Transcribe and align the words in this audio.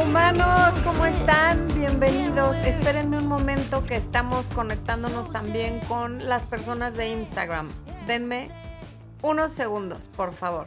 humanos, 0.00 0.74
¿cómo 0.82 1.04
están? 1.04 1.68
Bienvenidos. 1.74 2.56
Espérenme 2.58 3.18
un 3.18 3.26
momento 3.26 3.84
que 3.84 3.96
estamos 3.96 4.48
conectándonos 4.48 5.30
también 5.30 5.78
con 5.80 6.26
las 6.26 6.48
personas 6.48 6.96
de 6.96 7.08
Instagram. 7.08 7.68
Denme 8.06 8.48
unos 9.20 9.52
segundos, 9.52 10.08
por 10.16 10.32
favor. 10.32 10.66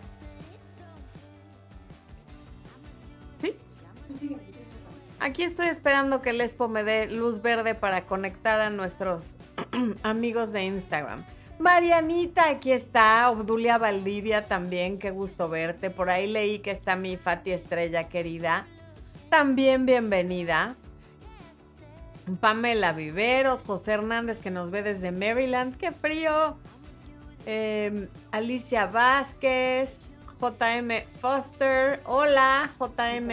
¿Sí? 3.42 3.56
Aquí 5.20 5.44
estoy 5.44 5.68
esperando 5.68 6.22
que 6.22 6.34
Lespo 6.34 6.68
me 6.68 6.84
dé 6.84 7.08
luz 7.08 7.42
verde 7.42 7.74
para 7.74 8.06
conectar 8.06 8.60
a 8.60 8.70
nuestros 8.70 9.38
amigos 10.04 10.52
de 10.52 10.66
Instagram. 10.66 11.26
Marianita, 11.58 12.50
aquí 12.50 12.72
está. 12.72 13.30
Obdulia 13.32 13.80
Valdivia 13.80 14.48
también, 14.48 15.00
qué 15.00 15.10
gusto 15.10 15.50
verte. 15.50 15.90
Por 15.90 16.10
ahí 16.10 16.28
leí 16.28 16.60
que 16.60 16.72
está 16.72 16.96
mi 16.96 17.18
Fati 17.18 17.52
Estrella 17.52 18.10
querida. 18.10 18.68
También 19.34 19.88
bienvenida. 19.88 20.76
Pamela 22.40 22.94
Viveros, 22.94 23.64
José 23.64 23.94
Hernández 23.94 24.38
que 24.38 24.52
nos 24.52 24.70
ve 24.70 24.84
desde 24.84 25.12
Maryland. 25.12 25.76
¡Qué 25.76 25.92
frío! 25.92 26.56
Em, 27.48 28.10
Alicia 28.32 28.86
Vázquez, 28.86 29.96
JM 30.40 31.08
Foster. 31.20 32.04
Hola, 32.06 32.70
JM. 32.80 33.32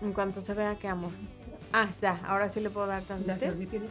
En 0.00 0.12
cuanto 0.14 0.42
se 0.42 0.54
vea, 0.54 0.76
¿qué 0.76 0.86
amo? 0.86 1.10
Ah, 1.72 1.88
ya, 2.00 2.20
ahora 2.24 2.48
sí 2.48 2.60
le 2.60 2.70
puedo 2.70 2.86
dar 2.86 3.02
transmitir. 3.02 3.82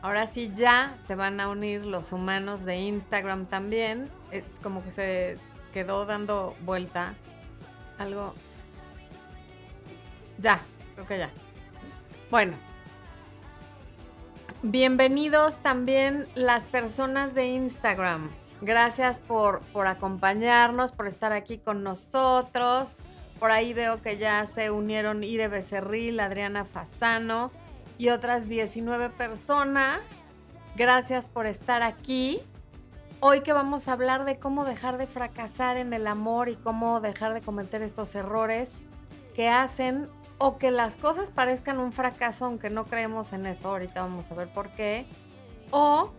Ahora 0.00 0.26
sí 0.26 0.50
ya 0.56 0.96
se 1.06 1.14
van 1.14 1.38
a 1.38 1.50
unir 1.50 1.84
los 1.84 2.12
humanos 2.12 2.64
de 2.64 2.76
Instagram 2.76 3.44
también. 3.44 4.08
Es 4.30 4.58
como 4.62 4.82
que 4.82 4.90
se 4.90 5.38
quedó 5.74 6.06
dando 6.06 6.54
vuelta 6.60 7.14
algo. 7.98 8.32
Ya, 10.38 10.62
creo 10.94 11.06
que 11.06 11.18
ya. 11.18 11.30
Bueno. 12.30 12.56
Bienvenidos 14.62 15.58
también 15.58 16.28
las 16.36 16.62
personas 16.62 17.34
de 17.34 17.46
Instagram. 17.48 18.30
Gracias 18.60 19.18
por, 19.18 19.62
por 19.72 19.88
acompañarnos, 19.88 20.92
por 20.92 21.08
estar 21.08 21.32
aquí 21.32 21.58
con 21.58 21.82
nosotros. 21.82 22.96
Por 23.40 23.50
ahí 23.50 23.74
veo 23.74 24.00
que 24.00 24.16
ya 24.16 24.46
se 24.46 24.70
unieron 24.70 25.24
Ire 25.24 25.48
Becerril, 25.48 26.20
Adriana 26.20 26.64
Fasano 26.64 27.50
y 27.98 28.10
otras 28.10 28.48
19 28.48 29.10
personas. 29.10 29.98
Gracias 30.76 31.26
por 31.26 31.46
estar 31.46 31.82
aquí. 31.82 32.40
Hoy 33.26 33.40
que 33.40 33.54
vamos 33.54 33.88
a 33.88 33.92
hablar 33.92 34.26
de 34.26 34.38
cómo 34.38 34.66
dejar 34.66 34.98
de 34.98 35.06
fracasar 35.06 35.78
en 35.78 35.94
el 35.94 36.06
amor 36.08 36.50
y 36.50 36.56
cómo 36.56 37.00
dejar 37.00 37.32
de 37.32 37.40
cometer 37.40 37.80
estos 37.80 38.14
errores 38.14 38.68
que 39.34 39.48
hacen 39.48 40.10
o 40.36 40.58
que 40.58 40.70
las 40.70 40.96
cosas 40.96 41.30
parezcan 41.30 41.78
un 41.78 41.94
fracaso 41.94 42.44
aunque 42.44 42.68
no 42.68 42.84
creemos 42.84 43.32
en 43.32 43.46
eso, 43.46 43.68
ahorita 43.68 44.02
vamos 44.02 44.30
a 44.30 44.34
ver 44.34 44.48
por 44.48 44.68
qué, 44.72 45.06
o 45.70 46.10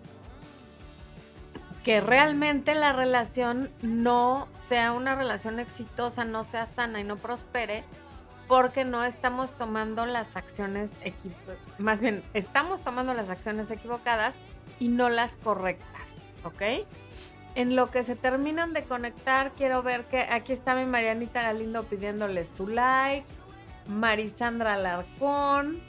que 1.84 2.02
realmente 2.02 2.74
la 2.74 2.92
relación 2.92 3.70
no 3.84 4.48
sea 4.56 4.92
una 4.92 5.14
relación 5.14 5.60
exitosa, 5.60 6.26
no 6.26 6.44
sea 6.44 6.66
sana 6.66 7.02
y 7.02 7.04
no 7.04 7.18
prospere 7.18 7.84
porque 8.48 8.84
no 8.84 9.04
estamos 9.04 9.54
tomando 9.54 10.08
las 10.08 10.36
acciones 10.36 10.92
más 11.78 12.02
bien 12.02 12.24
estamos 12.34 12.82
tomando 12.82 13.14
las 13.14 13.30
acciones 13.30 13.70
equivocadas 13.70 14.34
y 14.80 14.88
no 14.88 15.10
las 15.10 15.36
correctas, 15.36 16.16
¿ok? 16.46 16.62
En 17.56 17.76
lo 17.76 17.90
que 17.90 18.04
se 18.04 18.16
terminan 18.16 18.74
de 18.74 18.84
conectar, 18.84 19.52
quiero 19.54 19.82
ver 19.84 20.06
que 20.06 20.20
aquí 20.22 20.54
está 20.54 20.76
mi 20.76 20.86
Marianita 20.86 21.42
Galindo 21.42 21.84
pidiéndole 21.84 22.46
su 22.46 22.68
like, 22.68 23.26
Marisandra 23.88 24.74
Alarcón, 24.74 25.82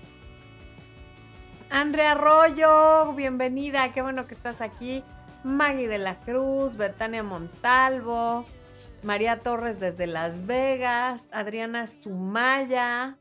Andrea 1.71 2.13
Arroyo, 2.13 3.13
bienvenida, 3.15 3.93
qué 3.93 4.03
bueno 4.03 4.27
que 4.27 4.35
estás 4.35 4.61
aquí, 4.61 5.03
Maggie 5.43 5.89
de 5.89 5.99
la 5.99 6.21
Cruz, 6.21 6.77
Betania 6.77 7.23
Montalvo, 7.23 8.47
María 9.03 9.41
Torres 9.41 9.81
desde 9.81 10.07
Las 10.07 10.47
Vegas, 10.47 11.29
Adriana 11.33 11.87
Sumaya, 11.87 13.19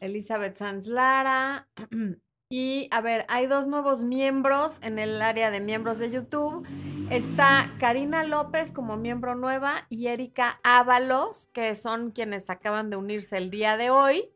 Elizabeth 0.00 0.56
Sanz 0.56 0.86
Lara. 0.86 1.68
Y 2.52 2.88
a 2.90 3.00
ver, 3.00 3.24
hay 3.28 3.46
dos 3.46 3.66
nuevos 3.66 4.02
miembros 4.02 4.78
en 4.82 4.98
el 4.98 5.22
área 5.22 5.50
de 5.50 5.58
miembros 5.58 5.98
de 5.98 6.10
YouTube. 6.10 6.68
Está 7.08 7.72
Karina 7.80 8.24
López 8.24 8.72
como 8.72 8.98
miembro 8.98 9.34
nueva 9.34 9.86
y 9.88 10.08
Erika 10.08 10.60
Ábalos, 10.62 11.48
que 11.54 11.74
son 11.74 12.10
quienes 12.10 12.50
acaban 12.50 12.90
de 12.90 12.96
unirse 12.96 13.38
el 13.38 13.48
día 13.48 13.78
de 13.78 13.88
hoy. 13.88 14.28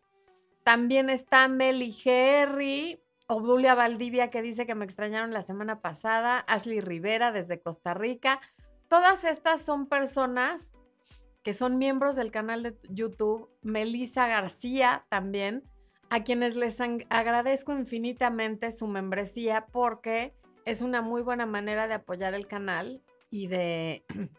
También 0.64 1.10
está 1.10 1.46
Meli 1.48 1.92
Gerry, 1.92 3.02
Obdulia 3.26 3.74
Valdivia, 3.74 4.30
que 4.30 4.40
dice 4.40 4.64
que 4.64 4.74
me 4.74 4.86
extrañaron 4.86 5.34
la 5.34 5.42
semana 5.42 5.82
pasada, 5.82 6.38
Ashley 6.48 6.80
Rivera 6.80 7.32
desde 7.32 7.60
Costa 7.60 7.92
Rica. 7.92 8.40
Todas 8.88 9.24
estas 9.24 9.60
son 9.60 9.88
personas 9.88 10.72
que 11.42 11.52
son 11.52 11.76
miembros 11.76 12.16
del 12.16 12.30
canal 12.30 12.62
de 12.62 12.78
YouTube, 12.88 13.50
Melissa 13.60 14.26
García 14.26 15.04
también, 15.10 15.64
a 16.10 16.22
quienes 16.22 16.56
les 16.56 16.78
agradezco 17.10 17.72
infinitamente 17.72 18.70
su 18.70 18.86
membresía 18.86 19.66
porque 19.72 20.34
es 20.64 20.82
una 20.82 21.02
muy 21.02 21.22
buena 21.22 21.46
manera 21.46 21.88
de 21.88 21.94
apoyar 21.94 22.34
el 22.34 22.46
canal 22.46 23.02
y 23.30 23.48
de 23.48 24.04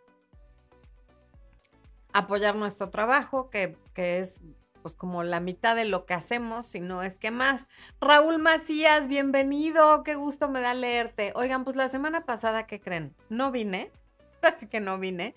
apoyar 2.13 2.56
nuestro 2.56 2.89
trabajo, 2.89 3.50
que, 3.50 3.77
que, 3.94 4.19
es 4.19 4.41
pues 4.81 4.95
como 4.95 5.23
la 5.23 5.39
mitad 5.39 5.75
de 5.75 5.85
lo 5.85 6.06
que 6.06 6.13
hacemos, 6.13 6.66
si 6.66 6.79
no 6.79 7.03
es 7.03 7.17
que 7.17 7.31
más. 7.31 7.67
Raúl 8.00 8.39
Macías, 8.39 9.07
bienvenido, 9.07 10.03
qué 10.03 10.16
gusto 10.16 10.50
me 10.50 10.61
da 10.61 10.73
leerte. 10.73 11.33
Oigan, 11.35 11.63
pues 11.63 11.75
la 11.75 11.89
semana 11.89 12.25
pasada, 12.25 12.67
¿qué 12.67 12.79
creen? 12.79 13.16
No 13.29 13.51
vine, 13.51 13.91
así 14.41 14.67
que 14.67 14.79
no 14.79 14.97
vine 14.97 15.35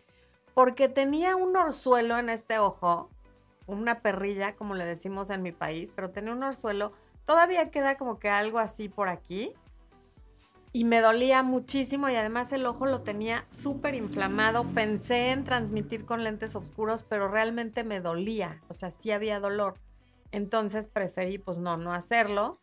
porque 0.55 0.89
tenía 0.89 1.37
un 1.37 1.57
orzuelo 1.57 2.19
en 2.19 2.29
este 2.29 2.59
ojo, 2.59 3.11
una 3.75 4.01
perrilla, 4.01 4.57
como 4.57 4.75
le 4.75 4.85
decimos 4.85 5.31
en 5.31 5.43
mi 5.43 5.53
país, 5.53 5.93
pero 5.95 6.11
tenía 6.11 6.33
un 6.33 6.43
orzuelo, 6.43 6.93
todavía 7.25 7.71
queda 7.71 7.97
como 7.97 8.19
que 8.19 8.29
algo 8.29 8.59
así 8.59 8.89
por 8.89 9.09
aquí. 9.09 9.55
Y 10.73 10.85
me 10.85 11.01
dolía 11.01 11.43
muchísimo 11.43 12.09
y 12.09 12.15
además 12.15 12.53
el 12.53 12.65
ojo 12.65 12.87
lo 12.87 13.03
tenía 13.03 13.45
súper 13.51 13.97
inflamado. 13.97 14.65
Pensé 14.73 15.33
en 15.33 15.43
transmitir 15.43 16.05
con 16.05 16.23
lentes 16.23 16.55
oscuros, 16.55 17.03
pero 17.03 17.27
realmente 17.27 17.83
me 17.83 18.01
dolía, 18.01 18.63
o 18.69 18.75
sea, 18.75 18.91
sí 18.91 19.11
había 19.11 19.41
dolor. 19.41 19.75
Entonces 20.31 20.87
preferí 20.87 21.39
pues 21.39 21.59
no, 21.59 21.77
no 21.77 21.93
hacerlo. 21.93 22.61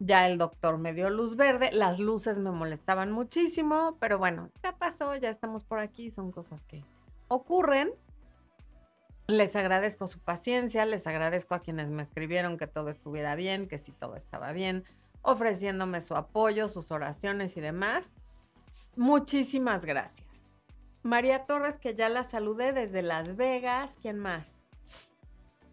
Ya 0.00 0.26
el 0.26 0.38
doctor 0.38 0.78
me 0.78 0.92
dio 0.92 1.10
luz 1.10 1.36
verde, 1.36 1.70
las 1.72 1.98
luces 1.98 2.38
me 2.38 2.50
molestaban 2.50 3.12
muchísimo, 3.12 3.96
pero 4.00 4.18
bueno, 4.18 4.50
ya 4.62 4.76
pasó, 4.76 5.14
ya 5.16 5.30
estamos 5.30 5.64
por 5.64 5.78
aquí, 5.78 6.10
son 6.10 6.32
cosas 6.32 6.64
que 6.64 6.84
ocurren. 7.28 7.92
Les 9.26 9.56
agradezco 9.56 10.06
su 10.06 10.18
paciencia, 10.18 10.84
les 10.84 11.06
agradezco 11.06 11.54
a 11.54 11.60
quienes 11.60 11.88
me 11.88 12.02
escribieron 12.02 12.58
que 12.58 12.66
todo 12.66 12.90
estuviera 12.90 13.36
bien, 13.36 13.68
que 13.68 13.78
si 13.78 13.90
todo 13.90 14.16
estaba 14.16 14.52
bien, 14.52 14.84
ofreciéndome 15.22 16.02
su 16.02 16.14
apoyo, 16.14 16.68
sus 16.68 16.90
oraciones 16.90 17.56
y 17.56 17.62
demás. 17.62 18.12
Muchísimas 18.96 19.86
gracias. 19.86 20.28
María 21.02 21.46
Torres, 21.46 21.78
que 21.78 21.94
ya 21.94 22.10
la 22.10 22.24
saludé 22.24 22.72
desde 22.72 23.00
Las 23.00 23.36
Vegas. 23.36 23.92
¿Quién 24.02 24.18
más? 24.18 24.52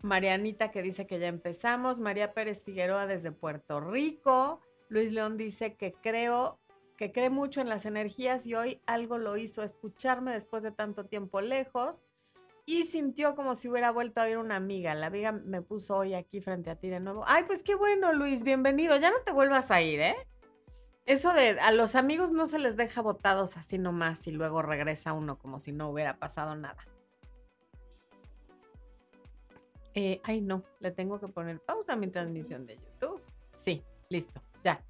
Marianita, 0.01 0.71
que 0.71 0.81
dice 0.81 1.05
que 1.05 1.19
ya 1.19 1.27
empezamos. 1.27 1.99
María 1.99 2.33
Pérez 2.33 2.63
Figueroa 2.63 3.05
desde 3.05 3.33
Puerto 3.33 3.81
Rico. 3.81 4.61
Luis 4.87 5.11
León 5.11 5.37
dice 5.37 5.75
que 5.75 5.93
creo 5.93 6.57
que 6.97 7.11
cree 7.11 7.29
mucho 7.29 7.59
en 7.59 7.69
las 7.69 7.85
energías 7.85 8.45
y 8.47 8.55
hoy 8.55 8.81
algo 8.85 9.17
lo 9.17 9.35
hizo 9.35 9.63
escucharme 9.63 10.31
después 10.31 10.63
de 10.63 10.71
tanto 10.71 11.05
tiempo 11.05 11.41
lejos 11.41 12.03
y 12.65 12.83
sintió 12.83 13.35
como 13.35 13.55
si 13.55 13.69
hubiera 13.69 13.91
vuelto 13.91 14.21
a 14.21 14.25
oír 14.25 14.37
una 14.37 14.55
amiga. 14.55 14.93
La 14.95 15.07
amiga 15.07 15.31
me 15.31 15.61
puso 15.61 15.97
hoy 15.97 16.13
aquí 16.13 16.41
frente 16.41 16.69
a 16.69 16.75
ti 16.75 16.89
de 16.89 16.99
nuevo. 16.99 17.23
Ay, 17.27 17.43
pues 17.45 17.63
qué 17.63 17.75
bueno, 17.75 18.13
Luis, 18.13 18.43
bienvenido. 18.43 18.95
Ya 18.97 19.11
no 19.11 19.21
te 19.25 19.31
vuelvas 19.31 19.71
a 19.71 19.81
ir, 19.81 19.99
¿eh? 19.99 20.15
Eso 21.05 21.33
de 21.33 21.59
a 21.59 21.71
los 21.71 21.95
amigos 21.95 22.31
no 22.31 22.47
se 22.47 22.59
les 22.59 22.77
deja 22.77 23.01
botados 23.01 23.57
así 23.57 23.77
nomás 23.77 24.25
y 24.27 24.31
luego 24.31 24.61
regresa 24.61 25.13
uno 25.13 25.37
como 25.37 25.59
si 25.59 25.71
no 25.71 25.89
hubiera 25.89 26.17
pasado 26.17 26.55
nada. 26.55 26.87
Eh, 29.93 30.21
ay, 30.23 30.41
no, 30.41 30.63
le 30.79 30.91
tengo 30.91 31.19
que 31.19 31.27
poner 31.27 31.59
pausa 31.59 31.93
a 31.93 31.95
mi 31.95 32.07
transmisión 32.07 32.65
de 32.65 32.77
YouTube. 32.77 33.21
Sí, 33.55 33.83
listo, 34.09 34.41
ya. 34.63 34.81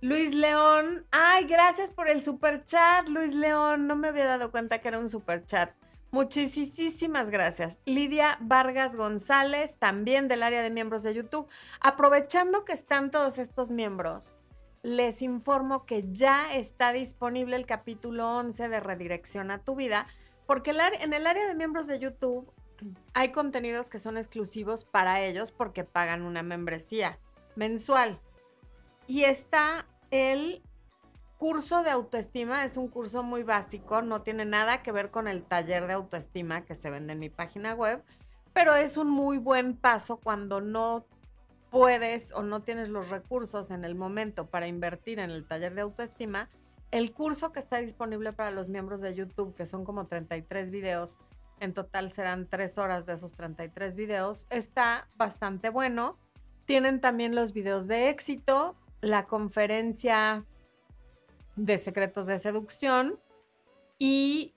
Luis 0.00 0.34
León, 0.34 1.06
ay, 1.10 1.44
gracias 1.44 1.90
por 1.90 2.08
el 2.08 2.24
super 2.24 2.64
chat, 2.64 3.06
Luis 3.08 3.34
León. 3.34 3.86
No 3.86 3.96
me 3.96 4.08
había 4.08 4.24
dado 4.24 4.50
cuenta 4.50 4.80
que 4.80 4.88
era 4.88 4.98
un 4.98 5.10
super 5.10 5.44
chat. 5.44 5.74
Muchísimas 6.12 7.30
gracias. 7.30 7.78
Lidia 7.84 8.36
Vargas 8.40 8.96
González, 8.96 9.76
también 9.78 10.26
del 10.26 10.42
área 10.42 10.62
de 10.62 10.70
miembros 10.70 11.04
de 11.04 11.14
YouTube. 11.14 11.46
Aprovechando 11.80 12.64
que 12.64 12.72
están 12.72 13.12
todos 13.12 13.38
estos 13.38 13.70
miembros, 13.70 14.34
les 14.82 15.22
informo 15.22 15.86
que 15.86 16.04
ya 16.10 16.52
está 16.54 16.92
disponible 16.92 17.54
el 17.54 17.64
capítulo 17.64 18.28
11 18.38 18.68
de 18.68 18.80
Redirección 18.80 19.52
a 19.52 19.62
tu 19.62 19.76
vida, 19.76 20.08
porque 20.46 20.72
en 20.72 21.12
el 21.12 21.28
área 21.28 21.46
de 21.46 21.54
miembros 21.54 21.86
de 21.86 22.00
YouTube 22.00 22.52
hay 23.14 23.30
contenidos 23.30 23.88
que 23.88 24.00
son 24.00 24.16
exclusivos 24.16 24.84
para 24.84 25.22
ellos 25.22 25.52
porque 25.52 25.84
pagan 25.84 26.22
una 26.22 26.42
membresía 26.42 27.20
mensual. 27.54 28.18
Y 29.06 29.24
está 29.24 29.86
el 30.10 30.62
curso 31.40 31.82
de 31.82 31.88
autoestima, 31.88 32.66
es 32.66 32.76
un 32.76 32.88
curso 32.88 33.22
muy 33.22 33.44
básico, 33.44 34.02
no 34.02 34.20
tiene 34.20 34.44
nada 34.44 34.82
que 34.82 34.92
ver 34.92 35.10
con 35.10 35.26
el 35.26 35.42
taller 35.42 35.86
de 35.86 35.94
autoestima 35.94 36.66
que 36.66 36.74
se 36.74 36.90
vende 36.90 37.14
en 37.14 37.18
mi 37.18 37.30
página 37.30 37.72
web, 37.72 38.04
pero 38.52 38.74
es 38.74 38.98
un 38.98 39.08
muy 39.08 39.38
buen 39.38 39.74
paso 39.74 40.18
cuando 40.18 40.60
no 40.60 41.06
puedes 41.70 42.30
o 42.32 42.42
no 42.42 42.60
tienes 42.60 42.90
los 42.90 43.08
recursos 43.08 43.70
en 43.70 43.86
el 43.86 43.94
momento 43.94 44.50
para 44.50 44.66
invertir 44.66 45.18
en 45.18 45.30
el 45.30 45.46
taller 45.46 45.74
de 45.74 45.80
autoestima. 45.80 46.50
El 46.90 47.14
curso 47.14 47.52
que 47.52 47.60
está 47.60 47.78
disponible 47.78 48.34
para 48.34 48.50
los 48.50 48.68
miembros 48.68 49.00
de 49.00 49.14
YouTube, 49.14 49.54
que 49.54 49.64
son 49.64 49.86
como 49.86 50.08
33 50.08 50.70
videos, 50.70 51.18
en 51.58 51.72
total 51.72 52.12
serán 52.12 52.48
3 52.50 52.76
horas 52.76 53.06
de 53.06 53.14
esos 53.14 53.32
33 53.32 53.96
videos, 53.96 54.46
está 54.50 55.08
bastante 55.16 55.70
bueno. 55.70 56.18
Tienen 56.66 57.00
también 57.00 57.34
los 57.34 57.54
videos 57.54 57.86
de 57.86 58.10
éxito, 58.10 58.76
la 59.00 59.24
conferencia 59.24 60.44
de 61.64 61.78
secretos 61.78 62.26
de 62.26 62.38
seducción 62.38 63.20
y 63.98 64.54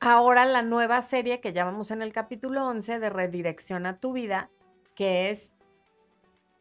ahora 0.00 0.46
la 0.46 0.62
nueva 0.62 1.02
serie 1.02 1.40
que 1.40 1.52
llamamos 1.52 1.90
en 1.90 2.00
el 2.00 2.12
capítulo 2.12 2.66
11 2.66 2.98
de 2.98 3.10
Redirección 3.10 3.84
a 3.84 4.00
tu 4.00 4.12
vida, 4.12 4.50
que 4.94 5.28
es 5.28 5.54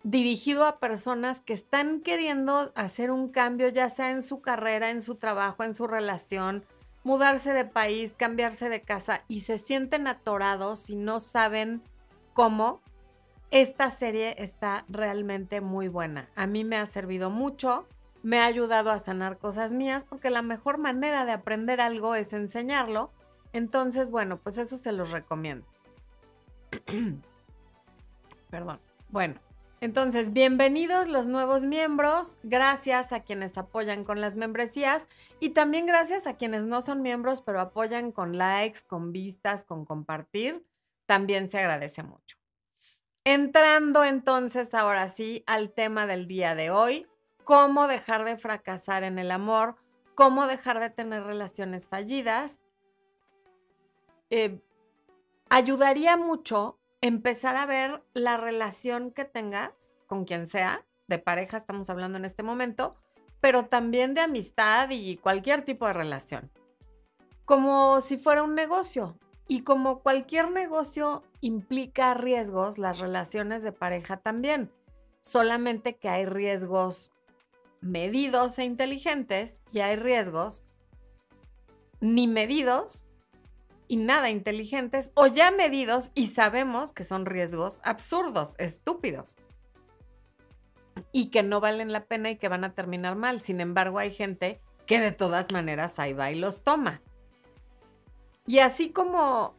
dirigido 0.04 0.66
a 0.66 0.80
personas 0.80 1.40
que 1.40 1.54
están 1.54 2.02
queriendo 2.02 2.74
hacer 2.76 3.12
un 3.12 3.30
cambio, 3.30 3.70
ya 3.70 3.90
sea 3.90 4.12
en 4.12 4.24
su 4.24 4.42
carrera, 4.42 4.90
en 4.90 5.02
su 5.02 5.16
trabajo, 5.16 5.64
en 5.64 5.74
su 5.74 5.88
relación, 5.88 6.66
mudarse 7.04 7.54
de 7.54 7.66
país, 7.66 8.14
cambiarse 8.18 8.70
de 8.70 8.82
casa 8.82 9.24
y 9.30 9.42
se 9.42 9.58
sienten 9.58 10.08
atorados 10.08 10.90
y 10.90 10.96
no 10.96 11.22
saben 11.22 11.82
cómo. 12.34 12.82
Esta 13.52 13.90
serie 13.90 14.36
está 14.38 14.84
realmente 14.90 15.62
muy 15.62 15.88
buena. 15.88 16.30
A 16.36 16.46
mí 16.48 16.66
me 16.66 16.76
ha 16.76 16.86
servido 16.86 17.30
mucho, 17.30 17.88
me 18.24 18.40
ha 18.40 18.46
ayudado 18.46 18.92
a 18.92 19.00
sanar 19.00 19.38
cosas 19.38 19.74
mías 19.74 20.06
porque 20.08 20.30
la 20.30 20.42
mejor 20.42 20.78
manera 20.78 21.26
de 21.26 21.32
aprender 21.32 21.82
algo 21.82 22.16
es 22.16 22.34
enseñarlo 22.34 23.12
entonces, 23.54 24.12
bueno, 24.12 24.40
pues 24.40 24.58
eso 24.58 24.78
se 24.78 24.92
los 24.92 25.12
recomiendo. 25.12 25.66
Perdón. 28.50 28.80
Bueno, 29.10 29.40
entonces, 29.80 30.34
bienvenidos 30.34 31.08
los 31.08 31.28
nuevos 31.28 31.64
miembros. 31.64 32.40
Gracias 32.44 33.14
a 33.14 33.22
quienes 33.22 33.58
apoyan 33.58 34.04
con 34.04 34.22
las 34.22 34.36
membresías 34.36 35.08
y 35.40 35.50
también 35.50 35.86
gracias 35.86 36.28
a 36.28 36.36
quienes 36.38 36.66
no 36.66 36.82
son 36.82 37.02
miembros, 37.02 37.42
pero 37.42 37.60
apoyan 37.60 38.12
con 38.12 38.38
likes, 38.38 38.82
con 38.86 39.12
vistas, 39.12 39.64
con 39.64 39.86
compartir. 39.86 40.66
También 41.06 41.48
se 41.48 41.58
agradece 41.58 42.04
mucho. 42.04 42.38
Entrando 43.24 44.04
entonces 44.04 44.74
ahora 44.74 45.08
sí 45.08 45.44
al 45.48 45.72
tema 45.72 46.06
del 46.06 46.28
día 46.28 46.56
de 46.56 46.70
hoy, 46.70 47.08
cómo 47.48 47.88
dejar 47.88 48.26
de 48.26 48.36
fracasar 48.36 49.04
en 49.06 49.20
el 49.20 49.32
amor, 49.32 49.78
cómo 50.16 50.48
dejar 50.48 50.82
de 50.82 50.90
tener 50.90 51.24
relaciones 51.24 51.88
fallidas 51.88 52.60
eh, 54.30 54.60
ayudaría 55.50 56.18
mucho 56.18 56.78
empezar 57.00 57.56
a 57.56 57.66
ver 57.66 58.04
la 58.14 58.36
relación 58.36 59.12
que 59.12 59.24
tengas 59.24 59.72
con 60.08 60.26
quien 60.26 60.48
sea, 60.48 60.86
de 61.08 61.20
pareja 61.20 61.56
estamos 61.56 61.90
hablando 61.90 62.18
en 62.18 62.26
este 62.26 62.44
momento, 62.44 62.98
pero 63.40 63.68
también 63.68 64.14
de 64.14 64.20
amistad 64.20 64.90
y 64.90 65.16
cualquier 65.16 65.64
tipo 65.64 65.88
de 65.88 65.94
relación, 65.94 66.52
como 67.46 68.02
si 68.02 68.18
fuera 68.18 68.44
un 68.44 68.56
negocio. 68.56 69.18
Y 69.48 69.62
como 69.62 70.04
cualquier 70.04 70.52
negocio 70.52 71.24
implica 71.40 72.14
riesgos, 72.14 72.78
las 72.78 73.00
relaciones 73.00 73.64
de 73.64 73.72
pareja 73.72 74.18
también. 74.18 74.70
Solamente 75.22 75.96
que 75.96 76.10
hay 76.10 76.26
riesgos 76.26 77.14
medidos 77.82 78.60
e 78.60 78.64
inteligentes 78.64 79.62
y 79.72 79.80
hay 79.80 79.96
riesgos 79.96 80.64
ni 82.00 82.28
medidos 82.28 83.08
y 83.88 83.98
nada 83.98 84.30
inteligentes 84.30 85.12
o 85.16 85.28
ya 85.28 85.52
medidos 85.52 86.12
y 86.14 86.28
sabemos 86.28 86.92
que 86.92 87.04
son 87.04 87.26
riesgos 87.26 87.80
absurdos, 87.84 88.56
estúpidos 88.58 89.36
y 91.12 91.28
que 91.30 91.44
no 91.44 91.60
valen 91.60 91.92
la 91.92 92.06
pena 92.06 92.30
y 92.30 92.38
que 92.38 92.50
van 92.50 92.64
a 92.64 92.74
terminar 92.74 93.16
mal. 93.16 93.42
Sin 93.42 93.62
embargo, 93.62 94.00
hay 94.00 94.12
gente 94.12 94.60
que 94.86 95.00
de 95.00 95.12
todas 95.12 95.52
maneras 95.52 96.00
ahí 96.00 96.14
va 96.14 96.32
y 96.32 96.36
los 96.36 96.64
toma. 96.64 97.02
Y 98.46 98.60
así 98.60 98.92
como 98.92 99.56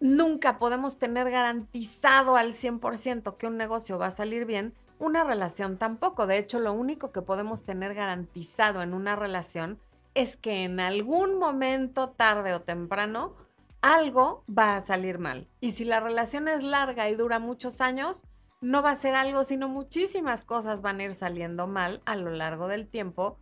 nunca 0.00 0.58
podemos 0.58 0.98
tener 0.98 1.30
garantizado 1.30 2.36
al 2.36 2.52
100% 2.54 3.36
que 3.36 3.46
un 3.46 3.56
negocio 3.56 3.98
va 3.98 4.06
a 4.06 4.10
salir 4.10 4.44
bien, 4.44 4.74
una 4.98 5.24
relación 5.24 5.78
tampoco. 5.78 6.26
De 6.26 6.38
hecho, 6.38 6.58
lo 6.58 6.72
único 6.72 7.12
que 7.12 7.22
podemos 7.22 7.64
tener 7.64 7.94
garantizado 7.94 8.82
en 8.82 8.94
una 8.94 9.16
relación 9.16 9.78
es 10.14 10.36
que 10.36 10.64
en 10.64 10.80
algún 10.80 11.38
momento, 11.38 12.10
tarde 12.10 12.54
o 12.54 12.62
temprano, 12.62 13.34
algo 13.82 14.44
va 14.48 14.76
a 14.76 14.80
salir 14.80 15.18
mal. 15.18 15.48
Y 15.60 15.72
si 15.72 15.84
la 15.84 16.00
relación 16.00 16.48
es 16.48 16.62
larga 16.62 17.08
y 17.08 17.14
dura 17.14 17.38
muchos 17.38 17.80
años, 17.80 18.24
no 18.60 18.82
va 18.82 18.90
a 18.92 18.96
ser 18.96 19.14
algo, 19.14 19.44
sino 19.44 19.68
muchísimas 19.68 20.44
cosas 20.44 20.80
van 20.80 21.00
a 21.00 21.04
ir 21.04 21.12
saliendo 21.12 21.66
mal 21.66 22.02
a 22.06 22.16
lo 22.16 22.30
largo 22.30 22.68
del 22.68 22.88
tiempo 22.88 23.38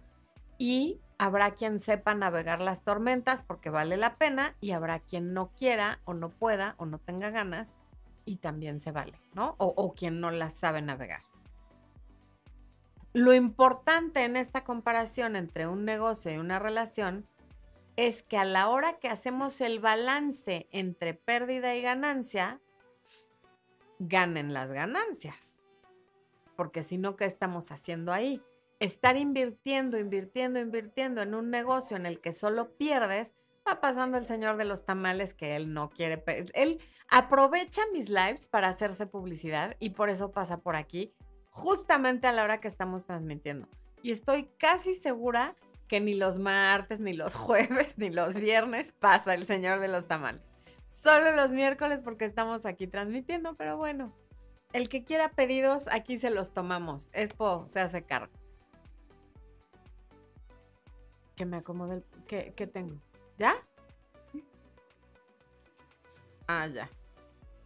y 0.58 1.00
habrá 1.18 1.52
quien 1.52 1.80
sepa 1.80 2.14
navegar 2.14 2.60
las 2.60 2.82
tormentas 2.82 3.42
porque 3.42 3.70
vale 3.70 3.96
la 3.96 4.16
pena 4.16 4.56
y 4.60 4.72
habrá 4.72 4.98
quien 4.98 5.32
no 5.32 5.52
quiera 5.52 6.00
o 6.04 6.14
no 6.14 6.30
pueda 6.30 6.74
o 6.78 6.86
no 6.86 6.98
tenga 6.98 7.30
ganas 7.30 7.74
y 8.24 8.36
también 8.36 8.80
se 8.80 8.90
vale, 8.90 9.20
¿no? 9.34 9.54
O, 9.58 9.94
quien 9.94 10.20
no 10.20 10.30
las 10.30 10.54
sabe 10.54 10.82
navegar. 10.82 11.22
Lo 13.14 13.32
importante 13.32 14.24
en 14.24 14.36
esta 14.36 14.64
comparación 14.64 15.36
entre 15.36 15.68
un 15.68 15.84
negocio 15.84 16.32
y 16.32 16.38
una 16.38 16.58
relación 16.58 17.28
es 17.94 18.24
que 18.24 18.36
a 18.36 18.44
la 18.44 18.68
hora 18.68 18.98
que 18.98 19.06
hacemos 19.06 19.60
el 19.60 19.78
balance 19.78 20.66
entre 20.72 21.14
pérdida 21.14 21.76
y 21.76 21.80
ganancia, 21.80 22.60
ganen 24.00 24.52
las 24.52 24.72
ganancias. 24.72 25.60
Porque 26.56 26.82
si 26.82 26.98
no, 26.98 27.14
¿qué 27.14 27.24
estamos 27.24 27.70
haciendo 27.70 28.12
ahí? 28.12 28.42
Estar 28.80 29.16
invirtiendo, 29.16 29.96
invirtiendo, 29.96 30.58
invirtiendo 30.58 31.22
en 31.22 31.36
un 31.36 31.50
negocio 31.50 31.96
en 31.96 32.06
el 32.06 32.20
que 32.20 32.32
solo 32.32 32.76
pierdes, 32.76 33.32
va 33.66 33.80
pasando 33.80 34.18
el 34.18 34.26
señor 34.26 34.56
de 34.56 34.64
los 34.64 34.84
tamales 34.84 35.34
que 35.34 35.54
él 35.54 35.72
no 35.72 35.88
quiere. 35.90 36.24
Él 36.52 36.80
aprovecha 37.08 37.82
mis 37.92 38.08
lives 38.08 38.48
para 38.48 38.70
hacerse 38.70 39.06
publicidad 39.06 39.76
y 39.78 39.90
por 39.90 40.10
eso 40.10 40.32
pasa 40.32 40.58
por 40.58 40.74
aquí 40.74 41.14
justamente 41.54 42.26
a 42.26 42.32
la 42.32 42.42
hora 42.42 42.58
que 42.58 42.66
estamos 42.66 43.06
transmitiendo. 43.06 43.68
Y 44.02 44.10
estoy 44.10 44.50
casi 44.58 44.96
segura 44.96 45.54
que 45.86 46.00
ni 46.00 46.14
los 46.14 46.40
martes, 46.40 46.98
ni 46.98 47.12
los 47.12 47.36
jueves, 47.36 47.96
ni 47.96 48.10
los 48.10 48.34
viernes 48.34 48.92
pasa 48.92 49.34
el 49.34 49.46
señor 49.46 49.78
de 49.78 49.86
los 49.86 50.08
tamales. 50.08 50.42
Solo 50.88 51.30
los 51.30 51.52
miércoles 51.52 52.02
porque 52.02 52.24
estamos 52.24 52.66
aquí 52.66 52.88
transmitiendo, 52.88 53.54
pero 53.54 53.76
bueno, 53.76 54.12
el 54.72 54.88
que 54.88 55.04
quiera 55.04 55.28
pedidos, 55.30 55.86
aquí 55.92 56.18
se 56.18 56.30
los 56.30 56.52
tomamos. 56.52 57.10
Expo 57.12 57.64
se 57.68 57.80
hace 57.80 58.02
cargo. 58.02 58.32
Que 61.36 61.46
me 61.46 61.58
acomode 61.58 61.96
el... 61.96 62.04
¿Qué, 62.26 62.52
qué 62.56 62.66
tengo? 62.66 62.96
¿Ya? 63.38 63.54
Ah, 66.48 66.66
ya. 66.66 66.90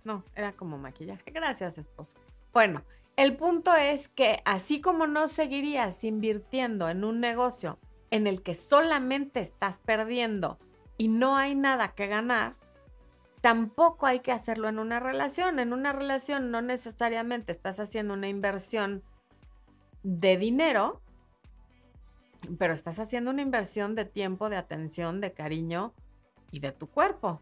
No, 0.05 0.25
era 0.35 0.53
como 0.53 0.77
maquillaje. 0.77 1.31
Gracias, 1.31 1.79
esposo. 1.79 2.19
Bueno, 2.53 2.83
el 3.19 3.37
punto 3.37 3.75
es 3.75 4.09
que 4.09 4.41
así 4.45 4.81
como 4.81 5.09
no 5.09 5.27
seguirías 5.27 6.05
invirtiendo 6.05 6.89
en 6.89 7.03
un 7.03 7.19
negocio 7.19 7.81
en 8.13 8.29
el 8.29 8.45
que 8.45 8.55
solamente 8.55 9.41
estás 9.41 9.79
perdiendo 9.79 10.61
y 10.99 11.09
no 11.09 11.37
hay 11.37 11.57
nada 11.57 11.97
que 11.97 12.07
ganar, 12.07 12.55
tampoco 13.41 14.07
hay 14.07 14.21
que 14.21 14.31
hacerlo 14.31 14.69
en 14.69 14.79
una 14.79 15.01
relación. 15.01 15.59
En 15.59 15.73
una 15.73 15.93
relación 15.93 16.53
no 16.53 16.63
necesariamente 16.63 17.51
estás 17.51 17.81
haciendo 17.81 18.15
una 18.15 18.29
inversión 18.29 19.03
de 20.05 20.37
dinero, 20.37 21.03
pero 22.57 22.73
estás 22.73 23.01
haciendo 23.01 23.33
una 23.33 23.43
inversión 23.43 23.97
de 23.97 24.05
tiempo, 24.05 24.49
de 24.49 24.59
atención, 24.59 25.21
de 25.21 25.33
cariño 25.33 25.93
y 26.53 26.61
de 26.61 26.71
tu 26.71 26.87
cuerpo. 26.87 27.41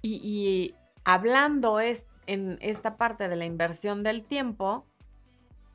Y, 0.00 0.74
hablando 1.04 1.80
es, 1.80 2.06
en 2.26 2.58
esta 2.60 2.96
parte 2.96 3.28
de 3.28 3.36
la 3.36 3.44
inversión 3.44 4.02
del 4.02 4.24
tiempo, 4.24 4.86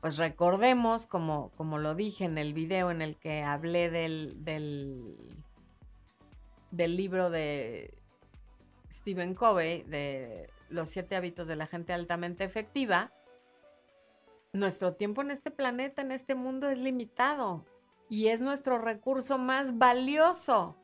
pues 0.00 0.16
recordemos, 0.16 1.06
como, 1.06 1.50
como 1.56 1.78
lo 1.78 1.94
dije 1.94 2.24
en 2.24 2.38
el 2.38 2.54
video 2.54 2.90
en 2.90 3.02
el 3.02 3.16
que 3.16 3.42
hablé 3.42 3.90
del, 3.90 4.42
del, 4.44 5.16
del 6.70 6.96
libro 6.96 7.30
de 7.30 7.94
Stephen 8.90 9.34
Covey, 9.34 9.82
de 9.82 10.50
Los 10.68 10.88
siete 10.88 11.16
hábitos 11.16 11.48
de 11.48 11.56
la 11.56 11.66
gente 11.66 11.92
altamente 11.92 12.44
efectiva, 12.44 13.12
nuestro 14.52 14.94
tiempo 14.94 15.22
en 15.22 15.30
este 15.30 15.50
planeta, 15.50 16.02
en 16.02 16.12
este 16.12 16.34
mundo 16.34 16.68
es 16.68 16.78
limitado 16.78 17.64
y 18.08 18.28
es 18.28 18.40
nuestro 18.40 18.78
recurso 18.78 19.38
más 19.38 19.78
valioso. 19.78 20.79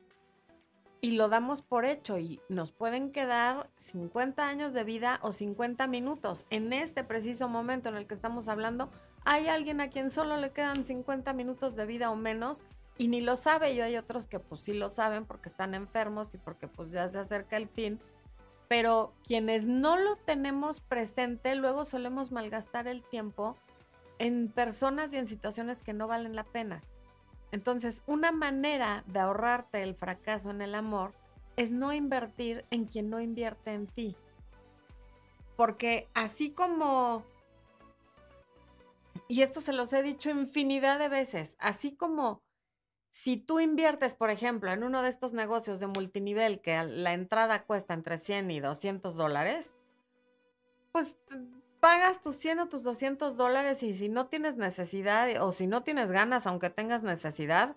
Y 1.00 1.12
lo 1.12 1.28
damos 1.28 1.62
por 1.62 1.84
hecho 1.84 2.18
y 2.18 2.40
nos 2.48 2.72
pueden 2.72 3.12
quedar 3.12 3.70
50 3.76 4.48
años 4.48 4.72
de 4.72 4.84
vida 4.84 5.18
o 5.22 5.32
50 5.32 5.86
minutos. 5.86 6.46
En 6.50 6.72
este 6.72 7.04
preciso 7.04 7.48
momento 7.48 7.88
en 7.88 7.96
el 7.96 8.06
que 8.06 8.14
estamos 8.14 8.48
hablando, 8.48 8.90
hay 9.24 9.48
alguien 9.48 9.80
a 9.80 9.90
quien 9.90 10.10
solo 10.10 10.36
le 10.36 10.50
quedan 10.50 10.84
50 10.84 11.32
minutos 11.32 11.76
de 11.76 11.86
vida 11.86 12.10
o 12.10 12.16
menos 12.16 12.64
y 12.98 13.08
ni 13.08 13.20
lo 13.20 13.36
sabe 13.36 13.72
y 13.72 13.80
hay 13.80 13.96
otros 13.96 14.26
que 14.26 14.40
pues 14.40 14.62
sí 14.62 14.72
lo 14.72 14.88
saben 14.88 15.26
porque 15.26 15.48
están 15.48 15.74
enfermos 15.74 16.34
y 16.34 16.38
porque 16.38 16.68
pues 16.68 16.92
ya 16.92 17.08
se 17.08 17.18
acerca 17.18 17.56
el 17.56 17.68
fin. 17.68 18.00
Pero 18.68 19.12
quienes 19.22 19.64
no 19.64 19.96
lo 19.96 20.16
tenemos 20.16 20.80
presente, 20.80 21.54
luego 21.54 21.84
solemos 21.84 22.32
malgastar 22.32 22.88
el 22.88 23.02
tiempo 23.02 23.56
en 24.18 24.48
personas 24.48 25.12
y 25.12 25.18
en 25.18 25.28
situaciones 25.28 25.82
que 25.82 25.92
no 25.92 26.08
valen 26.08 26.34
la 26.34 26.44
pena. 26.44 26.82
Entonces, 27.56 28.02
una 28.06 28.32
manera 28.32 29.02
de 29.06 29.18
ahorrarte 29.18 29.82
el 29.82 29.94
fracaso 29.94 30.50
en 30.50 30.60
el 30.60 30.74
amor 30.74 31.14
es 31.56 31.70
no 31.70 31.94
invertir 31.94 32.66
en 32.70 32.84
quien 32.84 33.08
no 33.08 33.18
invierte 33.18 33.72
en 33.72 33.86
ti. 33.86 34.14
Porque 35.56 36.06
así 36.12 36.50
como, 36.50 37.24
y 39.26 39.40
esto 39.40 39.62
se 39.62 39.72
los 39.72 39.90
he 39.94 40.02
dicho 40.02 40.28
infinidad 40.28 40.98
de 40.98 41.08
veces, 41.08 41.56
así 41.58 41.96
como 41.96 42.42
si 43.08 43.38
tú 43.38 43.58
inviertes, 43.58 44.12
por 44.12 44.28
ejemplo, 44.28 44.70
en 44.70 44.84
uno 44.84 45.00
de 45.00 45.08
estos 45.08 45.32
negocios 45.32 45.80
de 45.80 45.86
multinivel 45.86 46.60
que 46.60 46.84
la 46.84 47.14
entrada 47.14 47.64
cuesta 47.64 47.94
entre 47.94 48.18
100 48.18 48.50
y 48.50 48.60
200 48.60 49.14
dólares, 49.14 49.70
pues 50.92 51.16
pagas 51.80 52.22
tus 52.22 52.36
100 52.36 52.60
o 52.60 52.68
tus 52.68 52.82
200 52.82 53.36
dólares 53.36 53.82
y 53.82 53.94
si 53.94 54.08
no 54.08 54.26
tienes 54.26 54.56
necesidad 54.56 55.28
o 55.42 55.52
si 55.52 55.66
no 55.66 55.82
tienes 55.82 56.12
ganas, 56.12 56.46
aunque 56.46 56.70
tengas 56.70 57.02
necesidad, 57.02 57.76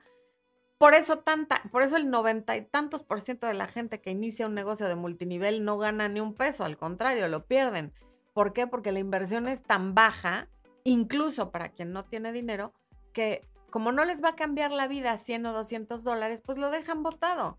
por 0.77 0.93
eso 0.93 1.19
tanta, 1.19 1.61
por 1.71 1.83
eso 1.83 1.97
el 1.97 2.09
noventa 2.09 2.55
y 2.55 2.61
tantos 2.61 3.03
por 3.03 3.19
ciento 3.19 3.47
de 3.47 3.53
la 3.53 3.67
gente 3.67 4.01
que 4.01 4.11
inicia 4.11 4.47
un 4.47 4.53
negocio 4.53 4.87
de 4.87 4.95
multinivel 4.95 5.65
no 5.65 5.77
gana 5.77 6.07
ni 6.07 6.21
un 6.21 6.33
peso, 6.33 6.63
al 6.63 6.77
contrario, 6.77 7.27
lo 7.27 7.45
pierden. 7.45 7.93
¿Por 8.33 8.53
qué? 8.53 8.65
Porque 8.65 8.93
la 8.93 8.99
inversión 8.99 9.49
es 9.49 9.61
tan 9.61 9.93
baja, 9.93 10.47
incluso 10.85 11.51
para 11.51 11.69
quien 11.69 11.91
no 11.91 12.03
tiene 12.03 12.31
dinero, 12.31 12.73
que 13.11 13.45
como 13.69 13.91
no 13.91 14.05
les 14.05 14.23
va 14.23 14.29
a 14.29 14.35
cambiar 14.35 14.71
la 14.71 14.87
vida 14.87 15.17
100 15.17 15.47
o 15.47 15.53
200 15.53 16.03
dólares, 16.03 16.41
pues 16.41 16.57
lo 16.57 16.71
dejan 16.71 17.03
botado. 17.03 17.57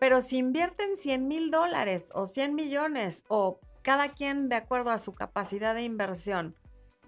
Pero 0.00 0.20
si 0.20 0.38
invierten 0.38 0.96
100 0.96 1.28
mil 1.28 1.52
dólares 1.52 2.06
o 2.12 2.26
100 2.26 2.56
millones 2.56 3.24
o 3.28 3.60
cada 3.82 4.08
quien 4.10 4.48
de 4.48 4.56
acuerdo 4.56 4.90
a 4.90 4.98
su 4.98 5.12
capacidad 5.12 5.74
de 5.74 5.82
inversión, 5.82 6.56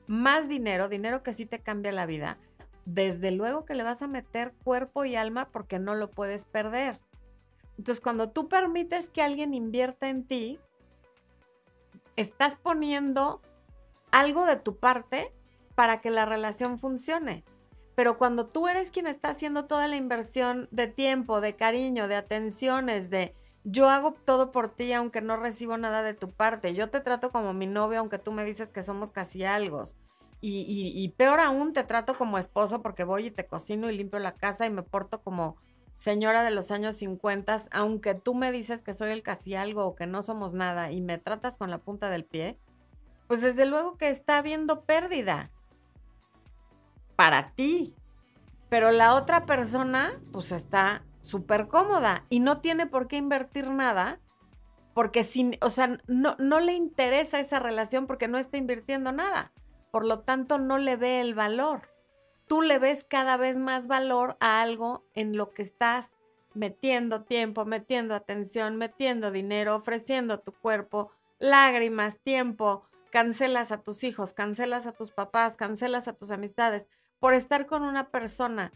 más 0.07 0.49
dinero, 0.49 0.89
dinero 0.89 1.23
que 1.23 1.33
sí 1.33 1.47
te 1.47 1.61
cambia 1.61 1.93
la 1.93 2.07
vida, 2.07 2.39
desde 2.85 3.31
luego 3.31 3.65
que 3.65 3.75
le 3.75 3.83
vas 3.83 4.03
a 4.03 4.09
meter 4.09 4.53
cuerpo 4.65 5.05
y 5.05 5.17
alma 5.17 5.49
porque 5.51 5.79
no 5.79 5.95
lo 5.95 6.11
puedes 6.11 6.45
perder. 6.45 7.01
Entonces, 7.79 8.03
cuando 8.03 8.31
tú 8.31 8.49
permites 8.49 9.09
que 9.09 9.23
alguien 9.23 9.55
invierta 9.55 10.09
en 10.09 10.25
ti, 10.25 10.61
estás 12.17 12.55
poniendo 12.55 13.41
algo 14.11 14.47
de 14.47 14.57
tu 14.57 14.77
parte 14.77 15.33
para 15.75 16.01
que 16.01 16.11
la 16.11 16.27
relación 16.27 16.79
funcione. 16.79 17.45
Pero 17.95 18.19
cuando 18.19 18.47
tú 18.47 18.69
eres 18.69 18.91
quien 18.91 19.07
está 19.07 19.31
haciendo 19.31 19.67
toda 19.67 19.89
la 19.89 19.97
inversión 19.97 20.69
de 20.71 20.87
tiempo, 20.87 21.41
de 21.41 21.57
cariño, 21.57 22.09
de 22.09 22.17
atenciones, 22.17 23.11
de 23.11 23.35
yo 23.65 23.89
hago 23.89 24.13
todo 24.13 24.53
por 24.53 24.69
ti 24.69 24.93
aunque 24.93 25.23
no 25.23 25.37
recibo 25.37 25.77
nada 25.79 26.03
de 26.03 26.15
tu 26.15 26.31
parte. 26.31 26.75
Yo 26.75 26.91
te 26.91 27.01
trato 27.01 27.33
como 27.33 27.55
mi 27.55 27.67
novio 27.67 27.99
aunque 27.99 28.19
tú 28.19 28.31
me 28.31 28.45
dices 28.45 28.69
que 28.69 28.83
somos 28.83 29.11
casi 29.11 29.45
algo. 29.45 29.85
Y, 30.47 31.09
peor 31.17 31.41
aún, 31.41 31.73
te 31.73 31.85
trato 31.85 32.19
como 32.19 32.37
esposo 32.37 32.83
porque 32.83 33.05
voy 33.05 33.29
y 33.29 33.31
te 33.31 33.47
cocino 33.47 33.89
y 33.89 33.97
limpio 33.97 34.19
la 34.19 34.35
casa 34.35 34.67
y 34.67 34.71
me 34.71 34.83
porto 34.83 35.23
como 35.23 35.57
señora 35.95 36.43
de 36.43 36.51
los 36.51 36.71
años 36.71 36.97
50, 36.97 37.63
aunque 37.71 38.15
tú 38.15 38.35
me 38.35 38.53
dices 38.53 38.83
que 38.83 38.93
soy 38.93 39.11
el 39.11 39.23
casi 39.23 39.55
algo 39.55 39.87
o 39.87 39.95
que 39.95 40.07
no 40.07 40.23
somos 40.23 40.53
nada 40.53 40.93
y 40.93 41.01
me 41.01 41.17
tratas 41.17 41.57
con 41.57 41.71
la 41.71 41.79
punta 41.79 42.11
del 42.11 42.27
pie, 42.27 42.59
pues 43.27 43.41
desde 43.41 43.65
luego 43.65 43.97
que 43.97 44.11
está 44.11 44.37
habiendo 44.37 44.83
pérdida 44.83 45.51
para 47.17 47.53
ti. 47.53 47.95
Pero 48.69 48.91
la 48.91 49.15
otra 49.15 49.47
persona, 49.47 50.21
pues 50.31 50.53
está 50.53 51.05
súper 51.25 51.69
cómoda 51.69 52.27
y 52.29 52.41
no 52.41 52.61
tiene 52.61 52.87
por 52.87 53.09
qué 53.09 53.17
invertir 53.17 53.71
nada 53.71 54.21
porque 54.93 55.25
sin, 55.25 55.57
o 55.61 55.71
sea, 55.71 55.99
no, 56.07 56.37
no 56.39 56.61
le 56.61 56.75
interesa 56.75 57.41
esa 57.41 57.59
relación 57.59 58.07
porque 58.07 58.29
no 58.29 58.39
está 58.39 58.59
invirtiendo 58.59 59.11
nada. 59.11 59.53
Por 59.91 60.05
lo 60.05 60.21
tanto, 60.21 60.59
no 60.59 60.79
le 60.79 60.97
ve 60.97 61.21
el 61.21 61.35
valor. 61.35 61.91
Tú 62.47 62.63
le 62.63 62.79
ves 62.79 63.05
cada 63.09 63.37
vez 63.37 63.57
más 63.57 63.89
valor 63.89 64.37
a 64.39 64.63
algo 64.63 65.05
en 65.15 65.37
lo 65.37 65.53
que 65.53 65.63
estás 65.63 66.13
metiendo 66.53 67.25
tiempo, 67.25 67.65
metiendo 67.65 68.15
atención, 68.15 68.77
metiendo 68.77 69.33
dinero, 69.33 69.75
ofreciendo 69.75 70.39
tu 70.39 70.53
cuerpo, 70.53 71.11
lágrimas, 71.41 72.21
tiempo, 72.21 72.85
cancelas 73.11 73.73
a 73.73 73.79
tus 73.79 74.05
hijos, 74.05 74.33
cancelas 74.33 74.87
a 74.87 74.93
tus 74.93 75.11
papás, 75.11 75.57
cancelas 75.57 76.07
a 76.07 76.13
tus 76.13 76.31
amistades 76.31 76.87
por 77.19 77.35
estar 77.35 77.67
con 77.67 77.83
una 77.83 78.11
persona 78.11 78.73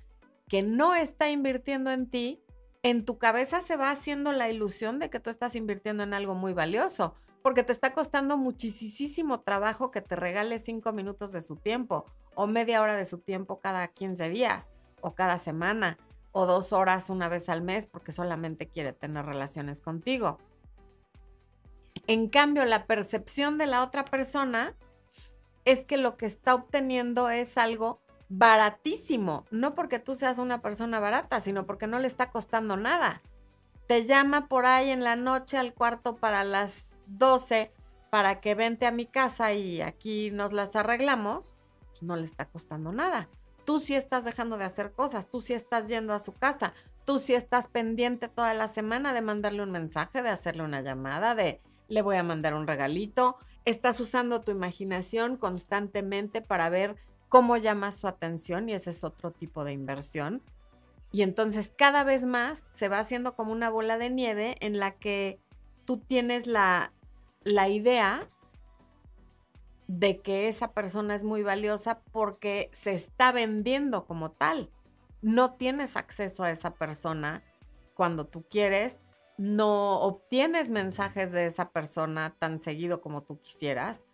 que 0.48 0.62
no 0.62 0.94
está 0.94 1.30
invirtiendo 1.30 1.90
en 1.90 2.08
ti, 2.08 2.42
en 2.82 3.04
tu 3.04 3.18
cabeza 3.18 3.60
se 3.60 3.76
va 3.76 3.90
haciendo 3.90 4.32
la 4.32 4.48
ilusión 4.48 4.98
de 4.98 5.10
que 5.10 5.20
tú 5.20 5.30
estás 5.30 5.54
invirtiendo 5.54 6.02
en 6.02 6.14
algo 6.14 6.34
muy 6.34 6.52
valioso, 6.52 7.14
porque 7.42 7.62
te 7.62 7.72
está 7.72 7.92
costando 7.92 8.36
muchísimo 8.36 9.40
trabajo 9.40 9.90
que 9.90 10.00
te 10.00 10.16
regale 10.16 10.58
cinco 10.58 10.92
minutos 10.92 11.32
de 11.32 11.40
su 11.40 11.56
tiempo 11.56 12.04
o 12.34 12.46
media 12.46 12.82
hora 12.82 12.96
de 12.96 13.04
su 13.04 13.18
tiempo 13.18 13.60
cada 13.60 13.86
15 13.88 14.28
días 14.30 14.70
o 15.00 15.14
cada 15.14 15.38
semana 15.38 15.98
o 16.32 16.46
dos 16.46 16.72
horas 16.72 17.10
una 17.10 17.28
vez 17.28 17.48
al 17.48 17.62
mes 17.62 17.86
porque 17.86 18.12
solamente 18.12 18.68
quiere 18.68 18.92
tener 18.92 19.26
relaciones 19.26 19.80
contigo. 19.80 20.38
En 22.06 22.28
cambio, 22.28 22.64
la 22.64 22.86
percepción 22.86 23.58
de 23.58 23.66
la 23.66 23.82
otra 23.82 24.04
persona 24.04 24.76
es 25.64 25.84
que 25.84 25.96
lo 25.96 26.16
que 26.16 26.26
está 26.26 26.54
obteniendo 26.54 27.28
es 27.28 27.58
algo 27.58 28.00
baratísimo, 28.28 29.44
no 29.50 29.74
porque 29.74 29.98
tú 29.98 30.14
seas 30.14 30.38
una 30.38 30.60
persona 30.60 31.00
barata, 31.00 31.40
sino 31.40 31.66
porque 31.66 31.86
no 31.86 31.98
le 31.98 32.06
está 32.06 32.30
costando 32.30 32.76
nada. 32.76 33.22
Te 33.86 34.04
llama 34.04 34.48
por 34.48 34.66
ahí 34.66 34.90
en 34.90 35.02
la 35.02 35.16
noche 35.16 35.56
al 35.56 35.72
cuarto 35.72 36.16
para 36.16 36.44
las 36.44 36.98
12 37.06 37.72
para 38.10 38.40
que 38.40 38.54
vente 38.54 38.86
a 38.86 38.92
mi 38.92 39.06
casa 39.06 39.52
y 39.52 39.80
aquí 39.80 40.30
nos 40.30 40.52
las 40.52 40.76
arreglamos, 40.76 41.56
pues 41.88 42.02
no 42.02 42.16
le 42.16 42.24
está 42.24 42.46
costando 42.46 42.92
nada. 42.92 43.28
Tú 43.64 43.80
sí 43.80 43.94
estás 43.94 44.24
dejando 44.24 44.56
de 44.56 44.64
hacer 44.64 44.92
cosas, 44.92 45.28
tú 45.28 45.40
sí 45.40 45.52
estás 45.52 45.88
yendo 45.88 46.12
a 46.14 46.18
su 46.18 46.32
casa, 46.32 46.72
tú 47.04 47.18
sí 47.18 47.34
estás 47.34 47.66
pendiente 47.68 48.28
toda 48.28 48.54
la 48.54 48.68
semana 48.68 49.12
de 49.12 49.22
mandarle 49.22 49.62
un 49.62 49.70
mensaje, 49.70 50.22
de 50.22 50.30
hacerle 50.30 50.62
una 50.62 50.80
llamada, 50.80 51.34
de 51.34 51.60
le 51.88 52.02
voy 52.02 52.16
a 52.16 52.22
mandar 52.22 52.54
un 52.54 52.66
regalito, 52.66 53.36
estás 53.64 54.00
usando 54.00 54.42
tu 54.42 54.52
imaginación 54.52 55.36
constantemente 55.36 56.42
para 56.42 56.68
ver 56.68 56.96
cómo 57.28 57.56
llamas 57.56 57.96
su 57.96 58.08
atención 58.08 58.68
y 58.68 58.74
ese 58.74 58.90
es 58.90 59.04
otro 59.04 59.30
tipo 59.30 59.64
de 59.64 59.72
inversión. 59.72 60.42
Y 61.10 61.22
entonces 61.22 61.72
cada 61.76 62.04
vez 62.04 62.24
más 62.24 62.64
se 62.72 62.88
va 62.88 62.98
haciendo 62.98 63.34
como 63.34 63.52
una 63.52 63.70
bola 63.70 63.98
de 63.98 64.10
nieve 64.10 64.56
en 64.60 64.78
la 64.78 64.92
que 64.92 65.40
tú 65.84 65.98
tienes 65.98 66.46
la, 66.46 66.92
la 67.44 67.68
idea 67.68 68.28
de 69.86 70.20
que 70.20 70.48
esa 70.48 70.72
persona 70.72 71.14
es 71.14 71.24
muy 71.24 71.42
valiosa 71.42 72.00
porque 72.12 72.68
se 72.72 72.92
está 72.92 73.32
vendiendo 73.32 74.06
como 74.06 74.30
tal. 74.30 74.70
No 75.22 75.54
tienes 75.54 75.96
acceso 75.96 76.44
a 76.44 76.50
esa 76.50 76.74
persona 76.74 77.42
cuando 77.94 78.26
tú 78.26 78.44
quieres, 78.48 79.00
no 79.38 80.00
obtienes 80.00 80.70
mensajes 80.70 81.32
de 81.32 81.46
esa 81.46 81.70
persona 81.70 82.36
tan 82.38 82.58
seguido 82.58 83.00
como 83.00 83.22
tú 83.22 83.40
quisieras 83.40 84.04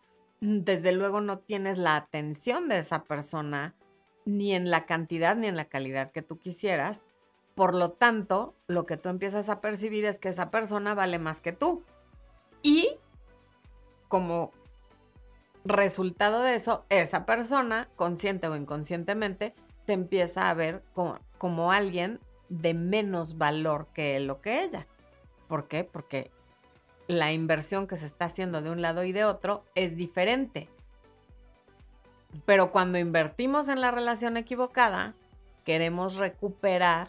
desde 0.45 0.93
luego 0.93 1.23
no 1.23 1.39
tienes 1.39 1.79
la 1.79 1.97
atención 1.97 2.69
de 2.69 2.79
esa 2.79 3.05
persona, 3.05 3.75
ni 4.27 4.55
en 4.55 4.71
la 4.71 4.85
cantidad 4.85 5.37
ni 5.37 5.47
en 5.47 5.57
la 5.57 5.65
calidad 5.67 6.13
que 6.13 6.21
tú 6.21 6.39
quisieras. 6.39 7.01
Por 7.55 7.75
lo 7.75 7.93
tanto, 7.93 8.55
lo 8.67 8.85
que 8.85 8.99
tú 8.99 9.09
empiezas 9.09 9.49
a 9.49 9.63
percibir 9.63 10.05
es 10.05 10.19
que 10.19 10.29
esa 10.29 10.51
persona 10.51 10.95
vale 10.95 11.19
más 11.19 11.41
que 11.41 11.53
tú. 11.53 11.83
Y 12.63 12.99
como 14.09 14.53
resultado 15.65 16.43
de 16.43 16.57
eso, 16.57 16.85
esa 16.91 17.25
persona, 17.25 17.89
consciente 17.97 18.49
o 18.49 18.57
inconscientemente, 18.57 19.55
te 19.87 19.95
empieza 19.95 20.51
a 20.51 20.55
ver 20.55 20.83
como, 20.93 21.19
como 21.39 21.73
alguien 21.73 22.21
de 22.51 22.75
menos 22.75 23.39
valor 23.39 23.89
que 23.95 24.17
él 24.17 24.29
o 24.29 24.43
que 24.43 24.63
ella. 24.63 24.87
¿Por 25.49 25.69
qué? 25.69 25.85
Porque 25.85 26.31
la 27.07 27.33
inversión 27.33 27.87
que 27.87 27.97
se 27.97 28.07
está 28.07 28.27
haciendo 28.27 28.63
de 28.63 28.71
un 28.71 28.83
lado 28.83 29.05
y 29.05 29.13
de 29.13 29.25
otro 29.25 29.65
es 29.75 29.97
diferente. 29.97 30.69
Pero 32.47 32.73
cuando 32.73 32.99
invertimos 32.99 33.69
en 33.69 33.81
la 33.81 33.91
relación 33.91 34.37
equivocada, 34.37 35.15
queremos 35.65 36.17
recuperar 36.17 37.09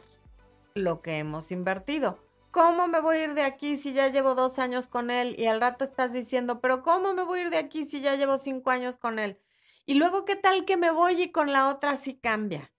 lo 0.74 1.02
que 1.02 1.20
hemos 1.20 1.52
invertido. 1.52 2.20
¿Cómo 2.52 2.88
me 2.88 3.02
voy 3.02 3.18
a 3.18 3.24
ir 3.26 3.34
de 3.34 3.44
aquí 3.44 3.76
si 3.76 3.94
ya 3.94 4.08
llevo 4.10 4.34
dos 4.34 4.60
años 4.60 4.88
con 4.88 5.12
él? 5.12 5.36
Y 5.38 5.48
al 5.48 5.60
rato 5.60 5.84
estás 5.84 6.14
diciendo, 6.14 6.62
pero 6.62 6.84
¿cómo 6.84 7.14
me 7.14 7.24
voy 7.24 7.40
a 7.40 7.42
ir 7.44 7.50
de 7.50 7.58
aquí 7.58 7.84
si 7.84 8.02
ya 8.02 8.16
llevo 8.16 8.38
cinco 8.38 8.70
años 8.70 8.98
con 8.98 9.20
él? 9.20 9.40
Y 9.86 9.96
luego, 9.96 10.26
¿qué 10.26 10.36
tal 10.36 10.66
que 10.66 10.78
me 10.78 10.92
voy 10.92 11.22
y 11.22 11.32
con 11.32 11.52
la 11.52 11.70
otra 11.70 11.96
sí 11.96 12.16
cambia? 12.16 12.72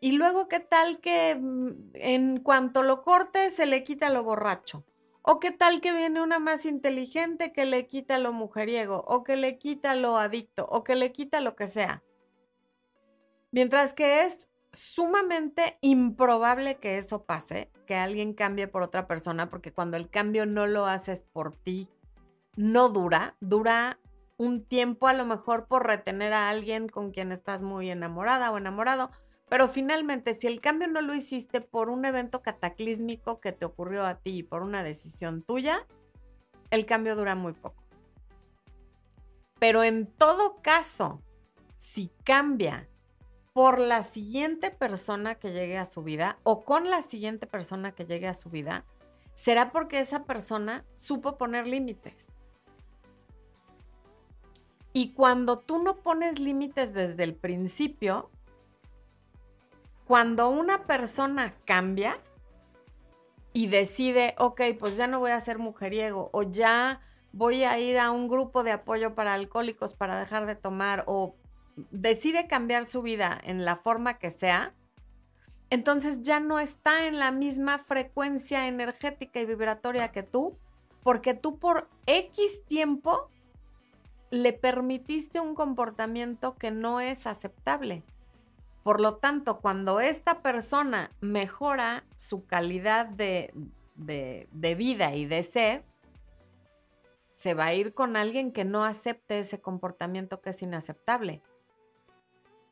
Y 0.00 0.12
luego, 0.12 0.48
¿qué 0.48 0.60
tal 0.60 1.00
que 1.00 1.36
mm, 1.36 1.90
en 1.94 2.40
cuanto 2.40 2.82
lo 2.82 3.02
corte 3.02 3.50
se 3.50 3.66
le 3.66 3.84
quita 3.84 4.10
lo 4.10 4.24
borracho? 4.24 4.84
¿O 5.26 5.40
qué 5.40 5.50
tal 5.50 5.80
que 5.80 5.94
viene 5.94 6.20
una 6.20 6.38
más 6.38 6.66
inteligente 6.66 7.50
que 7.54 7.64
le 7.64 7.86
quita 7.86 8.18
lo 8.18 8.34
mujeriego? 8.34 9.02
¿O 9.06 9.24
que 9.24 9.36
le 9.36 9.56
quita 9.56 9.94
lo 9.94 10.18
adicto? 10.18 10.66
¿O 10.68 10.84
que 10.84 10.96
le 10.96 11.12
quita 11.12 11.40
lo 11.40 11.56
que 11.56 11.66
sea? 11.66 12.02
Mientras 13.50 13.94
que 13.94 14.26
es 14.26 14.50
sumamente 14.72 15.78
improbable 15.80 16.76
que 16.76 16.98
eso 16.98 17.24
pase, 17.24 17.70
que 17.86 17.94
alguien 17.94 18.34
cambie 18.34 18.68
por 18.68 18.82
otra 18.82 19.06
persona, 19.06 19.48
porque 19.48 19.72
cuando 19.72 19.96
el 19.96 20.10
cambio 20.10 20.44
no 20.44 20.66
lo 20.66 20.84
haces 20.84 21.24
por 21.32 21.56
ti, 21.56 21.88
no 22.56 22.90
dura, 22.90 23.38
dura 23.40 23.98
un 24.36 24.62
tiempo 24.62 25.08
a 25.08 25.14
lo 25.14 25.24
mejor 25.24 25.68
por 25.68 25.86
retener 25.86 26.34
a 26.34 26.50
alguien 26.50 26.86
con 26.86 27.12
quien 27.12 27.32
estás 27.32 27.62
muy 27.62 27.88
enamorada 27.88 28.52
o 28.52 28.58
enamorado, 28.58 29.10
pero 29.48 29.68
finalmente, 29.68 30.34
si 30.34 30.46
el 30.46 30.60
cambio 30.60 30.88
no 30.88 31.00
lo 31.00 31.14
hiciste 31.14 31.60
por 31.60 31.90
un 31.90 32.04
evento 32.04 32.42
cataclísmico 32.42 33.40
que 33.40 33.52
te 33.52 33.66
ocurrió 33.66 34.06
a 34.06 34.16
ti 34.16 34.38
y 34.38 34.42
por 34.42 34.62
una 34.62 34.82
decisión 34.82 35.42
tuya, 35.42 35.86
el 36.70 36.86
cambio 36.86 37.14
dura 37.14 37.34
muy 37.34 37.52
poco. 37.52 37.82
Pero 39.58 39.82
en 39.82 40.06
todo 40.06 40.60
caso, 40.62 41.22
si 41.76 42.10
cambia 42.24 42.88
por 43.52 43.78
la 43.78 44.02
siguiente 44.02 44.70
persona 44.70 45.36
que 45.36 45.52
llegue 45.52 45.78
a 45.78 45.84
su 45.84 46.02
vida 46.02 46.38
o 46.42 46.64
con 46.64 46.90
la 46.90 47.02
siguiente 47.02 47.46
persona 47.46 47.92
que 47.92 48.04
llegue 48.04 48.26
a 48.26 48.34
su 48.34 48.50
vida, 48.50 48.84
será 49.34 49.70
porque 49.70 50.00
esa 50.00 50.24
persona 50.24 50.84
supo 50.94 51.38
poner 51.38 51.66
límites. 51.66 52.32
Y 54.92 55.12
cuando 55.12 55.58
tú 55.58 55.82
no 55.82 55.96
pones 55.96 56.38
límites 56.38 56.94
desde 56.94 57.24
el 57.24 57.34
principio, 57.34 58.30
cuando 60.06 60.48
una 60.50 60.86
persona 60.86 61.54
cambia 61.64 62.18
y 63.52 63.68
decide, 63.68 64.34
ok, 64.38 64.60
pues 64.78 64.96
ya 64.96 65.06
no 65.06 65.20
voy 65.20 65.30
a 65.30 65.40
ser 65.40 65.58
mujeriego 65.58 66.30
o 66.32 66.42
ya 66.42 67.00
voy 67.32 67.64
a 67.64 67.78
ir 67.78 67.98
a 67.98 68.10
un 68.10 68.28
grupo 68.28 68.62
de 68.64 68.72
apoyo 68.72 69.14
para 69.14 69.34
alcohólicos 69.34 69.94
para 69.94 70.18
dejar 70.18 70.46
de 70.46 70.54
tomar 70.56 71.04
o 71.06 71.36
decide 71.90 72.46
cambiar 72.46 72.86
su 72.86 73.02
vida 73.02 73.40
en 73.44 73.64
la 73.64 73.76
forma 73.76 74.18
que 74.18 74.30
sea, 74.30 74.74
entonces 75.70 76.22
ya 76.22 76.38
no 76.40 76.60
está 76.60 77.06
en 77.06 77.18
la 77.18 77.32
misma 77.32 77.78
frecuencia 77.78 78.68
energética 78.68 79.40
y 79.40 79.46
vibratoria 79.46 80.12
que 80.12 80.22
tú, 80.22 80.56
porque 81.02 81.34
tú 81.34 81.58
por 81.58 81.88
X 82.06 82.64
tiempo 82.66 83.30
le 84.30 84.52
permitiste 84.52 85.40
un 85.40 85.54
comportamiento 85.54 86.56
que 86.56 86.70
no 86.70 87.00
es 87.00 87.26
aceptable. 87.26 88.02
Por 88.84 89.00
lo 89.00 89.16
tanto, 89.16 89.60
cuando 89.60 89.98
esta 89.98 90.42
persona 90.42 91.10
mejora 91.20 92.04
su 92.14 92.44
calidad 92.44 93.06
de, 93.06 93.50
vida 93.96 95.14
y 95.14 95.24
de 95.24 95.42
ser, 95.42 95.84
se 97.32 97.54
va 97.54 97.64
a 97.64 97.74
ir 97.74 97.94
con 97.94 98.14
alguien 98.14 98.52
que 98.52 98.66
no 98.66 98.84
acepte 98.84 99.38
ese 99.38 99.62
comportamiento 99.62 100.42
que 100.42 100.50
es 100.50 100.62
inaceptable. 100.62 101.42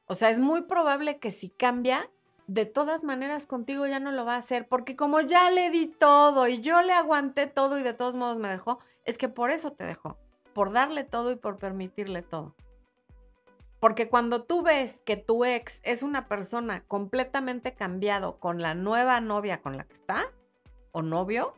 O 0.05 0.13
sea, 0.15 0.29
es 0.29 0.39
muy 0.39 0.63
probable 0.63 1.19
que 1.19 1.31
si 1.31 1.49
cambia, 1.49 2.11
de 2.47 2.67
todas 2.67 3.05
maneras 3.05 3.47
contigo 3.47 3.87
ya 3.87 3.99
no 3.99 4.13
lo 4.13 4.27
va 4.27 4.35
a 4.35 4.39
hacer, 4.39 4.69
porque 4.69 4.97
como 4.97 5.23
ya 5.23 5.51
le 5.51 5.71
di 5.71 5.87
todo 5.87 6.47
y 6.47 6.61
yo 6.61 6.83
le 6.83 6.93
aguanté 6.93 7.47
todo 7.47 7.79
y 7.79 7.83
de 7.83 7.95
todos 7.95 8.15
modos 8.15 8.37
me 8.37 8.49
dejó, 8.49 8.81
es 9.07 9.17
que 9.17 9.31
por 9.31 9.51
eso 9.51 9.73
te 9.73 9.85
dejó, 9.85 10.19
por 10.53 10.73
darle 10.73 11.05
todo 11.05 11.33
y 11.33 11.37
por 11.37 11.57
permitirle 11.57 12.21
todo. 12.21 12.55
Porque 13.83 14.09
cuando 14.09 14.45
tú 14.45 14.63
ves 14.63 15.01
que 15.05 15.17
tu 15.17 15.45
ex 15.45 15.81
es 15.83 16.05
una 16.05 16.29
persona 16.29 16.85
completamente 16.87 17.75
cambiado 17.75 18.39
con 18.39 18.63
la 18.63 18.77
nueva 18.77 19.21
novia 19.21 19.61
con 19.61 19.77
la 19.77 19.83
que 19.83 19.95
está 19.95 20.31
o 20.93 21.03
novio, 21.03 21.53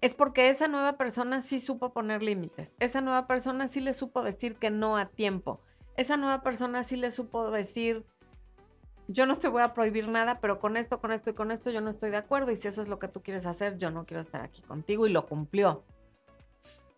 es 0.00 0.14
porque 0.14 0.48
esa 0.48 0.66
nueva 0.66 0.96
persona 0.96 1.42
sí 1.42 1.60
supo 1.60 1.92
poner 1.92 2.22
límites. 2.22 2.74
Esa 2.80 3.02
nueva 3.02 3.26
persona 3.26 3.68
sí 3.68 3.82
le 3.82 3.92
supo 3.92 4.22
decir 4.22 4.56
que 4.56 4.70
no 4.70 4.96
a 4.96 5.10
tiempo. 5.10 5.60
Esa 5.98 6.16
nueva 6.16 6.42
persona 6.42 6.84
sí 6.84 6.96
le 6.96 7.10
supo 7.10 7.50
decir, 7.50 8.06
yo 9.08 9.26
no 9.26 9.36
te 9.36 9.48
voy 9.48 9.60
a 9.60 9.74
prohibir 9.74 10.08
nada, 10.08 10.40
pero 10.40 10.58
con 10.58 10.78
esto, 10.78 11.02
con 11.02 11.12
esto 11.12 11.28
y 11.28 11.34
con 11.34 11.50
esto 11.50 11.68
yo 11.68 11.82
no 11.82 11.90
estoy 11.90 12.08
de 12.08 12.16
acuerdo 12.16 12.50
y 12.50 12.56
si 12.56 12.66
eso 12.66 12.80
es 12.80 12.88
lo 12.88 12.98
que 12.98 13.08
tú 13.08 13.22
quieres 13.22 13.44
hacer, 13.44 13.76
yo 13.76 13.90
no 13.90 14.06
quiero 14.06 14.22
estar 14.22 14.40
aquí 14.40 14.62
contigo 14.62 15.06
y 15.06 15.10
lo 15.10 15.26
cumplió. 15.26 15.84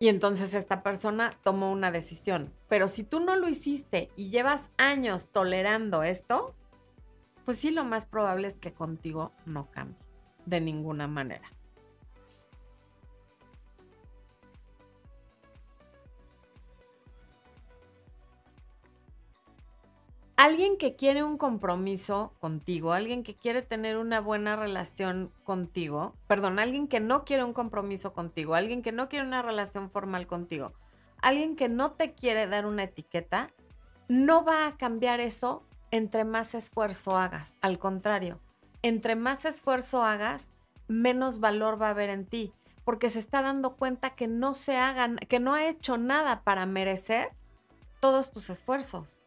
Y 0.03 0.09
entonces 0.09 0.53
esta 0.55 0.83
persona 0.83 1.33
tomó 1.45 1.71
una 1.71 1.93
decisión. 1.93 2.53
Pero 2.69 2.88
si 2.88 3.05
tú 3.05 3.21
no 3.21 3.37
lo 3.37 3.49
hiciste 3.49 4.11
y 4.17 4.31
llevas 4.31 4.69
años 4.77 5.29
tolerando 5.31 6.03
esto, 6.03 6.57
pues 7.45 7.59
sí, 7.59 7.71
lo 7.71 7.85
más 7.85 8.07
probable 8.07 8.49
es 8.49 8.59
que 8.59 8.73
contigo 8.73 9.31
no 9.47 9.71
cambie 9.71 10.05
de 10.45 10.61
ninguna 10.61 11.07
manera. 11.07 11.49
Alguien 20.43 20.77
que 20.77 20.97
quiere 20.97 21.23
un 21.23 21.39
compromiso 21.39 22.35
contigo, 22.41 22.93
alguien 22.93 23.23
que 23.23 23.37
quiere 23.37 23.63
tener 23.63 23.97
una 23.97 24.21
buena 24.21 24.57
relación 24.57 25.31
contigo, 25.45 26.17
perdón, 26.27 26.59
alguien 26.59 26.89
que 26.89 26.99
no 26.99 27.25
quiere 27.25 27.45
un 27.45 27.53
compromiso 27.53 28.13
contigo, 28.13 28.57
alguien 28.57 28.83
que 28.83 28.91
no 28.91 29.09
quiere 29.09 29.25
una 29.25 29.43
relación 29.43 29.89
formal 29.89 30.27
contigo, 30.27 30.73
alguien 31.19 31.55
que 31.55 31.69
no 31.69 31.93
te 31.93 32.15
quiere 32.15 32.49
dar 32.49 32.67
una 32.67 32.83
etiqueta, 32.83 33.53
no 34.09 34.45
va 34.45 34.67
a 34.67 34.77
cambiar 34.77 35.21
eso 35.21 35.63
entre 35.93 36.25
más 36.25 36.57
esfuerzo 36.57 37.17
hagas. 37.17 37.55
Al 37.61 37.79
contrario, 37.79 38.41
entre 38.83 39.15
más 39.15 39.45
esfuerzo 39.45 40.03
hagas, 40.03 40.49
menos 40.89 41.39
valor 41.39 41.81
va 41.81 41.87
a 41.87 41.91
haber 41.91 42.11
en 42.11 42.27
ti, 42.27 42.53
porque 42.83 43.11
se 43.11 43.21
está 43.21 43.43
dando 43.43 43.77
cuenta 43.77 44.17
que 44.17 44.27
no 44.27 44.55
se 44.55 44.77
hagan, 44.77 45.19
que 45.19 45.39
no 45.39 45.55
ha 45.55 45.69
hecho 45.69 45.99
nada 45.99 46.43
para 46.43 46.67
merecer 46.67 47.29
todos 48.01 48.33
tus 48.33 48.51
esfuerzos. 48.51 49.22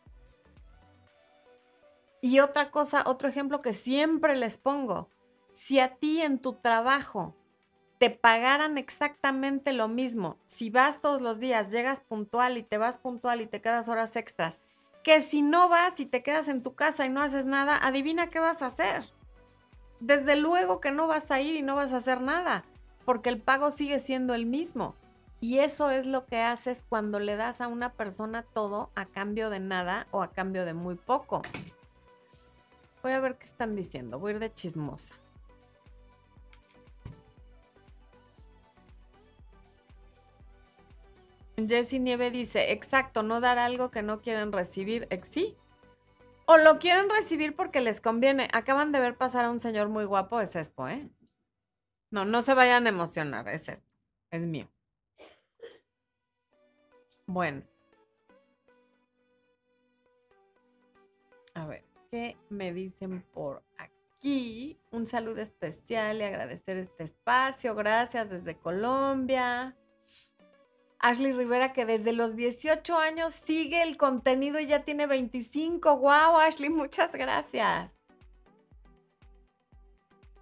Y 2.25 2.39
otra 2.39 2.71
cosa, 2.71 3.03
otro 3.05 3.29
ejemplo 3.29 3.61
que 3.61 3.71
siempre 3.71 4.35
les 4.35 4.57
pongo, 4.57 5.11
si 5.51 5.79
a 5.79 5.97
ti 5.97 6.23
en 6.23 6.39
tu 6.39 6.53
trabajo 6.53 7.35
te 7.99 8.09
pagaran 8.09 8.79
exactamente 8.79 9.73
lo 9.73 9.89
mismo, 9.89 10.39
si 10.47 10.71
vas 10.71 11.01
todos 11.01 11.21
los 11.21 11.39
días, 11.39 11.71
llegas 11.71 11.99
puntual 11.99 12.57
y 12.57 12.63
te 12.63 12.79
vas 12.79 12.97
puntual 12.97 13.41
y 13.41 13.45
te 13.45 13.61
quedas 13.61 13.89
horas 13.89 14.15
extras, 14.15 14.59
que 15.03 15.21
si 15.21 15.43
no 15.43 15.69
vas 15.69 15.99
y 15.99 16.07
te 16.07 16.23
quedas 16.23 16.47
en 16.47 16.63
tu 16.63 16.73
casa 16.73 17.05
y 17.05 17.09
no 17.09 17.21
haces 17.21 17.45
nada, 17.45 17.77
adivina 17.77 18.31
qué 18.31 18.39
vas 18.39 18.63
a 18.63 18.67
hacer. 18.67 19.07
Desde 19.99 20.35
luego 20.35 20.81
que 20.81 20.89
no 20.89 21.05
vas 21.05 21.29
a 21.29 21.41
ir 21.41 21.55
y 21.55 21.61
no 21.61 21.75
vas 21.75 21.93
a 21.93 21.97
hacer 21.97 22.21
nada, 22.21 22.65
porque 23.05 23.29
el 23.29 23.39
pago 23.39 23.69
sigue 23.69 23.99
siendo 23.99 24.33
el 24.33 24.47
mismo. 24.47 24.95
Y 25.41 25.59
eso 25.59 25.91
es 25.91 26.07
lo 26.07 26.25
que 26.25 26.41
haces 26.41 26.83
cuando 26.89 27.19
le 27.19 27.35
das 27.35 27.61
a 27.61 27.67
una 27.67 27.93
persona 27.93 28.41
todo 28.41 28.89
a 28.95 29.05
cambio 29.05 29.51
de 29.51 29.59
nada 29.59 30.07
o 30.09 30.23
a 30.23 30.31
cambio 30.31 30.65
de 30.65 30.73
muy 30.73 30.95
poco. 30.95 31.43
Voy 33.05 33.13
a 33.13 33.19
ver 33.19 33.37
qué 33.37 33.45
están 33.45 33.75
diciendo. 33.75 34.17
Voy 34.17 34.31
a 34.31 34.33
ir 34.33 34.39
de 34.39 34.51
chismosa. 34.51 35.13
Jessie 41.55 41.99
Nieve 41.99 42.31
dice, 42.31 42.71
exacto, 42.71 43.21
no 43.21 43.41
dar 43.41 43.59
algo 43.59 43.91
que 43.91 44.01
no 44.01 44.23
quieren 44.23 44.51
recibir. 44.51 45.07
Sí. 45.29 45.55
O 46.47 46.57
lo 46.57 46.79
quieren 46.79 47.07
recibir 47.11 47.55
porque 47.55 47.79
les 47.79 48.01
conviene. 48.01 48.47
Acaban 48.53 48.91
de 48.91 48.99
ver 48.99 49.15
pasar 49.15 49.45
a 49.45 49.51
un 49.51 49.59
señor 49.59 49.87
muy 49.89 50.05
guapo, 50.05 50.41
es 50.41 50.55
esto, 50.55 50.89
¿eh? 50.89 51.07
No, 52.09 52.25
no 52.25 52.41
se 52.41 52.55
vayan 52.55 52.87
a 52.87 52.89
emocionar, 52.89 53.47
es 53.49 53.69
esto. 53.69 53.87
Es 54.31 54.41
mío. 54.47 54.67
Bueno. 57.27 57.61
A 61.53 61.67
ver 61.67 61.84
me 62.49 62.73
dicen 62.73 63.23
por 63.33 63.63
aquí? 63.77 64.77
Un 64.91 65.05
saludo 65.05 65.41
especial 65.41 66.17
y 66.17 66.23
agradecer 66.23 66.77
este 66.77 67.03
espacio. 67.03 67.75
Gracias 67.75 68.29
desde 68.29 68.55
Colombia. 68.55 69.75
Ashley 70.99 71.33
Rivera 71.33 71.73
que 71.73 71.85
desde 71.85 72.13
los 72.13 72.35
18 72.35 72.97
años 72.97 73.33
sigue 73.33 73.83
el 73.83 73.97
contenido 73.97 74.59
y 74.59 74.65
ya 74.65 74.83
tiene 74.83 75.05
25. 75.05 75.97
¡Wow, 75.97 76.37
Ashley! 76.39 76.69
Muchas 76.69 77.13
gracias. 77.13 77.91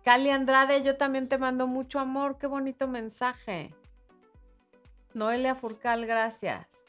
Cali 0.04 0.30
Andrade, 0.30 0.84
yo 0.84 0.98
también 0.98 1.28
te 1.30 1.38
mando 1.38 1.66
mucho 1.68 2.00
amor. 2.00 2.38
Qué 2.38 2.48
bonito 2.48 2.88
mensaje. 2.88 3.74
Noelia 5.14 5.56
Furcal, 5.56 6.06
gracias. 6.06 6.83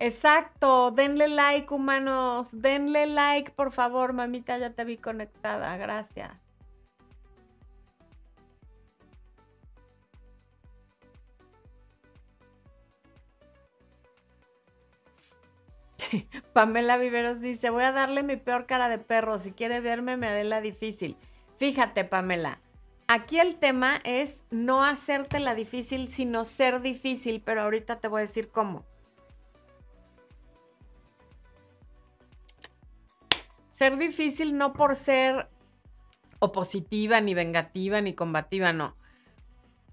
Exacto, 0.00 0.90
denle 0.90 1.28
like, 1.28 1.72
humanos. 1.72 2.60
Denle 2.60 3.06
like, 3.06 3.52
por 3.52 3.70
favor, 3.70 4.12
mamita, 4.14 4.58
ya 4.58 4.70
te 4.74 4.84
vi 4.84 4.96
conectada. 4.96 5.76
Gracias. 5.76 6.32
Pamela 16.52 16.96
Viveros 16.98 17.40
dice, 17.40 17.70
voy 17.70 17.84
a 17.84 17.92
darle 17.92 18.22
mi 18.22 18.36
peor 18.36 18.66
cara 18.66 18.88
de 18.88 18.98
perro. 18.98 19.38
Si 19.38 19.52
quiere 19.52 19.80
verme, 19.80 20.16
me 20.16 20.28
haré 20.28 20.44
la 20.44 20.60
difícil. 20.60 21.16
Fíjate, 21.58 22.04
Pamela, 22.04 22.60
aquí 23.06 23.38
el 23.38 23.58
tema 23.58 24.00
es 24.04 24.44
no 24.50 24.84
hacerte 24.84 25.40
la 25.40 25.54
difícil, 25.54 26.10
sino 26.10 26.44
ser 26.44 26.80
difícil, 26.80 27.42
pero 27.44 27.62
ahorita 27.62 28.00
te 28.00 28.08
voy 28.08 28.20
a 28.22 28.26
decir 28.26 28.50
cómo. 28.50 28.84
Ser 33.80 33.96
difícil 33.96 34.58
no 34.58 34.74
por 34.74 34.94
ser 34.94 35.48
opositiva, 36.38 37.22
ni 37.22 37.32
vengativa, 37.32 38.02
ni 38.02 38.12
combativa, 38.12 38.74
no. 38.74 38.94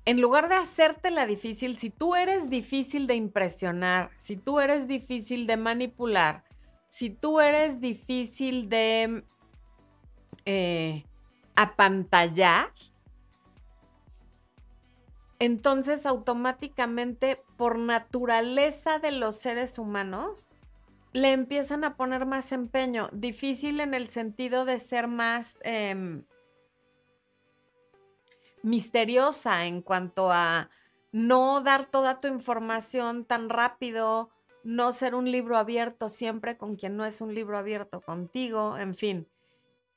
En 0.03 0.19
lugar 0.19 0.49
de 0.49 0.55
hacerte 0.55 1.09
la 1.09 1.25
difícil, 1.25 1.77
si 1.77 1.89
tú 1.89 2.13
eres 2.13 2.49
difícil 2.49 3.07
de 3.07 3.15
impresionar, 3.15 4.11
si 4.17 4.35
tú 4.35 4.59
eres 4.59 4.89
difícil 4.89 5.47
de 5.47 5.55
manipular, 5.55 6.43
si 6.89 7.09
tú 7.09 7.39
eres 7.39 7.79
difícil 7.79 8.67
de 8.67 9.23
eh, 10.43 11.05
apantallar, 11.55 12.73
entonces 15.39 16.05
automáticamente 16.05 17.41
por 17.55 17.79
naturaleza 17.79 18.99
de 18.99 19.11
los 19.11 19.37
seres 19.37 19.79
humanos 19.79 20.49
le 21.17 21.31
empiezan 21.31 21.83
a 21.83 21.97
poner 21.97 22.27
más 22.27 22.51
empeño. 22.51 23.09
Difícil 23.11 23.79
en 23.79 23.95
el 23.95 24.07
sentido 24.07 24.65
de 24.65 24.77
ser 24.77 25.07
más 25.07 25.55
em, 25.63 26.25
misteriosa 28.61 29.65
en 29.65 29.81
cuanto 29.81 30.31
a 30.31 30.69
no 31.11 31.61
dar 31.61 31.89
toda 31.89 32.21
tu 32.21 32.27
información 32.27 33.25
tan 33.25 33.49
rápido, 33.49 34.29
no 34.63 34.91
ser 34.91 35.15
un 35.15 35.31
libro 35.31 35.57
abierto 35.57 36.07
siempre 36.07 36.55
con 36.55 36.75
quien 36.75 36.95
no 36.95 37.03
es 37.03 37.19
un 37.19 37.33
libro 37.33 37.57
abierto 37.57 37.99
contigo, 38.01 38.77
en 38.77 38.93
fin. 38.93 39.27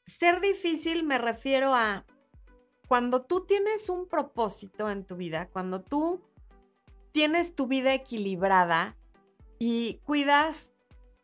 Ser 0.06 0.40
difícil 0.40 1.04
me 1.04 1.18
refiero 1.18 1.74
a 1.74 2.06
cuando 2.88 3.20
tú 3.26 3.44
tienes 3.44 3.90
un 3.90 4.08
propósito 4.08 4.88
en 4.88 5.04
tu 5.04 5.16
vida, 5.16 5.50
cuando 5.52 5.82
tú 5.82 6.22
tienes 7.12 7.54
tu 7.54 7.66
vida 7.66 7.92
equilibrada 7.92 8.96
y 9.58 10.00
cuidas 10.04 10.72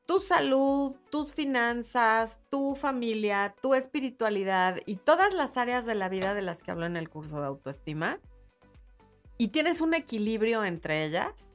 tu 0.07 0.21
salud, 0.21 0.97
tus 1.11 1.33
finanzas, 1.33 2.41
tu 2.49 2.77
familia, 2.77 3.55
tu 3.61 3.75
espiritualidad 3.75 4.79
y 4.87 4.97
todas 4.97 5.35
las 5.35 5.57
áreas 5.57 5.85
de 5.85 5.97
la 5.97 6.09
vida 6.09 6.33
de 6.33 6.43
las 6.43 6.63
que 6.63 6.71
hablo 6.71 6.87
en 6.87 6.97
el 6.97 7.11
curso 7.11 7.41
de 7.41 7.47
autoestima, 7.47 8.21
y 9.39 9.49
tienes 9.49 9.81
un 9.81 9.95
equilibrio 9.95 10.65
entre 10.65 11.05
ellas, 11.05 11.53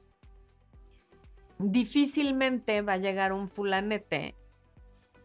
difícilmente 1.58 2.82
va 2.82 2.94
a 2.94 2.98
llegar 2.98 3.32
un 3.32 3.48
fulanete 3.48 4.36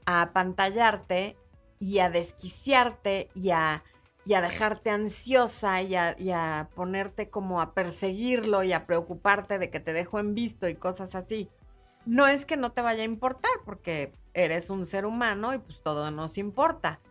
a 0.06 0.22
apantallarte 0.24 1.38
y 1.80 2.00
a 2.00 2.10
desquiciarte 2.10 3.30
y 3.36 3.52
a, 3.52 3.84
dejarte 4.26 4.90
ansiosa 4.90 5.82
y 5.82 5.96
a, 5.96 6.16
y 6.18 6.32
a 6.32 6.70
ponerte 6.76 7.30
como 7.30 7.62
a 7.62 7.74
perseguirlo 7.74 8.63
y 8.63 8.74
a 8.74 8.88
preocuparte 8.88 9.60
de 9.60 9.70
que 9.70 9.80
te 9.80 9.94
dejo 9.94 10.20
en 10.20 10.34
visto 10.34 10.68
y 10.68 10.76
cosas 10.76 11.13
así 11.13 11.50
no 12.08 12.26
es 12.26 12.46
que 12.46 12.56
no 12.56 12.72
te 12.72 12.82
vaya 12.82 13.02
a 13.02 13.06
importar, 13.06 13.52
porque 13.65 14.13
eres 14.34 14.70
un 14.70 14.86
ser 14.86 15.06
humano 15.06 15.54
y 15.54 15.60
pues 15.60 15.84
todo 15.84 16.10
nos 16.10 16.38
importa. 16.38 17.02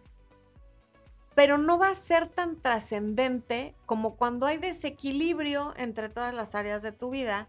Pero 1.34 1.58
no 1.58 1.78
va 1.78 1.90
a 1.90 1.94
ser 1.94 2.28
tan 2.30 2.56
trascendente 2.56 3.74
como 3.84 4.16
cuando 4.16 4.46
hay 4.46 4.56
desequilibrio 4.56 5.74
entre 5.76 6.08
todas 6.08 6.34
las 6.34 6.54
áreas 6.54 6.80
de 6.80 6.92
tu 6.92 7.10
vida 7.10 7.48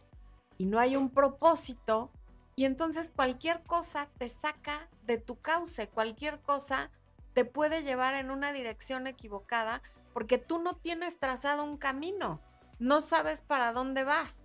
y 0.58 0.66
no 0.66 0.78
hay 0.78 0.98
un 0.98 1.10
propósito 1.10 2.12
y 2.58 2.66
entonces 2.66 3.12
cualquier 3.16 3.64
cosa 3.64 4.10
te 4.18 4.28
saca 4.28 4.90
de 5.06 5.18
tu 5.18 5.40
cauce, 5.40 5.88
cualquier 5.88 6.42
cosa 6.42 6.92
te 7.34 7.46
puede 7.46 7.84
llevar 7.84 8.16
en 8.16 8.30
una 8.30 8.52
dirección 8.52 9.08
equivocada 9.08 9.82
porque 10.12 10.38
tú 10.38 10.60
no 10.60 10.76
tienes 10.76 11.18
trazado 11.18 11.64
un 11.64 11.78
camino, 11.78 12.42
no 12.80 13.00
sabes 13.00 13.40
para 13.40 13.72
dónde 13.72 14.04
vas. 14.04 14.44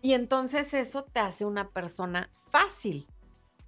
Y 0.00 0.12
entonces 0.12 0.74
eso 0.74 1.04
te 1.04 1.20
hace 1.20 1.44
una 1.44 1.70
persona 1.70 2.30
fácil. 2.50 3.06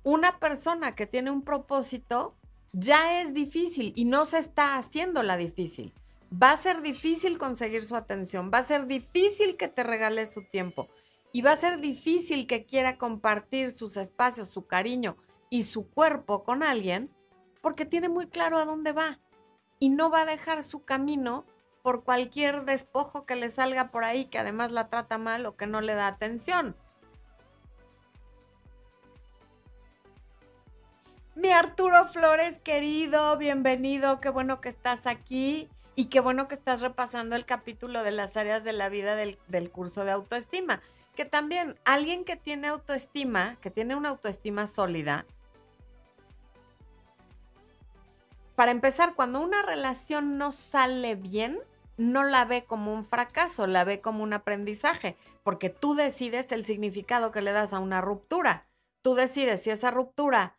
Una 0.02 0.38
persona 0.38 0.94
que 0.94 1.06
tiene 1.06 1.30
un 1.30 1.42
propósito 1.42 2.36
ya 2.72 3.20
es 3.20 3.34
difícil 3.34 3.92
y 3.96 4.04
no 4.04 4.24
se 4.24 4.38
está 4.38 4.76
haciendo 4.76 5.22
la 5.22 5.36
difícil. 5.36 5.92
Va 6.32 6.52
a 6.52 6.56
ser 6.56 6.82
difícil 6.82 7.38
conseguir 7.38 7.84
su 7.84 7.96
atención, 7.96 8.50
va 8.54 8.58
a 8.58 8.66
ser 8.66 8.86
difícil 8.86 9.56
que 9.56 9.66
te 9.66 9.82
regale 9.82 10.26
su 10.26 10.44
tiempo 10.44 10.88
y 11.32 11.42
va 11.42 11.52
a 11.52 11.56
ser 11.56 11.80
difícil 11.80 12.46
que 12.46 12.64
quiera 12.64 12.98
compartir 12.98 13.72
sus 13.72 13.96
espacios, 13.96 14.48
su 14.48 14.66
cariño 14.66 15.16
y 15.48 15.64
su 15.64 15.90
cuerpo 15.90 16.44
con 16.44 16.62
alguien 16.62 17.10
porque 17.60 17.84
tiene 17.84 18.08
muy 18.08 18.28
claro 18.28 18.58
a 18.58 18.64
dónde 18.64 18.92
va 18.92 19.18
y 19.80 19.88
no 19.88 20.10
va 20.10 20.22
a 20.22 20.26
dejar 20.26 20.62
su 20.62 20.84
camino 20.84 21.44
por 21.82 22.04
cualquier 22.04 22.64
despojo 22.64 23.26
que 23.26 23.36
le 23.36 23.48
salga 23.48 23.90
por 23.90 24.04
ahí, 24.04 24.26
que 24.26 24.38
además 24.38 24.72
la 24.72 24.88
trata 24.88 25.18
mal 25.18 25.46
o 25.46 25.56
que 25.56 25.66
no 25.66 25.80
le 25.80 25.94
da 25.94 26.06
atención. 26.06 26.76
Mi 31.34 31.50
Arturo 31.50 32.06
Flores, 32.06 32.58
querido, 32.58 33.36
bienvenido, 33.38 34.20
qué 34.20 34.28
bueno 34.28 34.60
que 34.60 34.68
estás 34.68 35.06
aquí 35.06 35.70
y 35.94 36.06
qué 36.06 36.20
bueno 36.20 36.48
que 36.48 36.54
estás 36.54 36.80
repasando 36.80 37.36
el 37.36 37.46
capítulo 37.46 38.02
de 38.02 38.10
las 38.10 38.36
áreas 38.36 38.62
de 38.64 38.72
la 38.72 38.88
vida 38.88 39.14
del, 39.16 39.38
del 39.48 39.70
curso 39.70 40.04
de 40.04 40.10
autoestima. 40.10 40.82
Que 41.14 41.24
también 41.24 41.78
alguien 41.84 42.24
que 42.24 42.36
tiene 42.36 42.68
autoestima, 42.68 43.56
que 43.60 43.70
tiene 43.70 43.94
una 43.94 44.10
autoestima 44.10 44.66
sólida, 44.66 45.24
para 48.60 48.72
empezar, 48.72 49.14
cuando 49.14 49.40
una 49.40 49.62
relación 49.62 50.36
no 50.36 50.52
sale 50.52 51.14
bien, 51.14 51.58
no 52.00 52.24
la 52.24 52.46
ve 52.46 52.64
como 52.64 52.94
un 52.94 53.04
fracaso, 53.04 53.66
la 53.66 53.84
ve 53.84 54.00
como 54.00 54.22
un 54.22 54.32
aprendizaje, 54.32 55.16
porque 55.42 55.68
tú 55.68 55.94
decides 55.94 56.50
el 56.50 56.64
significado 56.64 57.30
que 57.30 57.42
le 57.42 57.52
das 57.52 57.74
a 57.74 57.78
una 57.78 58.00
ruptura. 58.00 58.66
Tú 59.02 59.14
decides 59.14 59.62
si 59.62 59.70
esa 59.70 59.90
ruptura 59.90 60.58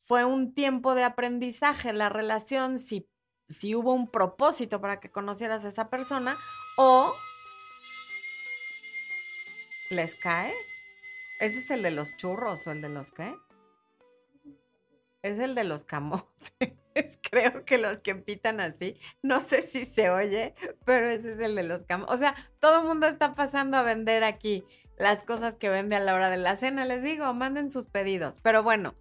fue 0.00 0.24
un 0.24 0.54
tiempo 0.54 0.94
de 0.94 1.04
aprendizaje, 1.04 1.92
la 1.92 2.08
relación, 2.08 2.78
si, 2.78 3.06
si 3.48 3.74
hubo 3.74 3.92
un 3.92 4.10
propósito 4.10 4.80
para 4.80 4.98
que 4.98 5.10
conocieras 5.10 5.64
a 5.64 5.68
esa 5.68 5.90
persona 5.90 6.38
o 6.78 7.14
les 9.90 10.14
cae. 10.14 10.54
¿Ese 11.38 11.58
es 11.58 11.70
el 11.70 11.82
de 11.82 11.90
los 11.90 12.16
churros 12.16 12.66
o 12.66 12.70
el 12.72 12.80
de 12.80 12.88
los 12.88 13.12
qué? 13.12 13.36
Es 15.20 15.38
el 15.38 15.54
de 15.54 15.64
los 15.64 15.84
camotes. 15.84 16.81
Creo 17.30 17.64
que 17.64 17.78
los 17.78 18.00
que 18.00 18.14
pitan 18.14 18.60
así, 18.60 18.98
no 19.22 19.40
sé 19.40 19.62
si 19.62 19.84
se 19.84 20.10
oye, 20.10 20.54
pero 20.84 21.08
ese 21.08 21.34
es 21.34 21.40
el 21.40 21.54
de 21.54 21.62
los 21.62 21.84
camotes. 21.84 22.14
O 22.14 22.18
sea, 22.18 22.34
todo 22.60 22.80
el 22.80 22.86
mundo 22.86 23.06
está 23.06 23.34
pasando 23.34 23.76
a 23.76 23.82
vender 23.82 24.24
aquí 24.24 24.64
las 24.96 25.24
cosas 25.24 25.54
que 25.56 25.68
vende 25.68 25.96
a 25.96 26.00
la 26.00 26.14
hora 26.14 26.30
de 26.30 26.36
la 26.36 26.56
cena. 26.56 26.84
Les 26.84 27.02
digo, 27.02 27.32
manden 27.34 27.70
sus 27.70 27.86
pedidos. 27.86 28.38
Pero 28.42 28.62
bueno, 28.62 28.94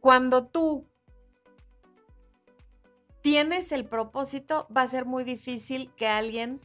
cuando 0.00 0.46
tú 0.46 0.86
tienes 3.20 3.72
el 3.72 3.84
propósito, 3.84 4.66
va 4.74 4.82
a 4.82 4.88
ser 4.88 5.04
muy 5.04 5.24
difícil 5.24 5.92
que 5.96 6.06
alguien 6.06 6.60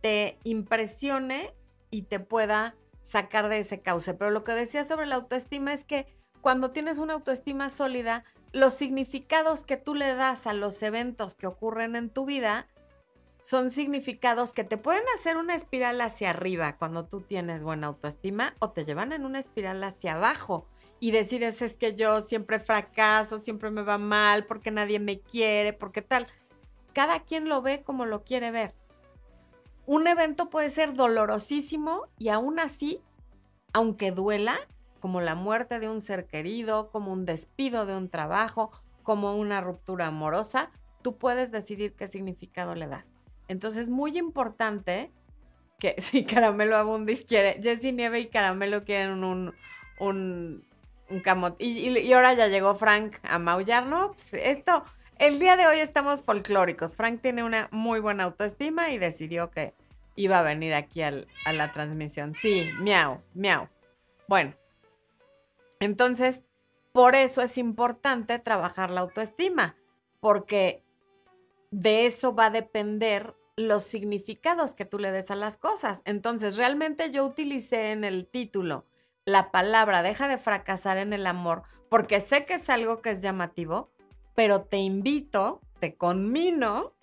te 0.00 0.38
impresione 0.44 1.52
y 1.90 2.02
te 2.02 2.20
pueda 2.20 2.76
sacar 3.02 3.48
de 3.48 3.58
ese 3.58 3.80
cauce. 3.80 4.14
Pero 4.14 4.30
lo 4.30 4.44
que 4.44 4.52
decía 4.52 4.86
sobre 4.86 5.06
la 5.06 5.16
autoestima 5.16 5.72
es 5.72 5.84
que 5.84 6.06
cuando 6.40 6.70
tienes 6.70 6.98
una 6.98 7.14
autoestima 7.14 7.68
sólida, 7.68 8.24
los 8.52 8.74
significados 8.74 9.64
que 9.64 9.76
tú 9.76 9.94
le 9.94 10.14
das 10.14 10.46
a 10.46 10.54
los 10.54 10.82
eventos 10.82 11.34
que 11.34 11.46
ocurren 11.46 11.96
en 11.96 12.10
tu 12.10 12.24
vida 12.24 12.66
son 13.40 13.70
significados 13.70 14.52
que 14.52 14.64
te 14.64 14.78
pueden 14.78 15.04
hacer 15.16 15.36
una 15.36 15.54
espiral 15.54 16.00
hacia 16.00 16.30
arriba 16.30 16.76
cuando 16.76 17.06
tú 17.06 17.20
tienes 17.20 17.62
buena 17.62 17.86
autoestima 17.86 18.54
o 18.58 18.70
te 18.70 18.84
llevan 18.84 19.12
en 19.12 19.24
una 19.24 19.38
espiral 19.38 19.82
hacia 19.84 20.14
abajo 20.14 20.66
y 21.00 21.12
decides 21.12 21.62
es 21.62 21.74
que 21.74 21.94
yo 21.94 22.20
siempre 22.22 22.58
fracaso, 22.58 23.38
siempre 23.38 23.70
me 23.70 23.82
va 23.82 23.98
mal, 23.98 24.46
porque 24.46 24.70
nadie 24.70 24.98
me 24.98 25.20
quiere, 25.20 25.72
porque 25.72 26.02
tal. 26.02 26.26
Cada 26.92 27.20
quien 27.20 27.48
lo 27.48 27.62
ve 27.62 27.82
como 27.82 28.04
lo 28.04 28.24
quiere 28.24 28.50
ver. 28.50 28.74
Un 29.86 30.06
evento 30.06 30.50
puede 30.50 30.70
ser 30.70 30.94
dolorosísimo 30.94 32.08
y 32.18 32.30
aún 32.30 32.58
así, 32.58 33.00
aunque 33.72 34.10
duela, 34.10 34.58
como 34.98 35.20
la 35.20 35.34
muerte 35.34 35.80
de 35.80 35.88
un 35.88 36.00
ser 36.00 36.26
querido, 36.26 36.90
como 36.90 37.12
un 37.12 37.24
despido 37.24 37.86
de 37.86 37.96
un 37.96 38.08
trabajo, 38.08 38.70
como 39.02 39.34
una 39.34 39.60
ruptura 39.60 40.08
amorosa, 40.08 40.70
tú 41.02 41.16
puedes 41.16 41.50
decidir 41.50 41.94
qué 41.94 42.08
significado 42.08 42.74
le 42.74 42.86
das. 42.86 43.12
Entonces 43.48 43.84
es 43.84 43.90
muy 43.90 44.18
importante 44.18 45.10
que 45.78 45.96
si 46.02 46.24
Caramelo 46.24 46.76
Abundis 46.76 47.24
quiere, 47.24 47.60
Jessie 47.62 47.92
Nieve 47.92 48.20
y 48.20 48.26
Caramelo 48.26 48.84
quieren 48.84 49.24
un, 49.24 49.54
un, 49.98 50.64
un. 51.08 51.54
Y, 51.58 52.12
ahora 52.12 52.34
ya 52.34 52.48
llegó 52.48 52.74
Frank 52.74 53.16
a 53.22 53.38
maullar, 53.38 53.86
¿no? 53.86 54.12
Pues 54.12 54.34
esto, 54.34 54.84
el 55.18 55.38
día 55.38 55.56
de 55.56 55.66
hoy 55.66 55.78
estamos 55.78 56.22
folclóricos. 56.22 56.94
Frank 56.94 57.20
tiene 57.22 57.42
una 57.42 57.68
muy 57.70 58.00
buena 58.00 58.24
autoestima 58.24 58.90
y 58.90 58.98
decidió 58.98 59.50
que 59.50 59.74
iba 60.16 60.40
a 60.40 60.42
venir 60.42 60.74
aquí 60.74 61.02
a 61.02 61.12
la 61.52 61.72
transmisión. 61.72 62.34
Sí, 62.34 62.70
miau, 62.80 63.22
miau. 63.34 63.68
Bueno, 64.26 64.54
Entonces, 65.80 66.44
por 66.92 67.14
eso 67.14 67.42
es 67.42 67.58
importante 67.58 68.38
trabajar 68.38 68.90
la 68.90 69.02
autoestima, 69.02 69.76
porque 70.20 70.84
de 71.70 72.06
eso 72.06 72.34
va 72.34 72.46
a 72.46 72.50
depender 72.50 73.34
los 73.56 73.84
significados 73.84 74.74
que 74.74 74.84
tú 74.84 74.98
le 74.98 75.12
des 75.12 75.30
a 75.30 75.36
las 75.36 75.56
cosas. 75.56 76.02
Entonces, 76.04 76.56
realmente 76.56 77.10
yo 77.10 77.24
utilicé 77.24 77.92
en 77.92 78.04
el 78.04 78.26
título 78.26 78.86
la 79.28 79.50
palabra 79.50 80.02
deja 80.02 80.26
de 80.26 80.38
fracasar 80.38 80.96
en 80.96 81.12
el 81.12 81.26
amor, 81.26 81.62
porque 81.90 82.20
sé 82.20 82.46
que 82.46 82.54
es 82.54 82.70
algo 82.70 83.02
que 83.02 83.10
es 83.10 83.20
llamativo, 83.20 83.90
pero 84.34 84.62
te 84.62 84.78
invito, 84.78 85.60
te 85.80 85.96
conmino 85.96 86.94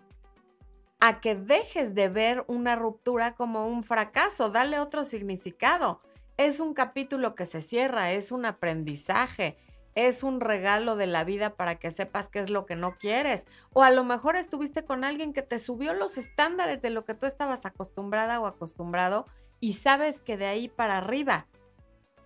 a 1.00 1.22
que 1.22 1.36
dejes 1.36 1.94
de 1.94 2.10
ver 2.10 2.44
una 2.48 2.76
ruptura 2.76 3.36
como 3.36 3.68
un 3.68 3.84
fracaso, 3.84 4.50
dale 4.50 4.80
otro 4.80 5.04
significado. 5.04 6.02
Es 6.38 6.60
un 6.60 6.74
capítulo 6.74 7.34
que 7.34 7.46
se 7.46 7.62
cierra, 7.62 8.12
es 8.12 8.34
un 8.34 8.46
aprendizaje, 8.46 9.58
es 9.96 10.22
un 10.22 10.42
regalo 10.42 10.98
de 10.98 11.08
la 11.08 11.24
vida 11.24 11.56
para 11.56 11.76
que 11.76 11.92
sepas 11.92 12.28
qué 12.28 12.40
es 12.40 12.50
lo 12.50 12.66
que 12.66 12.76
no 12.76 12.98
quieres. 12.98 13.48
O 13.72 13.84
a 13.84 13.92
lo 13.92 14.04
mejor 14.04 14.36
estuviste 14.36 14.84
con 14.84 15.06
alguien 15.06 15.32
que 15.32 15.44
te 15.44 15.60
subió 15.60 15.94
los 15.94 16.18
estándares 16.18 16.82
de 16.82 16.90
lo 16.90 17.06
que 17.06 17.14
tú 17.14 17.26
estabas 17.26 17.66
acostumbrada 17.66 18.42
o 18.42 18.48
acostumbrado 18.48 19.26
y 19.62 19.74
sabes 19.74 20.20
que 20.20 20.36
de 20.36 20.48
ahí 20.48 20.68
para 20.68 20.98
arriba. 20.98 21.48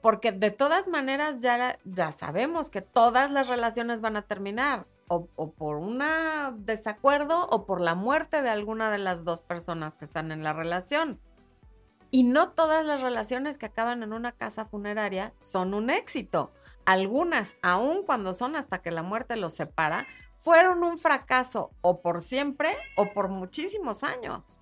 Porque 0.01 0.31
de 0.31 0.49
todas 0.49 0.87
maneras 0.87 1.41
ya, 1.41 1.77
ya 1.85 2.11
sabemos 2.11 2.71
que 2.71 2.81
todas 2.81 3.31
las 3.31 3.47
relaciones 3.47 4.01
van 4.01 4.15
a 4.15 4.23
terminar 4.23 4.87
o, 5.07 5.27
o 5.35 5.51
por 5.51 5.77
un 5.77 6.01
desacuerdo 6.65 7.47
o 7.47 7.65
por 7.67 7.79
la 7.79 7.93
muerte 7.93 8.41
de 8.41 8.49
alguna 8.49 8.89
de 8.89 8.97
las 8.97 9.23
dos 9.23 9.41
personas 9.41 9.95
que 9.95 10.05
están 10.05 10.31
en 10.31 10.43
la 10.43 10.53
relación. 10.53 11.19
Y 12.11 12.23
no 12.23 12.51
todas 12.51 12.85
las 12.85 13.01
relaciones 13.01 13.57
que 13.57 13.67
acaban 13.67 14.01
en 14.03 14.13
una 14.13 14.31
casa 14.31 14.65
funeraria 14.65 15.33
son 15.41 15.73
un 15.73 15.89
éxito. 15.89 16.51
Algunas, 16.85 17.55
aun 17.61 18.03
cuando 18.03 18.33
son 18.33 18.55
hasta 18.55 18.81
que 18.81 18.89
la 18.89 19.03
muerte 19.03 19.35
los 19.35 19.53
separa, 19.53 20.07
fueron 20.39 20.83
un 20.83 20.97
fracaso 20.97 21.71
o 21.81 22.01
por 22.01 22.21
siempre 22.21 22.69
o 22.95 23.13
por 23.13 23.29
muchísimos 23.29 24.03
años. 24.03 24.61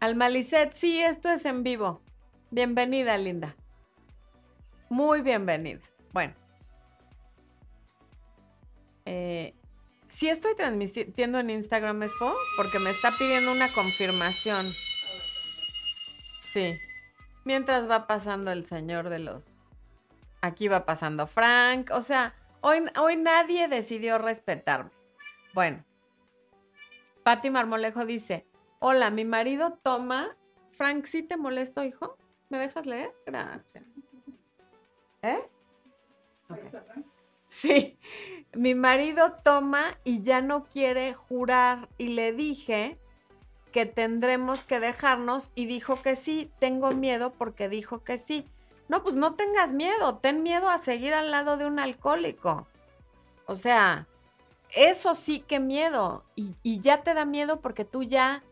Almalicet, 0.00 0.74
sí, 0.74 1.00
esto 1.00 1.28
es 1.28 1.44
en 1.44 1.62
vivo. 1.62 2.02
Bienvenida, 2.50 3.16
linda. 3.16 3.56
Muy 4.88 5.22
bienvenida. 5.22 5.80
Bueno. 6.12 6.34
Eh, 9.06 9.54
sí 10.08 10.28
estoy 10.28 10.54
transmitiendo 10.54 11.38
en 11.38 11.50
Instagram 11.50 12.02
Expo 12.02 12.34
porque 12.56 12.78
me 12.78 12.90
está 12.90 13.12
pidiendo 13.18 13.52
una 13.52 13.72
confirmación. 13.72 14.72
Sí. 16.52 16.78
Mientras 17.44 17.88
va 17.88 18.06
pasando 18.06 18.50
el 18.50 18.66
señor 18.66 19.08
de 19.08 19.20
los... 19.20 19.52
Aquí 20.40 20.68
va 20.68 20.84
pasando 20.84 21.26
Frank. 21.26 21.90
O 21.92 22.00
sea, 22.00 22.34
hoy, 22.60 22.84
hoy 22.98 23.16
nadie 23.16 23.68
decidió 23.68 24.18
respetarme. 24.18 24.90
Bueno. 25.54 25.84
Patti 27.22 27.50
Marmolejo 27.50 28.04
dice, 28.06 28.46
hola, 28.78 29.10
mi 29.10 29.24
marido 29.24 29.78
toma... 29.82 30.36
Frank, 30.70 31.06
¿sí 31.06 31.24
te 31.24 31.36
molesto, 31.36 31.82
hijo? 31.84 32.16
¿Me 32.50 32.58
dejas 32.58 32.86
leer? 32.86 33.12
Gracias. 33.26 33.84
¿Eh? 35.22 35.42
Sí, 37.48 37.98
mi 38.52 38.74
marido 38.74 39.32
toma 39.42 39.98
y 40.04 40.22
ya 40.22 40.40
no 40.40 40.64
quiere 40.64 41.14
jurar 41.14 41.88
y 41.98 42.08
le 42.08 42.32
dije 42.32 42.98
que 43.72 43.86
tendremos 43.86 44.64
que 44.64 44.80
dejarnos 44.80 45.52
y 45.54 45.66
dijo 45.66 46.00
que 46.00 46.16
sí, 46.16 46.50
tengo 46.58 46.92
miedo 46.92 47.32
porque 47.32 47.68
dijo 47.68 48.02
que 48.04 48.18
sí. 48.18 48.46
No, 48.88 49.02
pues 49.02 49.14
no 49.16 49.34
tengas 49.34 49.72
miedo, 49.72 50.16
ten 50.18 50.42
miedo 50.42 50.70
a 50.70 50.78
seguir 50.78 51.12
al 51.12 51.30
lado 51.30 51.58
de 51.58 51.66
un 51.66 51.78
alcohólico. 51.78 52.66
O 53.46 53.56
sea, 53.56 54.06
eso 54.74 55.14
sí 55.14 55.40
que 55.40 55.60
miedo. 55.60 56.24
Y, 56.36 56.54
y, 56.62 56.80
ya 56.80 57.02
te 57.02 57.12
da 57.12 57.24
miedo 57.24 57.60
porque 57.60 57.84
tú 57.84 58.02
ya, 58.02 58.42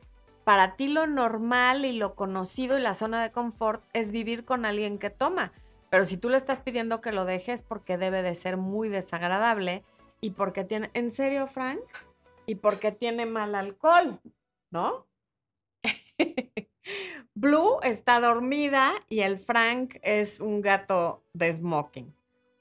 para 0.44 0.76
ti 0.76 0.88
lo 0.88 1.06
normal 1.06 1.84
y 1.84 1.92
lo 1.92 2.14
conocido 2.14 2.78
y 2.78 2.82
la 2.82 2.94
zona 2.94 3.22
de 3.22 3.32
confort 3.32 3.82
es 3.94 4.10
vivir 4.10 4.44
con 4.44 4.66
alguien 4.66 4.98
que 4.98 5.10
toma. 5.10 5.52
Pero 5.96 6.04
si 6.04 6.18
tú 6.18 6.28
le 6.28 6.36
estás 6.36 6.60
pidiendo 6.60 7.00
que 7.00 7.10
lo 7.10 7.24
dejes 7.24 7.62
porque 7.62 7.96
debe 7.96 8.20
de 8.20 8.34
ser 8.34 8.58
muy 8.58 8.90
desagradable 8.90 9.82
y 10.20 10.32
porque 10.32 10.62
tiene, 10.62 10.90
¿en 10.92 11.10
serio, 11.10 11.46
Frank? 11.46 11.80
Y 12.44 12.56
porque 12.56 12.92
tiene 12.92 13.24
mal 13.24 13.54
alcohol. 13.54 14.20
¿no? 14.70 15.06
Blue 17.34 17.78
está 17.82 18.20
dormida 18.20 18.92
y 19.08 19.20
el 19.20 19.38
Frank 19.38 19.96
es 20.02 20.42
un 20.42 20.60
gato 20.60 21.22
de 21.32 21.56
smoking. 21.56 22.14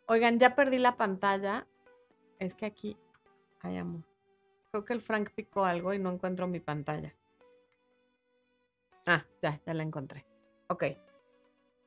Oigan, 0.08 0.40
ya 0.40 0.56
perdí 0.56 0.78
la 0.78 0.96
pantalla. 0.96 1.68
Es 2.40 2.56
que 2.56 2.66
aquí 2.66 2.96
hay 3.60 3.76
amor. 3.76 4.06
Creo 4.72 4.86
que 4.86 4.94
el 4.94 5.02
Frank 5.02 5.32
picó 5.32 5.66
algo 5.66 5.94
y 5.94 6.00
no 6.00 6.10
encuentro 6.10 6.48
mi 6.48 6.62
pantalla. 6.62 7.14
Ah, 9.06 9.26
ya, 9.42 9.60
ya 9.66 9.74
la 9.74 9.84
encontré. 9.84 10.26
Ok. 10.70 10.86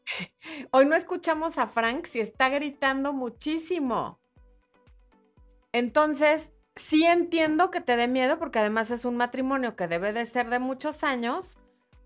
Hoy 0.70 0.86
no 0.86 0.94
escuchamos 0.96 1.58
a 1.58 1.66
Frank 1.66 2.06
si 2.06 2.20
está 2.20 2.48
gritando 2.48 3.12
muchísimo. 3.12 4.18
Entonces, 5.72 6.52
sí 6.76 7.04
entiendo 7.04 7.70
que 7.70 7.80
te 7.80 7.96
dé 7.96 8.08
miedo 8.08 8.38
porque 8.38 8.58
además 8.58 8.90
es 8.90 9.04
un 9.04 9.16
matrimonio 9.16 9.76
que 9.76 9.88
debe 9.88 10.12
de 10.12 10.24
ser 10.24 10.48
de 10.50 10.58
muchos 10.58 11.04
años, 11.04 11.58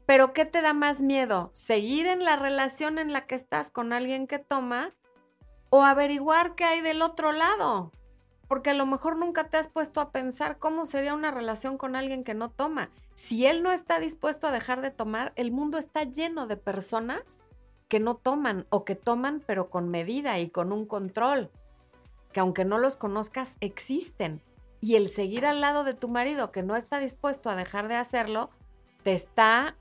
pero 0.07 0.33
¿qué 0.33 0.45
te 0.45 0.63
da 0.63 0.73
más 0.73 1.01
miedo? 1.01 1.51
¿Seguir 1.53 2.07
en 2.07 2.25
la 2.25 2.37
relación 2.37 2.99
en 2.99 3.13
la 3.13 3.27
que 3.27 3.35
estás 3.35 3.71
con 3.71 3.93
alguien 3.93 4.27
que 4.27 4.39
toma 4.39 4.91
o 5.71 5.83
averiguar 5.83 6.55
qué 6.55 6.65
hay 6.65 6.81
del 6.81 7.03
otro 7.03 7.33
lado? 7.33 7.93
Porque 8.49 8.71
a 8.71 8.75
lo 8.75 8.85
mejor 8.85 9.17
nunca 9.17 9.49
te 9.49 9.57
has 9.57 9.69
puesto 9.69 10.01
a 10.01 10.11
pensar 10.11 10.59
cómo 10.59 10.85
sería 10.85 11.15
una 11.15 11.31
relación 11.31 11.79
con 11.79 11.97
alguien 11.97 12.25
que 12.25 12.35
no 12.35 12.51
toma. 12.51 12.91
Si 13.15 13.47
él 13.47 13.63
no 13.63 13.71
está 13.71 14.01
dispuesto 14.01 14.47
a 14.47 14.53
dejar 14.53 14.83
de 14.83 14.91
tomar, 14.91 15.33
el 15.37 15.53
mundo 15.53 15.79
está 15.79 16.03
lleno 16.03 16.47
de 16.47 16.57
personas 16.57 17.42
que 17.93 18.01
no 18.01 18.15
toman 18.15 18.67
o 18.71 18.87
que 18.87 18.95
toman 18.95 19.43
pero 19.47 19.69
con 19.69 19.91
medida 19.91 20.39
y 20.39 20.49
con 20.49 20.73
un 20.73 20.87
control, 20.87 21.51
que 22.33 22.41
aunque 22.41 22.65
no 22.65 22.79
los 22.79 22.97
conozcas, 22.97 23.55
existen 23.61 24.41
y 24.81 24.95
el 24.95 25.11
seguir 25.11 25.45
al 25.45 25.61
lado 25.61 25.85
de 25.85 25.93
tu 25.93 26.09
marido 26.09 26.53
que 26.53 26.63
no 26.63 26.75
está 26.75 27.01
dispuesto 27.01 27.51
a 27.51 27.55
dejar 27.55 27.89
de 27.89 27.97
hacerlo, 27.97 28.49
te 29.03 29.13
está 29.13 29.77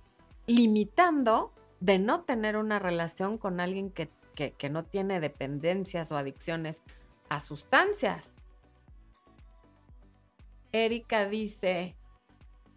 limitando 0.46 1.54
de 1.80 2.00
no 2.00 2.24
tener 2.24 2.58
una 2.58 2.80
relación 2.80 3.38
con 3.38 3.62
alguien 3.62 3.90
que, 3.90 4.10
que, 4.36 4.70
no 4.70 4.84
tiene 4.84 5.22
dependencias 5.22 6.12
o 6.12 6.18
adicciones 6.18 6.84
a 7.30 7.40
sustancias. 7.40 8.34
Erika 10.74 11.30
dice, 11.30 11.96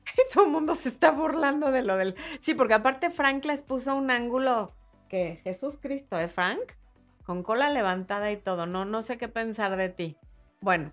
todo 0.32 0.44
el 0.44 0.52
mundo 0.52 0.76
se 0.76 0.90
está 0.90 1.10
burlando 1.10 1.72
de 1.72 1.82
lo 1.82 1.96
del... 1.96 2.14
Sí, 2.38 2.54
porque 2.54 2.74
aparte 2.74 3.10
Frank 3.10 3.44
les 3.46 3.62
puso 3.62 3.96
un 3.96 4.12
ángulo 4.12 4.72
que 5.08 5.40
Jesús 5.44 5.78
Cristo, 5.80 6.18
¿eh, 6.18 6.28
Frank? 6.28 6.60
Con 7.24 7.42
cola 7.42 7.70
levantada 7.70 8.30
y 8.32 8.36
todo. 8.36 8.66
No, 8.66 8.84
no 8.84 9.02
sé 9.02 9.18
qué 9.18 9.28
pensar 9.28 9.76
de 9.76 9.88
ti. 9.88 10.16
Bueno, 10.60 10.92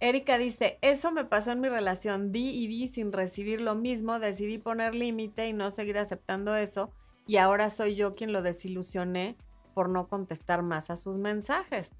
Erika 0.00 0.36
dice, 0.38 0.78
eso 0.82 1.12
me 1.12 1.24
pasó 1.24 1.52
en 1.52 1.60
mi 1.60 1.68
relación, 1.68 2.32
di 2.32 2.50
y 2.50 2.66
di 2.66 2.88
sin 2.88 3.12
recibir 3.12 3.60
lo 3.60 3.74
mismo, 3.74 4.18
decidí 4.18 4.58
poner 4.58 4.94
límite 4.94 5.46
y 5.46 5.52
no 5.52 5.70
seguir 5.70 5.96
aceptando 5.98 6.56
eso 6.56 6.92
y 7.26 7.36
ahora 7.36 7.70
soy 7.70 7.94
yo 7.94 8.14
quien 8.14 8.32
lo 8.32 8.42
desilusioné 8.42 9.36
por 9.74 9.88
no 9.88 10.08
contestar 10.08 10.62
más 10.62 10.90
a 10.90 10.96
sus 10.96 11.18
mensajes. 11.18 11.92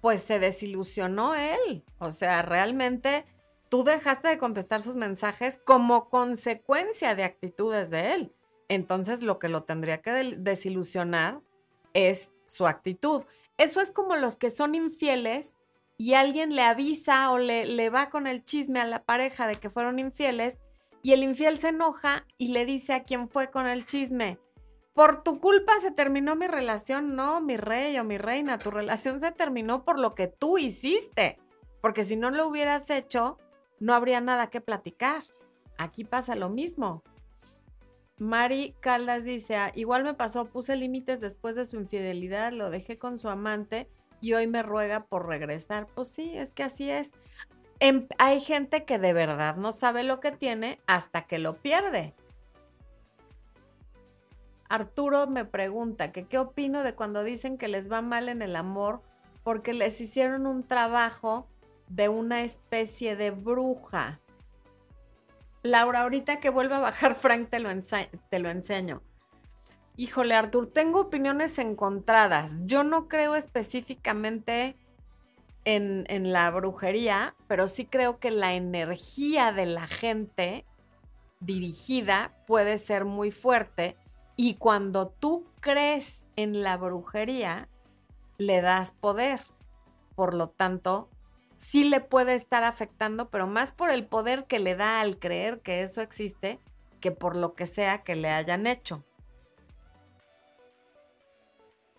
Pues 0.00 0.22
se 0.22 0.38
desilusionó 0.38 1.34
él, 1.34 1.84
o 1.98 2.10
sea, 2.10 2.42
realmente 2.42 3.24
tú 3.68 3.84
dejaste 3.84 4.28
de 4.28 4.38
contestar 4.38 4.82
sus 4.82 4.96
mensajes 4.96 5.58
como 5.64 6.08
consecuencia 6.10 7.14
de 7.14 7.24
actitudes 7.24 7.90
de 7.90 8.14
él. 8.14 8.35
Entonces 8.68 9.22
lo 9.22 9.38
que 9.38 9.48
lo 9.48 9.62
tendría 9.62 10.02
que 10.02 10.10
desilusionar 10.36 11.40
es 11.94 12.32
su 12.46 12.66
actitud. 12.66 13.24
Eso 13.58 13.80
es 13.80 13.90
como 13.90 14.16
los 14.16 14.36
que 14.36 14.50
son 14.50 14.74
infieles 14.74 15.58
y 15.98 16.14
alguien 16.14 16.54
le 16.54 16.62
avisa 16.62 17.30
o 17.30 17.38
le, 17.38 17.66
le 17.66 17.90
va 17.90 18.10
con 18.10 18.26
el 18.26 18.44
chisme 18.44 18.80
a 18.80 18.84
la 18.84 19.04
pareja 19.04 19.46
de 19.46 19.56
que 19.56 19.70
fueron 19.70 19.98
infieles 19.98 20.58
y 21.02 21.12
el 21.12 21.22
infiel 21.22 21.58
se 21.58 21.68
enoja 21.68 22.26
y 22.36 22.48
le 22.48 22.64
dice 22.64 22.92
a 22.92 23.04
quien 23.04 23.28
fue 23.28 23.50
con 23.50 23.66
el 23.66 23.86
chisme, 23.86 24.38
por 24.96 25.22
tu 25.22 25.40
culpa 25.40 25.72
se 25.82 25.90
terminó 25.90 26.36
mi 26.36 26.46
relación, 26.46 27.16
no, 27.16 27.42
mi 27.42 27.58
rey 27.58 27.98
o 27.98 28.04
mi 28.04 28.16
reina, 28.16 28.58
tu 28.58 28.70
relación 28.70 29.20
se 29.20 29.30
terminó 29.30 29.84
por 29.84 29.98
lo 29.98 30.14
que 30.14 30.26
tú 30.26 30.56
hiciste, 30.56 31.38
porque 31.82 32.02
si 32.02 32.16
no 32.16 32.30
lo 32.30 32.48
hubieras 32.48 32.88
hecho, 32.88 33.36
no 33.78 33.92
habría 33.92 34.22
nada 34.22 34.48
que 34.48 34.62
platicar. 34.62 35.22
Aquí 35.76 36.04
pasa 36.04 36.34
lo 36.34 36.48
mismo. 36.48 37.02
Mari 38.18 38.74
Caldas 38.80 39.24
dice, 39.24 39.56
ah, 39.56 39.72
igual 39.74 40.02
me 40.02 40.14
pasó, 40.14 40.46
puse 40.46 40.74
límites 40.76 41.20
después 41.20 41.54
de 41.54 41.66
su 41.66 41.76
infidelidad, 41.76 42.52
lo 42.52 42.70
dejé 42.70 42.98
con 42.98 43.18
su 43.18 43.28
amante 43.28 43.88
y 44.20 44.32
hoy 44.32 44.46
me 44.46 44.62
ruega 44.62 45.04
por 45.04 45.26
regresar. 45.26 45.86
Pues 45.94 46.08
sí, 46.08 46.36
es 46.36 46.52
que 46.52 46.62
así 46.62 46.90
es. 46.90 47.12
Em, 47.78 48.08
hay 48.18 48.40
gente 48.40 48.84
que 48.84 48.98
de 48.98 49.12
verdad 49.12 49.56
no 49.56 49.72
sabe 49.72 50.02
lo 50.02 50.20
que 50.20 50.32
tiene 50.32 50.80
hasta 50.86 51.26
que 51.26 51.38
lo 51.38 51.56
pierde. 51.56 52.14
Arturo 54.68 55.26
me 55.26 55.44
pregunta 55.44 56.10
que 56.10 56.26
qué 56.26 56.38
opino 56.38 56.82
de 56.82 56.94
cuando 56.94 57.22
dicen 57.22 57.58
que 57.58 57.68
les 57.68 57.92
va 57.92 58.00
mal 58.00 58.28
en 58.28 58.42
el 58.42 58.56
amor 58.56 59.02
porque 59.44 59.74
les 59.74 60.00
hicieron 60.00 60.46
un 60.46 60.64
trabajo 60.64 61.46
de 61.88 62.08
una 62.08 62.42
especie 62.42 63.14
de 63.14 63.30
bruja. 63.30 64.20
Laura, 65.66 66.02
ahorita 66.02 66.40
que 66.40 66.50
vuelva 66.50 66.78
a 66.78 66.80
bajar 66.80 67.14
Frank 67.16 67.50
te 67.50 67.58
lo, 67.60 67.70
enseño. 68.50 69.02
Híjole, 69.96 70.34
Artur, 70.34 70.66
tengo 70.66 71.00
opiniones 71.00 71.58
encontradas. 71.58 72.52
Yo 72.64 72.84
no 72.84 73.08
creo 73.08 73.34
específicamente 73.34 74.76
en, 75.64 76.04
en, 76.08 76.32
la 76.32 76.50
brujería, 76.50 77.34
pero 77.46 77.66
sí 77.66 77.86
creo 77.86 78.18
que 78.18 78.30
la 78.30 78.54
energía 78.54 79.52
de 79.52 79.66
la 79.66 79.86
gente 79.86 80.64
dirigida 81.40 82.32
puede 82.46 82.78
ser 82.78 83.04
muy 83.04 83.30
fuerte. 83.30 83.96
Y 84.36 84.54
cuando 84.54 85.08
tú 85.08 85.46
crees 85.60 86.28
en 86.36 86.62
la 86.62 86.76
brujería, 86.76 87.68
le 88.38 88.60
das 88.60 88.92
poder. 88.92 89.40
Por 90.14 90.34
lo 90.34 90.50
tanto, 90.50 91.08
sí 91.56 91.84
le 91.84 92.00
puede 92.00 92.34
estar 92.34 92.62
afectando, 92.64 93.30
pero 93.30 93.46
más 93.46 93.72
por 93.72 93.90
el 93.90 94.06
poder 94.06 94.46
que 94.46 94.58
le 94.58 94.76
da 94.76 95.00
al 95.00 95.18
creer 95.18 95.60
que 95.60 95.82
eso 95.82 96.00
existe 96.00 96.60
que 97.00 97.10
por 97.10 97.36
lo 97.36 97.54
que 97.54 97.66
sea 97.66 98.04
que 98.04 98.14
le 98.14 98.30
hayan 98.30 98.66
hecho. 98.66 99.04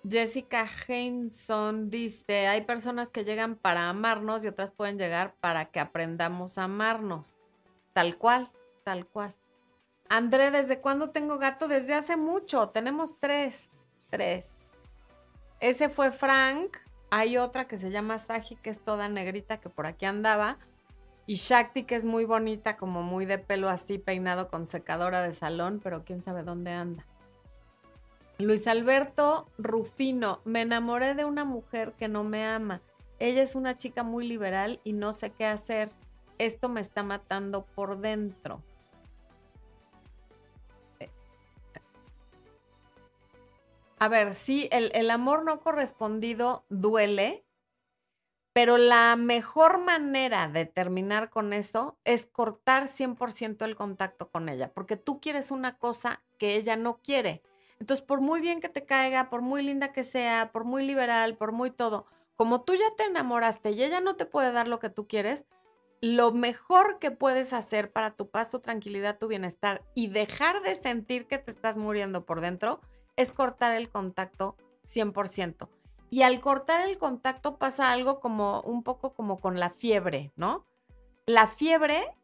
Jessica 0.10 0.66
Henson 0.88 1.90
dice, 1.90 2.48
hay 2.48 2.62
personas 2.62 3.10
que 3.10 3.26
llegan 3.26 3.56
para 3.56 3.90
amarnos 3.90 4.46
y 4.46 4.48
otras 4.48 4.72
pueden 4.72 4.98
llegar 4.98 5.36
para 5.42 5.66
que 5.66 5.80
aprendamos 5.80 6.58
a 6.58 6.64
amarnos. 6.64 7.36
Tal 7.94 8.18
cual, 8.18 8.52
tal 8.84 9.06
cual. 9.06 9.36
André, 10.08 10.52
¿desde 10.52 10.80
cuándo 10.80 11.10
tengo 11.10 11.38
gato? 11.38 11.68
Desde 11.68 11.94
hace 11.94 12.16
mucho. 12.16 12.70
Tenemos 12.70 13.20
tres. 13.20 13.70
Tres. 14.10 14.70
Ese 15.60 15.90
fue 15.90 16.12
Frank. 16.12 16.78
Hay 17.10 17.38
otra 17.38 17.68
que 17.68 17.78
se 17.78 17.92
llama 17.92 18.20
Saji, 18.20 18.56
que 18.58 18.70
es 18.70 18.80
toda 18.80 19.08
negrita, 19.08 19.58
que 19.58 19.70
por 19.70 19.86
aquí 19.86 20.06
andaba. 20.06 20.58
Y 21.26 21.36
Shakti, 21.36 21.84
que 21.84 21.96
es 21.96 22.06
muy 22.06 22.26
bonita, 22.26 22.78
como 22.78 23.04
muy 23.04 23.26
de 23.26 23.38
pelo 23.38 23.70
así, 23.70 23.98
peinado 23.98 24.50
con 24.50 24.66
secadora 24.66 25.22
de 25.22 25.34
salón, 25.34 25.80
pero 25.84 26.04
quién 26.04 26.22
sabe 26.22 26.44
dónde 26.44 26.72
anda. 26.72 27.06
Luis 28.40 28.68
Alberto 28.68 29.48
Rufino, 29.58 30.42
me 30.46 30.62
enamoré 30.62 31.16
de 31.16 31.26
una 31.26 31.44
mujer 31.44 31.94
que 31.98 32.08
no 32.08 32.24
me 32.24 32.46
ama. 32.46 32.82
Ella 33.20 33.42
es 33.42 33.56
una 33.56 33.78
chica 33.78 34.04
muy 34.04 34.28
liberal 34.28 34.80
y 34.84 34.94
no 34.94 35.12
sé 35.12 35.32
qué 35.32 35.46
hacer. 35.46 35.90
Esto 36.38 36.70
me 36.70 36.82
está 36.82 37.02
matando 37.04 37.66
por 37.66 38.00
dentro. 38.00 38.62
A 44.00 44.10
ver, 44.10 44.36
sí, 44.36 44.70
el, 44.72 45.10
amor 45.10 45.44
no 45.44 45.60
correspondido 45.60 46.66
duele, 46.70 47.46
pero 48.54 48.78
la 48.78 49.16
mejor 49.16 49.80
manera 49.80 50.48
de 50.48 50.66
terminar 50.66 51.32
con 51.32 51.52
eso 51.52 51.98
es 52.04 52.28
cortar 52.28 52.90
100% 52.90 53.66
el 53.66 53.76
contacto 53.76 54.30
con 54.30 54.50
ella, 54.50 54.72
porque 54.72 54.98
tú 54.98 55.20
quieres 55.20 55.50
una 55.50 55.80
cosa 55.80 56.24
que 56.38 56.56
ella 56.56 56.76
no 56.76 57.02
quiere. 57.02 57.42
Entonces, 57.80 58.06
por 58.06 58.22
muy 58.22 58.40
bien 58.40 58.62
que 58.62 58.70
te 58.70 58.86
caiga, 58.86 59.32
por 59.32 59.42
muy 59.42 59.64
linda 59.64 59.94
que 59.94 60.04
sea, 60.04 60.52
por 60.52 60.64
muy 60.64 60.86
liberal, 60.86 61.36
por 61.36 61.52
muy 61.52 61.72
todo, 61.72 62.06
como 62.36 62.62
tú 62.62 62.76
ya 62.76 62.96
te 62.98 63.06
enamoraste 63.06 63.72
y 63.72 63.84
ella 63.84 64.00
no 64.00 64.16
te 64.16 64.26
puede 64.26 64.52
dar 64.52 64.68
lo 64.68 64.80
que 64.80 64.90
tú 64.92 65.08
quieres, 65.08 65.46
lo 66.02 66.32
mejor 66.32 67.00
que 67.00 67.10
puedes 67.10 67.52
hacer 67.52 67.92
para 67.92 68.16
tu 68.16 68.30
paz, 68.30 68.52
tu 68.52 68.60
tranquilidad, 68.60 69.18
tu 69.18 69.28
bienestar 69.28 69.84
y 69.96 70.08
dejar 70.08 70.62
de 70.62 70.76
sentir 70.76 71.26
que 71.26 71.40
te 71.40 71.50
estás 71.50 71.78
muriendo 71.78 72.26
por 72.26 72.42
dentro 72.42 72.80
es 73.18 73.32
cortar 73.32 73.76
el 73.76 73.90
contacto 73.90 74.56
100%. 74.84 75.68
Y 76.10 76.22
al 76.22 76.40
cortar 76.40 76.88
el 76.88 76.98
contacto 76.98 77.58
pasa 77.58 77.92
algo 77.92 78.22
como 78.22 78.62
un 78.62 78.84
poco 78.84 79.14
como 79.14 79.40
con 79.40 79.60
la 79.60 79.72
fiebre, 79.72 80.32
¿no? 80.38 80.66
La 81.26 81.48
fiebre 81.48 82.16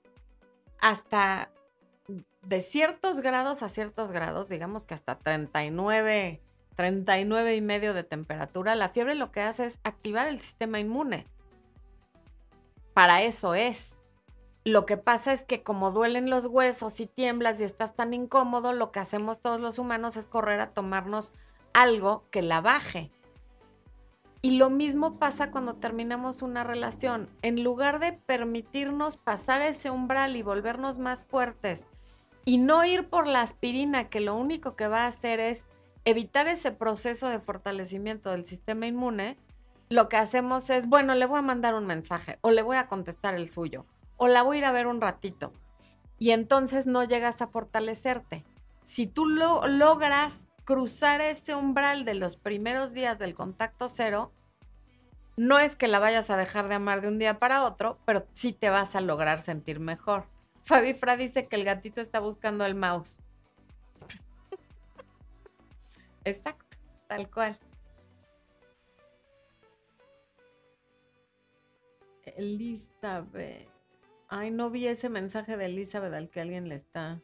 hasta 0.79 1.51
de 2.43 2.61
ciertos 2.61 3.21
grados 3.21 3.63
a 3.63 3.69
ciertos 3.69 4.11
grados, 4.11 4.47
digamos 4.47 4.85
que 4.85 4.93
hasta 4.93 5.17
39, 5.17 6.41
39 6.75 7.55
y 7.55 7.61
medio 7.61 7.93
de 7.93 8.03
temperatura, 8.03 8.75
la 8.75 8.89
fiebre 8.89 9.15
lo 9.15 9.31
que 9.31 9.41
hace 9.41 9.65
es 9.65 9.79
activar 9.83 10.27
el 10.27 10.39
sistema 10.39 10.79
inmune. 10.79 11.27
Para 12.93 13.23
eso 13.23 13.55
es. 13.55 14.02
Lo 14.65 14.85
que 14.85 14.95
pasa 14.95 15.33
es 15.33 15.41
que 15.41 15.61
como 15.61 15.91
duelen 15.91 16.29
los 16.29 16.45
huesos 16.45 17.01
y 17.01 17.05
tiemblas 17.05 17.59
y 17.59 17.65
estás 17.65 17.95
tan 17.95 18.13
incómodo, 18.13 18.71
lo 18.71 18.93
que 18.93 19.01
hacemos 19.01 19.41
todos 19.41 19.59
los 19.59 19.77
humanos 19.77 20.15
es 20.15 20.25
correr 20.25 20.61
a 20.61 20.73
tomarnos 20.73 21.33
algo 21.73 22.23
que 22.31 22.41
la 22.41 22.61
baje. 22.61 23.11
Y 24.41 24.51
lo 24.51 24.69
mismo 24.69 25.19
pasa 25.19 25.51
cuando 25.51 25.75
terminamos 25.75 26.41
una 26.41 26.63
relación. 26.63 27.29
En 27.41 27.61
lugar 27.61 27.99
de 27.99 28.13
permitirnos 28.13 29.17
pasar 29.17 29.61
ese 29.61 29.89
umbral 29.89 30.37
y 30.37 30.43
volvernos 30.43 30.97
más 30.97 31.25
fuertes 31.25 31.83
y 32.45 32.57
no 32.57 32.85
ir 32.85 33.09
por 33.09 33.27
la 33.27 33.41
aspirina, 33.41 34.09
que 34.09 34.21
lo 34.21 34.35
único 34.35 34.77
que 34.77 34.87
va 34.87 35.01
a 35.01 35.07
hacer 35.07 35.41
es 35.41 35.65
evitar 36.05 36.47
ese 36.47 36.71
proceso 36.71 37.27
de 37.27 37.39
fortalecimiento 37.39 38.31
del 38.31 38.45
sistema 38.45 38.85
inmune, 38.85 39.37
lo 39.89 40.07
que 40.07 40.17
hacemos 40.17 40.69
es, 40.69 40.87
bueno, 40.87 41.15
le 41.15 41.25
voy 41.25 41.39
a 41.39 41.43
mandar 41.43 41.75
un 41.75 41.85
mensaje 41.85 42.37
o 42.41 42.51
le 42.51 42.61
voy 42.61 42.77
a 42.77 42.87
contestar 42.87 43.35
el 43.35 43.49
suyo 43.49 43.85
o 44.17 44.27
la 44.27 44.43
voy 44.43 44.57
a 44.57 44.59
ir 44.59 44.65
a 44.65 44.71
ver 44.71 44.87
un 44.87 45.01
ratito. 45.01 45.51
Y 46.19 46.31
entonces 46.31 46.85
no 46.85 47.03
llegas 47.03 47.41
a 47.41 47.47
fortalecerte. 47.47 48.45
Si 48.83 49.07
tú 49.07 49.25
lo 49.25 49.67
logras 49.67 50.47
cruzar 50.65 51.21
ese 51.21 51.55
umbral 51.55 52.05
de 52.05 52.13
los 52.13 52.37
primeros 52.37 52.93
días 52.93 53.19
del 53.19 53.35
contacto 53.35 53.89
cero, 53.89 54.31
no 55.35 55.59
es 55.59 55.75
que 55.75 55.87
la 55.87 55.99
vayas 55.99 56.29
a 56.29 56.37
dejar 56.37 56.67
de 56.67 56.75
amar 56.75 57.01
de 57.01 57.07
un 57.07 57.17
día 57.17 57.39
para 57.39 57.65
otro, 57.65 57.97
pero 58.05 58.27
sí 58.33 58.53
te 58.53 58.69
vas 58.69 58.95
a 58.95 59.01
lograr 59.01 59.39
sentir 59.39 59.79
mejor. 59.79 60.27
Fabi 60.63 60.93
Fra 60.93 61.17
dice 61.17 61.47
que 61.47 61.55
el 61.55 61.65
gatito 61.65 61.99
está 61.99 62.19
buscando 62.19 62.65
el 62.65 62.75
mouse. 62.75 63.21
Exacto, 66.23 66.77
tal 67.07 67.29
cual. 67.29 67.59
Elizabeth. 72.37 73.72
Ay, 74.35 74.49
no 74.51 74.69
vi 74.69 74.87
ese 74.87 75.09
mensaje 75.09 75.57
de 75.57 75.65
Elizabeth 75.65 76.13
al 76.13 76.29
que 76.29 76.41
alguien 76.41 76.67
le 76.67 76.75
está. 76.75 77.21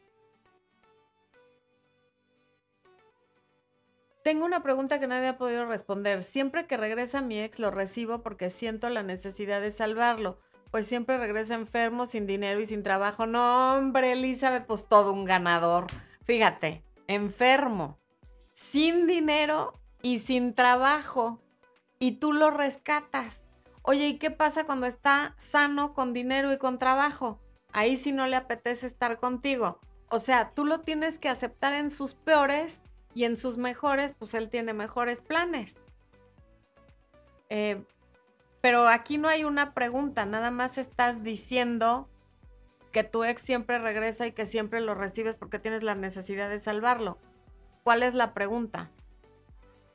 Tengo 4.22 4.44
una 4.44 4.62
pregunta 4.62 5.00
que 5.00 5.06
nadie 5.06 5.28
ha 5.28 5.38
podido 5.38 5.66
responder. 5.66 6.22
Siempre 6.22 6.66
que 6.66 6.76
regresa 6.76 7.22
mi 7.22 7.40
ex 7.40 7.58
lo 7.58 7.70
recibo 7.70 8.22
porque 8.22 8.50
siento 8.50 8.88
la 8.90 9.02
necesidad 9.02 9.60
de 9.60 9.72
salvarlo 9.72 10.38
pues 10.70 10.86
siempre 10.86 11.18
regresa 11.18 11.54
enfermo, 11.54 12.06
sin 12.06 12.26
dinero 12.26 12.60
y 12.60 12.66
sin 12.66 12.82
trabajo. 12.82 13.26
No, 13.26 13.74
hombre, 13.74 14.12
Elizabeth, 14.12 14.66
pues 14.66 14.86
todo 14.86 15.12
un 15.12 15.24
ganador. 15.24 15.86
Fíjate, 16.24 16.84
enfermo, 17.08 17.98
sin 18.52 19.06
dinero 19.06 19.74
y 20.02 20.18
sin 20.18 20.54
trabajo. 20.54 21.40
Y 21.98 22.12
tú 22.12 22.32
lo 22.32 22.50
rescatas. 22.50 23.42
Oye, 23.82 24.08
¿y 24.08 24.18
qué 24.18 24.30
pasa 24.30 24.64
cuando 24.64 24.86
está 24.86 25.34
sano, 25.38 25.94
con 25.94 26.12
dinero 26.12 26.52
y 26.52 26.58
con 26.58 26.78
trabajo? 26.78 27.40
Ahí 27.72 27.96
sí 27.96 28.12
no 28.12 28.26
le 28.26 28.36
apetece 28.36 28.86
estar 28.86 29.18
contigo. 29.18 29.80
O 30.08 30.18
sea, 30.18 30.52
tú 30.54 30.64
lo 30.64 30.80
tienes 30.80 31.18
que 31.18 31.28
aceptar 31.28 31.72
en 31.72 31.88
sus 31.88 32.14
peores 32.14 32.82
y 33.14 33.24
en 33.24 33.36
sus 33.36 33.56
mejores, 33.56 34.14
pues 34.18 34.34
él 34.34 34.50
tiene 34.50 34.72
mejores 34.72 35.20
planes. 35.20 35.78
Eh, 37.48 37.82
pero 38.60 38.88
aquí 38.88 39.18
no 39.18 39.28
hay 39.28 39.44
una 39.44 39.72
pregunta, 39.72 40.26
nada 40.26 40.50
más 40.50 40.78
estás 40.78 41.22
diciendo 41.22 42.08
que 42.92 43.04
tu 43.04 43.24
ex 43.24 43.40
siempre 43.40 43.78
regresa 43.78 44.26
y 44.26 44.32
que 44.32 44.46
siempre 44.46 44.80
lo 44.80 44.94
recibes 44.94 45.38
porque 45.38 45.58
tienes 45.58 45.82
la 45.82 45.94
necesidad 45.94 46.50
de 46.50 46.60
salvarlo. 46.60 47.18
¿Cuál 47.84 48.02
es 48.02 48.14
la 48.14 48.34
pregunta? 48.34 48.90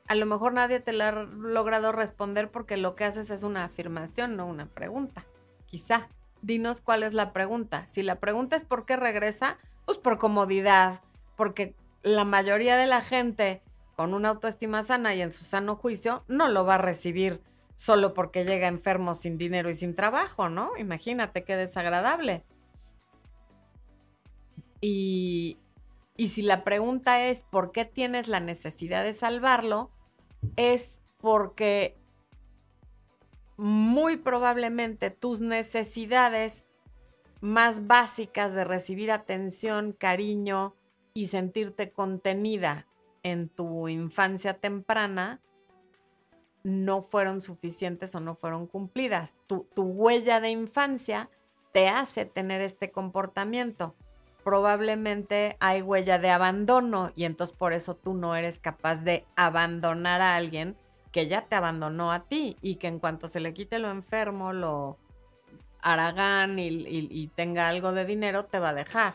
A 0.08 0.14
lo 0.14 0.26
mejor 0.26 0.52
nadie 0.52 0.80
te 0.80 0.92
la 0.92 1.08
ha 1.08 1.12
logrado 1.12 1.92
responder 1.92 2.50
porque 2.50 2.76
lo 2.76 2.94
que 2.94 3.04
haces 3.04 3.30
es 3.30 3.42
una 3.42 3.64
afirmación, 3.64 4.36
no 4.36 4.46
una 4.46 4.66
pregunta. 4.66 5.24
Quizá. 5.66 6.08
Dinos 6.42 6.80
cuál 6.80 7.02
es 7.02 7.12
la 7.12 7.32
pregunta. 7.32 7.86
Si 7.86 8.02
la 8.02 8.20
pregunta 8.20 8.54
es 8.56 8.62
por 8.62 8.86
qué 8.86 8.96
regresa, 8.96 9.58
pues 9.84 9.98
por 9.98 10.18
comodidad, 10.18 11.00
porque 11.34 11.74
la 12.02 12.24
mayoría 12.24 12.76
de 12.76 12.86
la 12.86 13.00
gente 13.00 13.62
con 13.96 14.14
una 14.14 14.28
autoestima 14.28 14.82
sana 14.82 15.14
y 15.14 15.22
en 15.22 15.32
su 15.32 15.42
sano 15.42 15.76
juicio 15.76 16.22
no 16.28 16.48
lo 16.48 16.64
va 16.64 16.76
a 16.76 16.78
recibir 16.78 17.40
solo 17.74 18.14
porque 18.14 18.44
llega 18.44 18.68
enfermo 18.68 19.14
sin 19.14 19.38
dinero 19.38 19.70
y 19.70 19.74
sin 19.74 19.94
trabajo, 19.94 20.48
¿no? 20.48 20.76
Imagínate 20.78 21.44
qué 21.44 21.56
desagradable. 21.56 22.44
Y, 24.80 25.58
y 26.16 26.28
si 26.28 26.42
la 26.42 26.62
pregunta 26.62 27.22
es 27.22 27.42
¿por 27.42 27.72
qué 27.72 27.84
tienes 27.84 28.28
la 28.28 28.40
necesidad 28.40 29.02
de 29.02 29.14
salvarlo? 29.14 29.90
Es 30.56 31.02
porque 31.18 31.96
muy 33.56 34.16
probablemente 34.16 35.10
tus 35.10 35.40
necesidades 35.40 36.64
más 37.40 37.86
básicas 37.86 38.52
de 38.54 38.64
recibir 38.64 39.10
atención, 39.10 39.92
cariño 39.92 40.74
y 41.14 41.26
sentirte 41.26 41.90
contenida 41.90 42.86
en 43.22 43.48
tu 43.48 43.88
infancia 43.88 44.54
temprana 44.54 45.40
no 46.66 47.00
fueron 47.00 47.40
suficientes 47.40 48.14
o 48.16 48.20
no 48.20 48.34
fueron 48.34 48.66
cumplidas. 48.66 49.34
Tu, 49.46 49.66
huella 49.76 50.40
de 50.40 50.50
infancia 50.50 51.30
te 51.72 51.88
hace 51.88 52.24
tener 52.24 52.60
este 52.60 52.90
comportamiento. 52.90 53.94
Probablemente 54.46 55.56
hay 55.58 55.82
huella 55.82 56.20
de 56.20 56.30
abandono 56.30 57.10
y 57.16 57.24
entonces 57.24 57.56
por 57.56 57.72
eso 57.72 57.96
tú 57.96 58.14
no 58.14 58.36
eres 58.36 58.60
capaz 58.60 59.02
de 59.02 59.26
abandonar 59.34 60.22
a 60.22 60.36
alguien 60.36 60.76
que 61.10 61.26
ya 61.26 61.42
te 61.42 61.56
abandonó 61.56 62.12
a 62.12 62.28
ti 62.28 62.56
y 62.62 62.76
que 62.76 62.86
en 62.86 63.00
cuanto 63.00 63.26
se 63.26 63.40
le 63.40 63.52
quite 63.52 63.80
lo 63.80 63.90
enfermo, 63.90 64.52
lo 64.52 64.98
haragán 65.82 66.60
y, 66.60 66.68
y 66.68 67.26
tenga 67.34 67.66
algo 67.66 67.90
de 67.90 68.04
dinero, 68.04 68.44
te 68.44 68.60
va 68.60 68.68
a 68.68 68.74
dejar. 68.74 69.14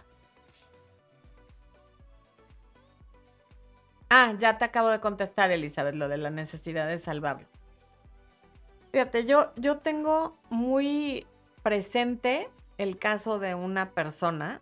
Ah, 4.10 4.34
ya 4.38 4.58
te 4.58 4.66
acabo 4.66 4.90
de 4.90 5.00
contestar, 5.00 5.50
Elizabeth, 5.50 5.96
lo 5.96 6.10
de 6.10 6.18
la 6.18 6.30
necesidad 6.30 6.90
de 6.90 6.98
salvarlo. 6.98 7.48
Fíjate, 8.92 9.26
yo, 9.26 9.54
yo 9.56 9.78
tengo 9.78 10.38
muy 10.50 11.26
presente 11.64 12.50
el 12.78 13.00
caso 13.00 13.40
de 13.40 13.56
una 13.56 13.92
persona 13.92 14.62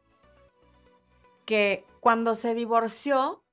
que 1.49 1.83
cuando 1.99 2.35
se 2.35 2.53
divorció, 2.53 3.43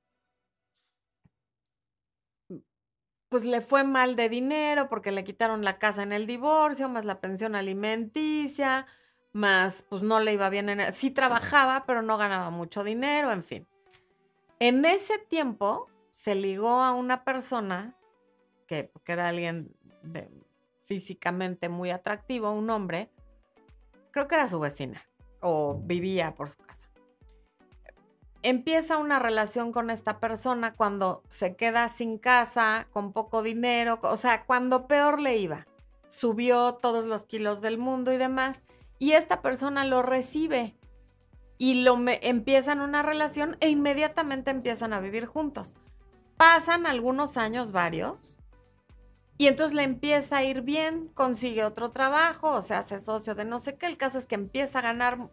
pues 3.27 3.43
le 3.43 3.59
fue 3.61 3.83
mal 3.83 4.15
de 4.15 4.29
dinero 4.29 4.87
porque 4.87 5.11
le 5.11 5.23
quitaron 5.23 5.63
la 5.63 5.79
casa 5.79 6.03
en 6.03 6.13
el 6.13 6.27
divorcio, 6.27 6.89
más 6.89 7.05
la 7.05 7.19
pensión 7.19 7.55
alimenticia, 7.55 8.85
más 9.33 9.81
pues 9.89 10.03
no 10.03 10.19
le 10.19 10.33
iba 10.33 10.47
bien 10.51 10.69
en... 10.69 10.93
Sí 10.93 11.09
trabajaba, 11.09 11.85
pero 11.87 12.03
no 12.03 12.19
ganaba 12.19 12.51
mucho 12.51 12.83
dinero, 12.83 13.31
en 13.31 13.43
fin. 13.43 13.67
En 14.59 14.85
ese 14.85 15.17
tiempo 15.17 15.89
se 16.11 16.35
ligó 16.35 16.83
a 16.83 16.93
una 16.93 17.23
persona 17.23 17.95
que, 18.67 18.91
era 19.07 19.27
alguien 19.27 19.75
físicamente 20.85 21.67
muy 21.67 21.89
atractivo, 21.89 22.51
un 22.51 22.69
hombre, 22.69 23.09
creo 24.11 24.27
que 24.27 24.35
era 24.35 24.47
su 24.47 24.59
vecina 24.59 25.01
o 25.41 25.81
vivía 25.83 26.35
por 26.35 26.51
su 26.51 26.57
casa. 26.57 26.76
Empieza 28.47 28.97
una 28.97 29.19
relación 29.19 29.73
con 29.73 29.89
esta 29.89 30.21
persona 30.21 30.73
cuando 30.73 31.21
se 31.27 31.57
queda 31.57 31.89
sin 31.89 32.17
casa, 32.17 32.87
con 32.93 33.11
poco 33.11 33.43
dinero, 33.43 33.99
o 34.01 34.15
sea, 34.15 34.45
cuando 34.45 34.87
peor 34.87 35.19
le 35.19 35.35
iba. 35.35 35.67
Subió 36.07 36.75
todos 36.75 37.03
los 37.03 37.25
kilos 37.25 37.59
del 37.59 37.77
mundo 37.77 38.13
y 38.13 38.17
demás, 38.17 38.63
y 38.99 39.11
esta 39.11 39.41
persona 39.41 39.83
lo 39.83 40.01
recibe 40.01 40.77
y 41.57 41.83
lo 41.83 41.97
empiezan 42.07 42.79
una 42.79 43.03
relación 43.03 43.57
e 43.59 43.67
inmediatamente 43.67 44.49
empiezan 44.49 44.93
a 44.93 45.01
vivir 45.01 45.25
juntos. 45.25 45.77
Pasan 46.37 46.85
algunos 46.85 47.35
años, 47.35 47.73
varios, 47.73 48.39
y 49.37 49.47
entonces 49.47 49.75
le 49.75 49.83
empieza 49.83 50.37
a 50.37 50.43
ir 50.45 50.61
bien, 50.61 51.09
consigue 51.15 51.65
otro 51.65 51.91
trabajo, 51.91 52.51
o 52.51 52.61
se 52.61 52.75
hace 52.75 52.97
socio 52.97 53.35
de 53.35 53.43
no 53.43 53.59
sé 53.59 53.75
qué. 53.75 53.87
El 53.87 53.97
caso 53.97 54.17
es 54.17 54.25
que 54.25 54.35
empieza 54.35 54.79
a 54.79 54.83
ganar, 54.83 55.29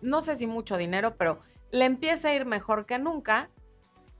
no 0.00 0.22
sé 0.22 0.36
si 0.36 0.46
mucho 0.46 0.78
dinero, 0.78 1.18
pero 1.18 1.40
le 1.70 1.84
empieza 1.84 2.28
a 2.28 2.34
ir 2.34 2.46
mejor 2.46 2.86
que 2.86 2.98
nunca. 2.98 3.50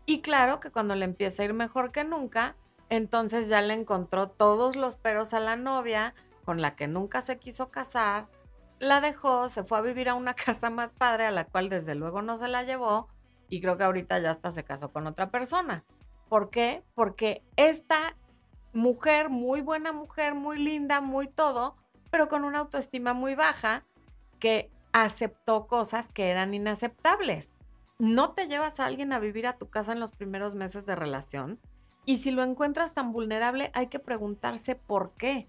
Y 0.05 0.20
claro 0.20 0.61
que 0.61 0.70
cuando 0.70 0.94
le 0.94 1.05
empieza 1.05 1.42
a 1.42 1.47
ir 1.47 1.55
mejor 1.55 1.92
que 1.92 2.05
nunca, 2.05 2.57
entonces 2.88 3.49
ya 3.49 3.61
le 3.61 3.74
encontró 3.74 4.28
todos 4.28 4.76
los 4.76 4.97
peros 4.97 5.34
a 5.34 5.40
la 5.40 5.57
novia 5.57 6.14
con 6.44 6.61
la 6.62 6.76
que 6.76 6.86
nunca 6.86 7.22
se 7.22 7.38
quiso 7.38 7.70
casar, 7.70 8.28
la 8.78 9.01
dejó, 9.01 9.49
se 9.49 9.64
fue 9.64 9.78
a 9.78 9.82
vivir 9.82 10.09
a 10.09 10.14
una 10.14 10.34
casa 10.34 10.70
más 10.70 10.90
padre 10.90 11.26
a 11.26 11.30
la 11.30 11.44
cual 11.44 11.68
desde 11.68 11.94
luego 11.94 12.22
no 12.22 12.36
se 12.36 12.49
la 12.49 12.62
llevó 12.62 13.09
y 13.49 13.61
creo 13.61 13.76
que 13.76 13.84
ahorita 13.84 14.18
ya 14.18 14.30
hasta 14.30 14.51
se 14.51 14.64
casó 14.64 14.92
con 14.92 15.07
otra 15.07 15.30
persona. 15.30 15.84
¿Por 16.28 16.51
qué? 16.51 16.82
Porque 16.94 17.42
esta 17.57 18.16
mujer, 18.72 19.28
muy 19.28 19.61
buena 19.61 19.92
mujer, 19.92 20.34
muy 20.34 20.59
linda, 20.59 21.01
muy 21.01 21.28
todo, 21.28 21.76
pero 22.11 22.28
con 22.28 22.44
una 22.44 22.61
autoestima 22.61 23.14
muy 23.14 23.34
baja 23.34 23.84
que 24.38 24.70
aceptó 25.05 25.66
cosas 25.66 26.09
que 26.12 26.30
eran 26.30 26.55
inaceptables. 26.55 27.51
No 27.99 28.32
te 28.32 28.47
llevas 28.47 28.80
a 28.80 28.86
alguien 28.86 29.12
a 29.12 29.18
vivir 29.18 29.47
a 29.47 29.59
tu 29.59 29.68
casa 29.68 29.92
en 29.92 30.01
los 30.01 30.11
primeros 30.11 30.55
meses 30.55 30.86
de 30.86 30.97
relación 30.97 31.61
y 32.07 32.18
si 32.18 32.30
lo 32.30 32.42
encuentras 32.42 32.94
tan 32.94 33.12
vulnerable 33.12 33.70
hay 33.74 33.88
que 33.88 33.99
preguntarse 33.99 34.74
por 34.74 35.12
qué. 35.12 35.49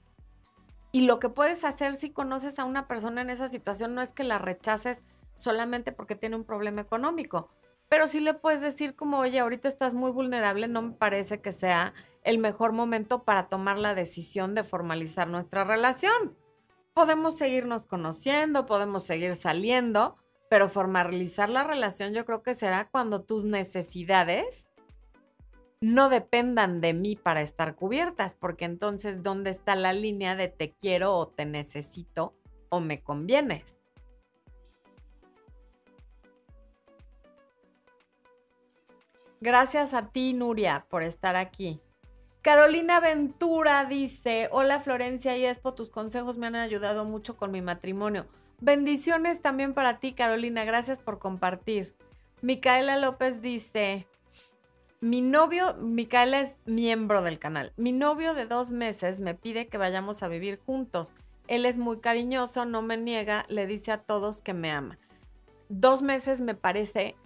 Y 0.92 1.02
lo 1.02 1.20
que 1.20 1.30
puedes 1.30 1.64
hacer 1.64 1.94
si 1.94 2.10
conoces 2.10 2.60
a 2.60 2.66
una 2.66 2.88
persona 2.88 3.22
en 3.22 3.30
esa 3.30 3.48
situación 3.48 3.96
no 3.96 4.02
es 4.02 4.12
que 4.12 4.24
la 4.24 4.38
rechaces 4.38 5.02
solamente 5.36 5.92
porque 5.92 6.16
tiene 6.16 6.36
un 6.36 6.44
problema 6.44 6.82
económico, 6.82 7.50
pero 7.88 8.08
sí 8.08 8.20
le 8.20 8.34
puedes 8.34 8.60
decir 8.60 8.96
como, 8.96 9.20
oye, 9.20 9.40
ahorita 9.40 9.70
estás 9.70 9.94
muy 9.94 10.12
vulnerable, 10.12 10.68
no 10.68 10.82
me 10.82 10.94
parece 10.94 11.42
que 11.42 11.52
sea 11.52 11.94
el 12.24 12.38
mejor 12.38 12.74
momento 12.74 13.24
para 13.24 13.48
tomar 13.48 13.78
la 13.78 13.96
decisión 13.96 14.56
de 14.56 14.64
formalizar 14.64 15.30
nuestra 15.30 15.64
relación. 15.64 16.36
Podemos 16.98 17.38
seguirnos 17.38 17.86
conociendo, 17.86 18.66
podemos 18.66 19.04
seguir 19.04 19.36
saliendo, 19.36 20.18
pero 20.50 20.68
formalizar 20.68 21.48
la 21.48 21.64
relación 21.64 22.16
yo 22.16 22.26
creo 22.26 22.42
que 22.42 22.56
será 22.56 22.90
cuando 22.90 23.22
tus 23.22 23.44
necesidades 23.44 24.68
no 25.80 26.10
dependan 26.10 26.82
de 26.82 26.96
mí 26.96 27.16
para 27.16 27.42
estar 27.42 27.76
cubiertas, 27.76 28.34
porque 28.34 28.66
entonces, 28.66 29.22
¿dónde 29.22 29.52
está 29.52 29.76
la 29.76 29.94
línea 29.94 30.36
de 30.36 30.48
te 30.48 30.74
quiero 30.74 31.14
o 31.14 31.28
te 31.28 31.46
necesito 31.46 32.34
o 32.70 32.80
me 32.80 33.04
convienes? 33.04 33.80
Gracias 39.40 39.94
a 39.94 40.10
ti, 40.10 40.34
Nuria, 40.34 40.88
por 40.90 41.04
estar 41.04 41.36
aquí. 41.36 41.80
Carolina 42.48 43.02
Ventura 43.02 43.84
dice, 43.84 44.48
hola 44.54 44.80
Florencia 44.80 45.36
y 45.36 45.46
Expo, 45.46 45.74
tus 45.74 45.90
consejos 45.90 46.38
me 46.38 46.48
han 46.48 46.56
ayudado 46.56 47.04
mucho 47.04 47.36
con 47.36 47.52
mi 47.52 47.62
matrimonio. 47.62 48.26
Bendiciones 48.62 49.42
también 49.42 49.74
para 49.74 50.00
ti, 50.00 50.14
Carolina, 50.14 50.64
gracias 50.64 51.00
por 51.00 51.20
compartir. 51.20 51.94
Micaela 52.42 52.96
López 53.00 53.42
dice, 53.42 54.08
mi 55.02 55.20
novio, 55.20 55.74
Micaela 55.74 56.40
es 56.40 56.56
miembro 56.64 57.22
del 57.22 57.38
canal, 57.38 57.74
mi 57.76 57.92
novio 57.92 58.34
de 58.34 58.46
dos 58.46 58.72
meses 58.72 59.20
me 59.20 59.36
pide 59.36 59.68
que 59.68 59.78
vayamos 59.78 60.24
a 60.24 60.30
vivir 60.30 60.62
juntos. 60.66 61.12
Él 61.50 61.66
es 61.66 61.78
muy 61.78 62.00
cariñoso, 62.00 62.64
no 62.64 62.82
me 62.82 62.96
niega, 62.96 63.46
le 63.50 63.68
dice 63.68 63.92
a 63.92 63.98
todos 63.98 64.42
que 64.42 64.54
me 64.54 64.72
ama. 64.72 64.98
Dos 65.68 66.02
meses 66.02 66.40
me 66.40 66.56
parece 66.56 67.18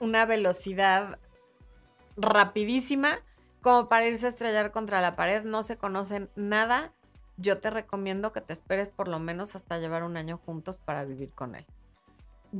una 0.00 0.26
velocidad 0.26 1.20
rapidísima 2.20 3.20
como 3.60 3.88
para 3.88 4.06
irse 4.06 4.26
a 4.26 4.30
estrellar 4.30 4.72
contra 4.72 5.00
la 5.00 5.16
pared, 5.16 5.44
no 5.44 5.62
se 5.62 5.76
conocen 5.76 6.30
nada, 6.34 6.94
yo 7.36 7.58
te 7.58 7.70
recomiendo 7.70 8.32
que 8.32 8.40
te 8.40 8.52
esperes 8.52 8.90
por 8.90 9.08
lo 9.08 9.18
menos 9.18 9.54
hasta 9.54 9.78
llevar 9.78 10.02
un 10.02 10.16
año 10.16 10.38
juntos 10.38 10.78
para 10.78 11.04
vivir 11.04 11.30
con 11.32 11.54
él. 11.54 11.66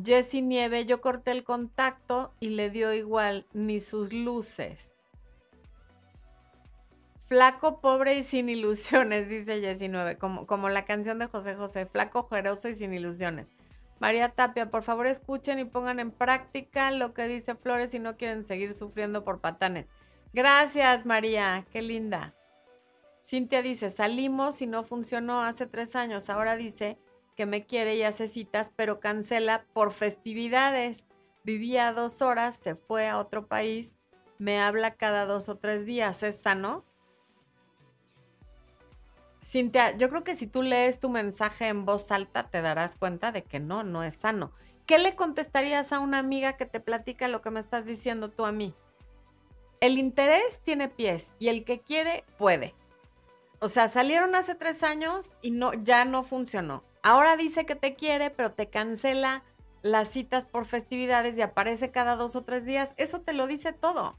Jessy 0.05 0.41
Nieve, 0.43 0.87
yo 0.87 1.01
corté 1.01 1.33
el 1.33 1.43
contacto 1.43 2.33
y 2.39 2.51
le 2.51 2.71
dio 2.71 2.93
igual, 2.93 3.47
ni 3.53 3.81
sus 3.81 4.13
luces. 4.13 4.95
Flaco, 7.27 7.81
pobre 7.81 8.17
y 8.17 8.23
sin 8.23 8.49
ilusiones, 8.49 9.29
dice 9.29 9.61
Jessy 9.61 9.89
Nieve, 9.89 10.17
como, 10.17 10.47
como 10.47 10.69
la 10.69 10.85
canción 10.85 11.19
de 11.19 11.27
José 11.27 11.55
José, 11.55 11.87
flaco, 11.87 12.21
ojeroso 12.21 12.69
y 12.69 12.75
sin 12.75 12.95
ilusiones. 12.95 13.49
María 14.01 14.31
Tapia, 14.31 14.71
por 14.71 14.83
favor 14.83 15.07
escuchen 15.07 15.59
y 15.59 15.67
pongan 15.67 16.01
en 16.01 16.11
práctica 16.11 16.91
lo 16.91 17.13
que 17.13 17.29
dice 17.29 17.55
Flores 17.55 17.91
si 17.91 17.99
no 17.99 18.17
quieren 18.17 18.45
seguir 18.45 18.73
sufriendo 18.73 19.25
por 19.25 19.41
patanes. 19.41 19.89
Gracias, 20.33 21.05
María, 21.05 21.67
qué 21.71 21.83
linda. 21.83 22.35
Cintia 23.23 23.61
dice, 23.61 23.91
salimos 23.91 24.63
y 24.63 24.67
no 24.67 24.85
funcionó 24.85 25.43
hace 25.43 25.67
tres 25.67 25.95
años. 25.97 26.31
Ahora 26.31 26.57
dice 26.57 26.99
que 27.37 27.45
me 27.45 27.67
quiere 27.67 27.95
y 27.97 28.03
hace 28.03 28.27
citas, 28.27 28.71
pero 28.75 29.01
cancela 29.01 29.67
por 29.75 29.93
festividades. 29.93 31.05
Vivía 31.45 31.93
dos 31.93 32.23
horas, 32.23 32.59
se 32.63 32.77
fue 32.77 33.07
a 33.07 33.19
otro 33.19 33.49
país, 33.49 33.99
me 34.39 34.61
habla 34.61 34.95
cada 34.95 35.27
dos 35.27 35.51
o 35.51 35.59
tres 35.59 35.85
días. 35.85 36.23
¿Es 36.23 36.41
sano? 36.41 36.87
Cintia, 39.43 39.97
yo 39.97 40.11
creo 40.11 40.23
que 40.23 40.35
si 40.35 40.47
tú 40.47 40.63
lees 40.63 41.01
tu 41.01 41.09
mensaje 41.09 41.69
en 41.69 41.85
voz 41.85 42.11
alta 42.13 42.51
te 42.51 42.61
darás 42.61 42.97
cuenta 42.97 43.33
de 43.33 43.43
que 43.43 43.59
no, 43.59 43.85
no 43.85 44.03
es 44.03 44.15
sano. 44.15 44.53
¿Qué 44.87 44.99
le 44.99 45.15
contestarías 45.15 45.93
a 45.93 46.01
una 46.01 46.19
amiga 46.19 46.55
que 46.55 46.67
te 46.67 46.81
platica 46.81 47.29
lo 47.29 47.43
que 47.43 47.51
me 47.51 47.61
estás 47.61 47.87
diciendo 47.87 48.31
tú 48.31 48.45
a 48.45 48.53
mí? 48.53 48.75
El 49.81 49.99
interés 49.99 50.61
tiene 50.63 50.89
pies 50.89 51.35
y 51.39 51.49
el 51.49 51.65
que 51.65 51.81
quiere 51.81 52.25
puede. 52.37 52.75
O 53.61 53.69
sea, 53.69 53.89
salieron 53.89 54.35
hace 54.35 54.55
tres 54.55 54.83
años 54.83 55.37
y 55.43 55.53
no, 55.53 55.73
ya 55.73 56.05
no 56.05 56.23
funcionó. 56.23 56.83
Ahora 57.03 57.37
dice 57.37 57.65
que 57.65 57.77
te 57.77 57.95
quiere, 57.95 58.31
pero 58.31 58.53
te 58.53 58.69
cancela 58.69 59.43
las 59.83 60.09
citas 60.09 60.45
por 60.45 60.67
festividades 60.67 61.39
y 61.39 61.43
aparece 61.43 61.91
cada 61.91 62.17
dos 62.17 62.37
o 62.37 62.43
tres 62.43 62.67
días. 62.67 62.91
Eso 62.99 63.21
te 63.21 63.33
lo 63.33 63.47
dice 63.47 63.73
todo. 63.73 64.19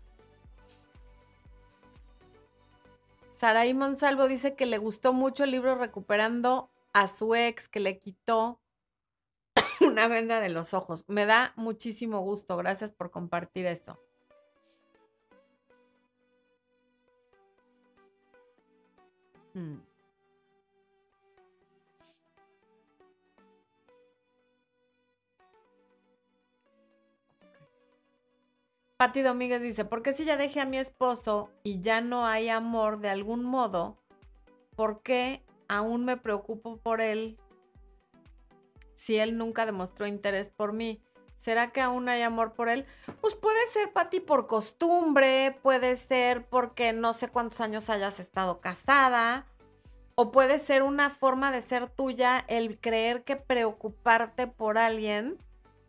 Saraí 3.42 3.74
Monsalvo 3.74 4.28
dice 4.28 4.56
que 4.56 4.68
le 4.68 4.78
gustó 4.78 5.14
mucho 5.14 5.46
el 5.46 5.50
libro 5.50 5.74
recuperando 5.74 6.70
a 6.94 7.08
su 7.08 7.34
ex 7.34 7.68
que 7.68 7.80
le 7.80 7.98
quitó 7.98 8.62
una 9.82 10.08
venda 10.08 10.40
de 10.40 10.50
los 10.50 10.76
ojos. 10.76 11.06
Me 11.08 11.26
da 11.26 11.52
muchísimo 11.56 12.20
gusto. 12.20 12.56
Gracias 12.56 12.92
por 12.92 13.10
compartir 13.10 13.66
esto. 13.66 14.00
Mm. 19.56 19.91
Pati 29.02 29.24
Domínguez 29.24 29.64
dice, 29.64 29.84
¿por 29.84 30.04
qué 30.04 30.14
si 30.14 30.26
ya 30.26 30.38
dejé 30.38 30.62
a 30.62 30.68
mi 30.68 30.78
esposo 30.78 31.50
y 31.64 31.82
ya 31.82 32.02
no 32.02 32.28
hay 32.28 32.50
amor 32.50 33.00
de 33.00 33.10
algún 33.10 33.44
modo? 33.44 33.98
¿Por 34.76 35.02
qué 35.02 35.44
aún 35.68 36.06
me 36.06 36.18
preocupo 36.18 36.78
por 36.78 37.02
él 37.02 37.40
si 38.94 39.18
él 39.18 39.40
nunca 39.40 39.66
demostró 39.66 40.06
interés 40.06 40.50
por 40.50 40.72
mí? 40.72 41.02
¿Será 41.36 41.72
que 41.72 41.82
aún 41.82 42.10
hay 42.10 42.22
amor 42.22 42.54
por 42.54 42.70
él? 42.70 42.86
Pues 43.22 43.34
puede 43.34 43.58
ser, 43.74 43.92
Pati, 43.92 44.20
por 44.20 44.46
costumbre, 44.46 45.58
puede 45.64 45.96
ser 45.96 46.46
porque 46.46 46.94
no 46.94 47.14
sé 47.14 47.28
cuántos 47.28 47.60
años 47.60 47.90
hayas 47.90 48.20
estado 48.20 48.62
casada, 48.62 49.48
o 50.14 50.32
puede 50.32 50.60
ser 50.60 50.84
una 50.84 51.10
forma 51.10 51.52
de 51.52 51.64
ser 51.64 51.90
tuya 51.90 52.46
el 52.48 52.80
creer 52.80 53.24
que 53.24 53.36
preocuparte 53.36 54.46
por 54.46 54.78
alguien 54.78 55.40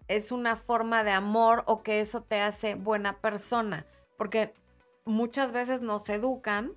es 0.09 0.33
una 0.33 0.57
forma 0.57 1.05
de 1.05 1.13
amor 1.13 1.65
o 1.67 1.83
que 1.83 2.01
eso 2.01 2.23
te 2.23 2.41
hace 2.41 2.75
buena 2.75 3.19
persona. 3.19 3.87
Porque 4.17 4.55
muchas 5.05 5.53
veces 5.53 5.81
nos 5.81 6.09
educan 6.09 6.73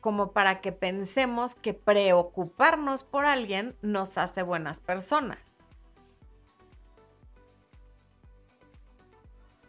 como 0.00 0.32
para 0.32 0.60
que 0.60 0.72
pensemos 0.72 1.54
que 1.54 1.74
preocuparnos 1.74 3.04
por 3.04 3.26
alguien 3.26 3.76
nos 3.82 4.16
hace 4.18 4.42
buenas 4.42 4.80
personas. 4.80 5.38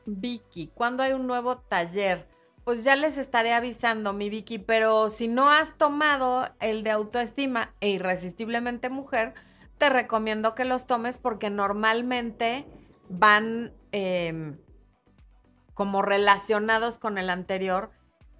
Vicky, 0.06 0.68
¿cuándo 0.74 1.04
hay 1.04 1.14
un 1.14 1.28
nuevo 1.28 1.58
taller? 1.58 2.28
Pues 2.64 2.84
ya 2.84 2.96
les 2.96 3.18
estaré 3.18 3.54
avisando, 3.54 4.14
mi 4.14 4.30
Vicky, 4.30 4.60
pero 4.60 5.10
si 5.10 5.28
no 5.28 5.50
has 5.50 5.78
tomado 5.78 6.48
el 6.60 6.84
de 6.84 6.92
autoestima 6.92 7.74
e 7.82 7.90
irresistiblemente 7.90 8.90
mujer, 8.90 9.34
te 9.82 9.90
recomiendo 9.90 10.54
que 10.54 10.64
los 10.64 10.86
tomes 10.86 11.18
porque 11.18 11.50
normalmente 11.50 12.68
van 13.10 13.74
em, 13.92 14.60
como 15.74 16.04
relacionados 16.04 17.00
con 17.00 17.18
el 17.18 17.32
anterior 17.32 17.90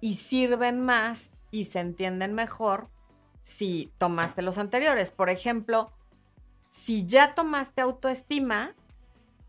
y 0.00 0.14
sirven 0.14 0.78
más 0.78 1.30
y 1.50 1.64
se 1.64 1.80
entienden 1.80 2.32
mejor 2.32 2.90
si 3.40 3.92
tomaste 3.98 4.42
los 4.42 4.56
anteriores. 4.56 5.10
Por 5.10 5.30
ejemplo, 5.30 5.90
si 6.68 7.06
ya 7.06 7.34
tomaste 7.34 7.82
autoestima, 7.82 8.76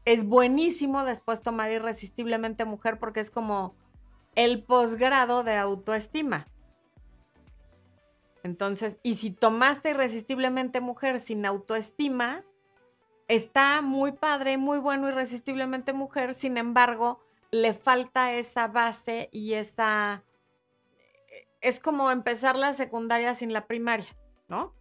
es 0.03 0.25
buenísimo 0.25 1.03
después 1.03 1.43
tomar 1.43 1.71
irresistiblemente 1.71 2.65
mujer 2.65 2.97
porque 2.97 3.19
es 3.19 3.29
como 3.29 3.75
el 4.33 4.63
posgrado 4.63 5.43
de 5.43 5.57
autoestima. 5.57 6.47
Entonces, 8.43 8.99
y 9.03 9.15
si 9.15 9.31
tomaste 9.31 9.91
irresistiblemente 9.91 10.81
mujer 10.81 11.19
sin 11.19 11.45
autoestima, 11.45 12.43
está 13.29 13.81
muy 13.81 14.11
padre, 14.11 14.57
muy 14.57 14.79
bueno 14.79 15.07
irresistiblemente 15.07 15.93
mujer, 15.93 16.33
sin 16.33 16.57
embargo, 16.57 17.21
le 17.51 17.73
falta 17.73 18.33
esa 18.33 18.67
base 18.67 19.29
y 19.31 19.53
esa... 19.53 20.23
Es 21.61 21.79
como 21.79 22.11
empezar 22.11 22.57
la 22.57 22.73
secundaria 22.73 23.33
sin 23.33 23.53
la 23.53 23.65
primaria, 23.65 24.13
¿no? 24.49 24.73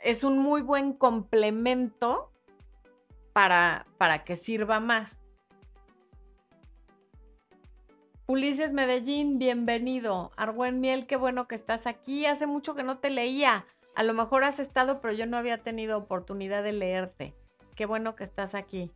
Es 0.00 0.22
un 0.22 0.38
muy 0.38 0.62
buen 0.62 0.92
complemento 0.92 2.32
para, 3.32 3.86
para 3.98 4.22
que 4.22 4.36
sirva 4.36 4.78
más. 4.78 5.17
Ulises 8.30 8.74
Medellín, 8.74 9.38
bienvenido. 9.38 10.32
Argüen 10.36 10.82
Miel, 10.82 11.06
qué 11.06 11.16
bueno 11.16 11.48
que 11.48 11.54
estás 11.54 11.86
aquí. 11.86 12.26
Hace 12.26 12.46
mucho 12.46 12.74
que 12.74 12.82
no 12.82 12.98
te 12.98 13.08
leía. 13.08 13.64
A 13.94 14.02
lo 14.02 14.12
mejor 14.12 14.44
has 14.44 14.60
estado, 14.60 15.00
pero 15.00 15.14
yo 15.14 15.24
no 15.24 15.38
había 15.38 15.62
tenido 15.62 15.96
oportunidad 15.96 16.62
de 16.62 16.72
leerte. 16.72 17.34
Qué 17.74 17.86
bueno 17.86 18.16
que 18.16 18.24
estás 18.24 18.54
aquí. 18.54 18.92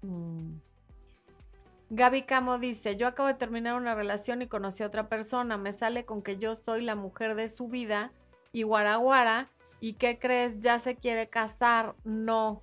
Mm. 0.00 0.54
Gaby 1.90 2.22
Camo 2.22 2.58
dice, 2.58 2.96
yo 2.96 3.06
acabo 3.06 3.28
de 3.28 3.34
terminar 3.34 3.74
una 3.74 3.94
relación 3.94 4.40
y 4.40 4.46
conocí 4.46 4.82
a 4.82 4.86
otra 4.86 5.10
persona. 5.10 5.58
Me 5.58 5.72
sale 5.72 6.06
con 6.06 6.22
que 6.22 6.38
yo 6.38 6.54
soy 6.54 6.80
la 6.80 6.94
mujer 6.94 7.34
de 7.34 7.48
su 7.48 7.68
vida 7.68 8.10
y 8.52 8.62
guaraguara. 8.62 9.50
¿Y 9.80 9.94
qué 9.94 10.18
crees? 10.18 10.60
Ya 10.60 10.78
se 10.78 10.96
quiere 10.96 11.28
casar. 11.28 11.94
No, 12.04 12.62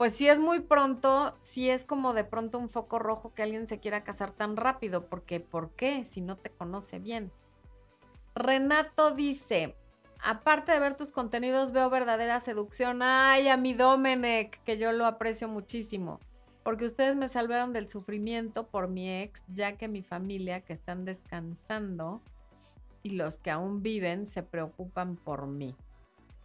pues 0.00 0.14
sí 0.14 0.28
es 0.28 0.40
muy 0.40 0.60
pronto, 0.60 1.36
sí 1.42 1.68
es 1.68 1.84
como 1.84 2.14
de 2.14 2.24
pronto 2.24 2.58
un 2.58 2.70
foco 2.70 2.98
rojo 2.98 3.34
que 3.34 3.42
alguien 3.42 3.66
se 3.66 3.80
quiera 3.80 4.02
casar 4.02 4.32
tan 4.32 4.56
rápido, 4.56 5.04
porque 5.10 5.40
¿por 5.40 5.72
qué? 5.72 6.04
Si 6.04 6.22
no 6.22 6.38
te 6.38 6.48
conoce 6.48 6.98
bien. 6.98 7.30
Renato 8.34 9.10
dice, 9.10 9.76
aparte 10.24 10.72
de 10.72 10.80
ver 10.80 10.96
tus 10.96 11.12
contenidos, 11.12 11.72
veo 11.72 11.90
verdadera 11.90 12.40
seducción. 12.40 13.02
Ay, 13.02 13.48
a 13.48 13.58
mi 13.58 13.74
Domenech, 13.74 14.64
que 14.64 14.78
yo 14.78 14.90
lo 14.92 15.04
aprecio 15.04 15.48
muchísimo, 15.48 16.18
porque 16.62 16.86
ustedes 16.86 17.14
me 17.14 17.28
salvaron 17.28 17.74
del 17.74 17.90
sufrimiento 17.90 18.68
por 18.68 18.88
mi 18.88 19.20
ex, 19.20 19.44
ya 19.48 19.76
que 19.76 19.86
mi 19.86 20.02
familia 20.02 20.62
que 20.62 20.72
están 20.72 21.04
descansando 21.04 22.22
y 23.02 23.10
los 23.10 23.38
que 23.38 23.50
aún 23.50 23.82
viven 23.82 24.24
se 24.24 24.42
preocupan 24.42 25.16
por 25.16 25.46
mí. 25.46 25.76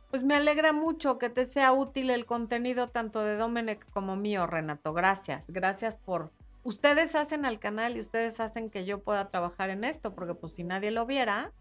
Pues 0.10 0.24
me 0.24 0.36
alegra 0.36 0.72
mucho 0.72 1.18
que 1.18 1.30
te 1.30 1.46
sea 1.46 1.74
útil 1.74 2.10
el 2.10 2.26
contenido 2.26 2.90
tanto 2.90 3.22
de 3.22 3.36
Domenech 3.36 3.90
como 3.92 4.16
mío, 4.16 4.48
Renato. 4.48 4.94
Gracias. 4.94 5.46
Gracias 5.50 5.98
por... 5.98 6.32
Ustedes 6.64 7.16
hacen 7.16 7.46
al 7.46 7.60
canal 7.60 7.96
y 7.96 8.00
ustedes 8.00 8.40
hacen 8.40 8.70
que 8.70 8.86
yo 8.86 9.04
pueda 9.04 9.30
trabajar 9.30 9.70
en 9.70 9.84
esto, 9.84 10.16
porque 10.16 10.34
pues 10.34 10.54
si 10.54 10.64
nadie 10.64 10.92
lo 10.92 11.06
viera... 11.06 11.52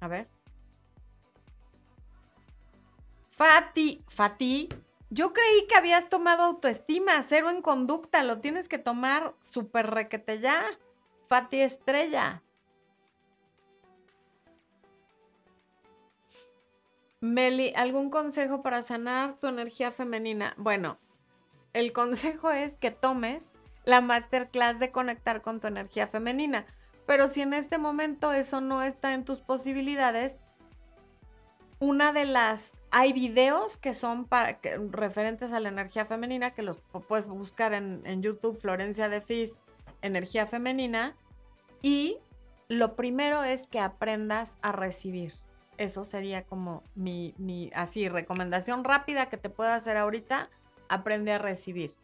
A 0.00 0.08
ver. 0.08 0.28
Fati, 3.30 4.02
Fati, 4.08 4.68
yo 5.10 5.32
creí 5.32 5.66
que 5.68 5.76
habías 5.76 6.08
tomado 6.08 6.44
autoestima, 6.44 7.22
cero 7.22 7.50
en 7.50 7.60
conducta, 7.60 8.22
lo 8.22 8.40
tienes 8.40 8.68
que 8.68 8.78
tomar 8.78 9.34
súper 9.40 9.90
requete 9.90 10.40
ya. 10.40 10.62
Fati 11.28 11.60
Estrella. 11.60 12.42
Meli, 17.20 17.72
¿algún 17.76 18.10
consejo 18.10 18.62
para 18.62 18.82
sanar 18.82 19.38
tu 19.40 19.46
energía 19.46 19.90
femenina? 19.90 20.54
Bueno, 20.58 20.98
el 21.72 21.92
consejo 21.92 22.50
es 22.50 22.76
que 22.76 22.90
tomes 22.90 23.52
la 23.84 24.00
masterclass 24.00 24.78
de 24.78 24.90
conectar 24.90 25.40
con 25.40 25.60
tu 25.60 25.66
energía 25.66 26.08
femenina. 26.08 26.66
Pero 27.06 27.28
si 27.28 27.40
en 27.40 27.54
este 27.54 27.78
momento 27.78 28.32
eso 28.32 28.60
no 28.60 28.82
está 28.82 29.14
en 29.14 29.24
tus 29.24 29.40
posibilidades, 29.40 30.40
una 31.78 32.12
de 32.12 32.24
las 32.24 32.72
hay 32.90 33.12
videos 33.12 33.76
que 33.76 33.94
son 33.94 34.26
referentes 34.90 35.52
a 35.52 35.60
la 35.60 35.68
energía 35.68 36.06
femenina 36.06 36.52
que 36.52 36.62
los 36.62 36.78
puedes 37.08 37.26
buscar 37.26 37.74
en, 37.74 38.02
en 38.04 38.22
YouTube, 38.22 38.58
Florencia 38.58 39.08
de 39.08 39.20
Fis, 39.20 39.52
energía 40.02 40.46
femenina. 40.46 41.16
Y 41.82 42.18
lo 42.68 42.96
primero 42.96 43.44
es 43.44 43.66
que 43.66 43.80
aprendas 43.80 44.56
a 44.62 44.72
recibir. 44.72 45.34
Eso 45.78 46.04
sería 46.04 46.44
como 46.44 46.82
mi, 46.94 47.34
mi, 47.38 47.70
así, 47.74 48.08
recomendación 48.08 48.84
rápida 48.84 49.28
que 49.28 49.36
te 49.36 49.50
puedo 49.50 49.70
hacer 49.70 49.96
ahorita. 49.96 50.50
Aprende 50.88 51.32
a 51.32 51.38
recibir. 51.38 51.94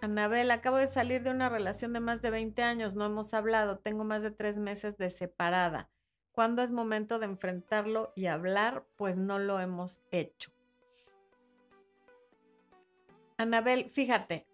Anabel, 0.00 0.50
acabo 0.50 0.76
de 0.76 0.86
salir 0.86 1.22
de 1.22 1.30
una 1.30 1.48
relación 1.48 1.92
de 1.92 2.00
más 2.00 2.22
de 2.22 2.30
20 2.30 2.62
años, 2.62 2.94
no 2.94 3.04
hemos 3.04 3.34
hablado, 3.34 3.78
tengo 3.78 4.04
más 4.04 4.22
de 4.22 4.30
tres 4.30 4.56
meses 4.56 4.96
de 4.96 5.10
separada. 5.10 5.90
¿Cuándo 6.30 6.62
es 6.62 6.70
momento 6.70 7.18
de 7.18 7.26
enfrentarlo 7.26 8.12
y 8.14 8.26
hablar? 8.26 8.86
Pues 8.94 9.16
no 9.16 9.40
lo 9.40 9.58
hemos 9.58 10.02
hecho. 10.12 10.52
Anabel, 13.38 13.90
fíjate, 13.90 14.46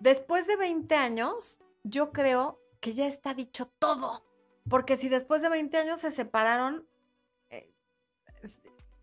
después 0.00 0.46
de 0.46 0.56
20 0.56 0.94
años, 0.96 1.60
yo 1.82 2.12
creo 2.12 2.60
que 2.80 2.92
ya 2.92 3.06
está 3.06 3.32
dicho 3.32 3.72
todo. 3.78 4.22
Porque 4.68 4.96
si 4.96 5.08
después 5.08 5.42
de 5.42 5.48
20 5.48 5.76
años 5.76 6.00
se 6.00 6.10
separaron, 6.10 6.86
eh, 7.50 7.70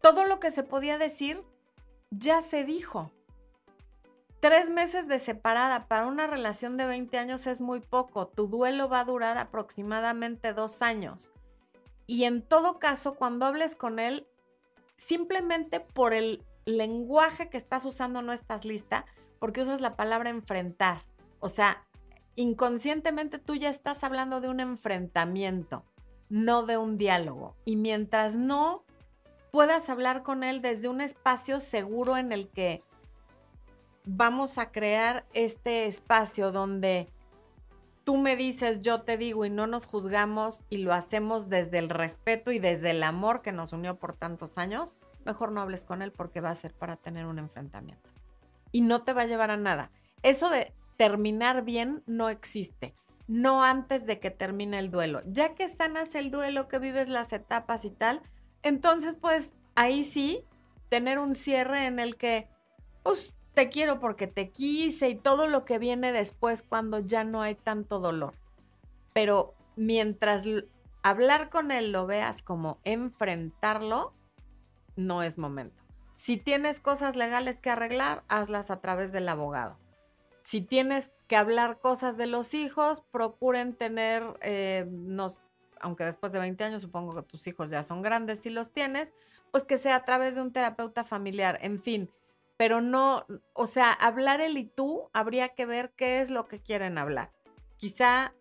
todo 0.02 0.26
lo 0.26 0.40
que 0.40 0.52
se 0.52 0.64
podía 0.64 0.98
decir 0.98 1.44
ya 2.10 2.42
se 2.42 2.64
dijo. 2.64 3.12
Tres 4.40 4.72
meses 4.72 5.08
de 5.08 5.20
separada 5.20 5.88
para 5.88 6.08
una 6.08 6.26
relación 6.26 6.76
de 6.76 6.88
20 6.88 7.18
años 7.20 7.46
es 7.46 7.62
muy 7.62 7.80
poco. 7.80 8.28
Tu 8.28 8.48
duelo 8.48 8.90
va 8.90 9.02
a 9.02 9.06
durar 9.06 9.38
aproximadamente 9.38 10.54
dos 10.54 10.82
años. 10.82 11.32
Y 12.08 12.24
en 12.24 12.42
todo 12.42 12.80
caso, 12.80 13.14
cuando 13.14 13.46
hables 13.46 13.76
con 13.76 14.00
él, 14.00 14.28
simplemente 14.98 15.80
por 15.80 16.14
el 16.14 16.44
lenguaje 16.66 17.50
que 17.50 17.58
estás 17.58 17.86
usando 17.86 18.22
no 18.22 18.34
estás 18.34 18.66
lista, 18.66 19.06
porque 19.40 19.62
usas 19.62 19.80
la 19.80 19.96
palabra 19.96 20.32
enfrentar. 20.32 21.04
O 21.40 21.48
sea, 21.48 21.86
inconscientemente 22.36 23.40
tú 23.40 23.56
ya 23.56 23.70
estás 23.70 24.04
hablando 24.04 24.42
de 24.42 24.50
un 24.50 24.60
enfrentamiento, 24.60 25.86
no 26.30 26.64
de 26.64 26.78
un 26.78 26.98
diálogo. 26.98 27.56
Y 27.66 27.76
mientras 27.76 28.36
no 28.36 28.86
puedas 29.52 29.90
hablar 29.90 30.24
con 30.24 30.44
él 30.44 30.62
desde 30.62 30.88
un 30.88 31.02
espacio 31.02 31.60
seguro 31.60 32.18
en 32.18 32.32
el 32.32 32.50
que 32.50 32.84
vamos 34.06 34.58
a 34.58 34.72
crear 34.72 35.26
este 35.34 35.86
espacio 35.86 36.52
donde 36.52 37.08
tú 38.04 38.18
me 38.18 38.36
dices, 38.36 38.82
yo 38.82 39.02
te 39.02 39.18
digo 39.18 39.46
y 39.46 39.50
no 39.50 39.68
nos 39.68 39.86
juzgamos 39.86 40.64
y 40.70 40.78
lo 40.78 40.94
hacemos 40.94 41.50
desde 41.50 41.78
el 41.78 41.90
respeto 41.90 42.52
y 42.52 42.60
desde 42.60 42.92
el 42.92 43.04
amor 43.04 43.42
que 43.42 43.52
nos 43.52 43.74
unió 43.74 44.00
por 44.00 44.14
tantos 44.14 44.58
años, 44.58 44.96
mejor 45.26 45.52
no 45.52 45.62
hables 45.62 45.86
con 45.86 46.02
él 46.02 46.12
porque 46.12 46.42
va 46.42 46.50
a 46.50 46.56
ser 46.56 46.74
para 46.74 46.96
tener 46.98 47.26
un 47.26 47.40
enfrentamiento. 47.40 48.10
Y 48.72 48.82
no 48.82 49.04
te 49.04 49.14
va 49.14 49.24
a 49.24 49.28
llevar 49.28 49.52
a 49.52 49.58
nada. 49.58 49.92
Eso 50.24 50.50
de 50.50 50.74
terminar 51.02 51.64
bien 51.64 52.04
no 52.06 52.30
existe. 52.30 52.94
No 53.28 53.64
antes 53.64 54.06
de 54.06 54.20
que 54.20 54.30
termine 54.30 54.78
el 54.78 54.92
duelo. 54.92 55.24
Ya 55.26 55.56
que 55.56 55.68
sanas 55.68 56.14
el 56.14 56.30
duelo, 56.30 56.68
que 56.68 56.78
vives 56.78 57.08
las 57.08 57.34
etapas 57.34 57.86
y 57.86 57.90
tal, 57.90 58.22
entonces 58.62 59.16
pues 59.20 59.50
ahí 59.74 60.04
sí 60.04 60.46
tener 60.90 61.18
un 61.18 61.34
cierre 61.34 61.88
en 61.88 61.98
el 61.98 62.18
que, 62.18 62.50
pues 63.02 63.34
te 63.56 63.70
quiero 63.70 64.00
porque 64.00 64.28
te 64.28 64.52
quise 64.52 65.10
y 65.10 65.16
todo 65.16 65.48
lo 65.48 65.66
que 65.66 65.80
viene 65.80 66.12
después 66.12 66.62
cuando 66.62 67.00
ya 67.00 67.24
no 67.24 67.42
hay 67.42 67.56
tanto 67.56 68.00
dolor. 68.00 68.36
Pero 69.12 69.56
mientras 69.76 70.44
hablar 71.02 71.50
con 71.50 71.72
él 71.72 71.92
lo 71.92 72.06
veas 72.06 72.44
como 72.44 72.78
enfrentarlo, 72.84 74.14
no 74.96 75.24
es 75.24 75.40
momento. 75.40 75.82
Si 76.16 76.38
tienes 76.38 76.80
cosas 76.80 77.16
legales 77.16 77.60
que 77.60 77.72
arreglar, 77.72 78.24
hazlas 78.28 78.70
a 78.70 78.82
través 78.82 79.12
del 79.12 79.30
abogado. 79.30 79.81
Si 80.44 80.62
tienes 80.62 81.12
que 81.28 81.36
hablar 81.36 81.80
cosas 81.80 82.18
de 82.18 82.28
los 82.28 82.54
hijos, 82.54 83.04
procuren 83.12 83.74
tener, 83.74 84.24
eh, 84.42 84.88
aunque 85.80 86.04
después 86.04 86.32
de 86.32 86.40
20 86.40 86.64
años 86.64 86.82
supongo 86.82 87.16
que 87.16 87.24
tus 87.24 87.46
hijos 87.48 87.70
ya 87.70 87.84
son 87.84 88.02
grandes 88.02 88.40
si 88.40 88.50
los 88.50 88.72
tienes, 88.72 89.14
pues 89.52 89.64
que 89.64 89.78
sea 89.78 89.98
a 89.98 90.06
través 90.06 90.36
de 90.36 90.42
un 90.42 90.52
terapeuta 90.52 91.04
familiar. 91.04 91.60
En 91.62 91.80
fin, 91.80 92.10
pero 92.58 92.82
no, 92.82 93.26
o 93.54 93.66
sea, 93.66 93.92
hablar 93.92 94.42
él 94.42 94.58
y 94.58 94.66
tú, 94.66 95.10
habría 95.14 95.50
que 95.50 95.66
ver 95.66 95.92
qué 95.96 96.20
es 96.20 96.30
lo 96.30 96.48
que 96.48 96.60
quieren 96.60 96.98
hablar. 96.98 97.32
Quizá 97.78 98.34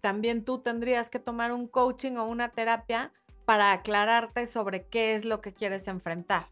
también 0.00 0.44
tú 0.44 0.60
tendrías 0.60 1.10
que 1.10 1.18
tomar 1.18 1.52
un 1.52 1.66
coaching 1.66 2.16
o 2.16 2.24
una 2.24 2.50
terapia 2.50 3.12
para 3.44 3.72
aclararte 3.72 4.46
sobre 4.46 4.86
qué 4.86 5.14
es 5.14 5.24
lo 5.24 5.40
que 5.40 5.52
quieres 5.52 5.88
enfrentar. 5.88 6.48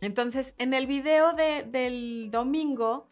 Entonces, 0.00 0.54
en 0.58 0.74
el 0.74 0.86
video 0.86 1.32
del 1.32 2.30
domingo, 2.30 3.08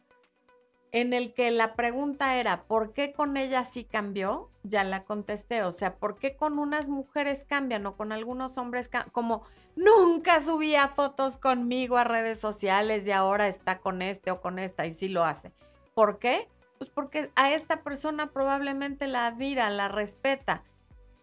en 0.92 1.12
el 1.12 1.34
que 1.34 1.50
la 1.50 1.74
pregunta 1.74 2.36
era, 2.36 2.62
¿por 2.64 2.92
qué 2.92 3.12
con 3.12 3.36
ella 3.36 3.64
sí 3.64 3.84
cambió? 3.84 4.50
Ya 4.62 4.84
la 4.84 5.04
contesté, 5.04 5.62
o 5.62 5.72
sea, 5.72 5.96
¿por 5.96 6.18
qué 6.18 6.36
con 6.36 6.58
unas 6.58 6.88
mujeres 6.88 7.44
cambian 7.46 7.84
o 7.86 7.96
con 7.96 8.12
algunos 8.12 8.56
hombres 8.56 8.88
como 9.12 9.42
nunca 9.74 10.40
subía 10.40 10.88
fotos 10.88 11.38
conmigo 11.38 11.96
a 11.96 12.04
redes 12.04 12.38
sociales 12.38 13.06
y 13.06 13.10
ahora 13.10 13.48
está 13.48 13.80
con 13.80 14.00
este 14.00 14.30
o 14.30 14.40
con 14.40 14.58
esta 14.58 14.86
y 14.86 14.92
sí 14.92 15.08
lo 15.08 15.24
hace? 15.24 15.52
¿Por 15.92 16.18
qué? 16.18 16.48
Pues 16.78 16.88
porque 16.88 17.30
a 17.34 17.52
esta 17.52 17.82
persona 17.82 18.32
probablemente 18.32 19.06
la 19.08 19.26
admira, 19.26 19.70
la 19.70 19.88
respeta, 19.88 20.62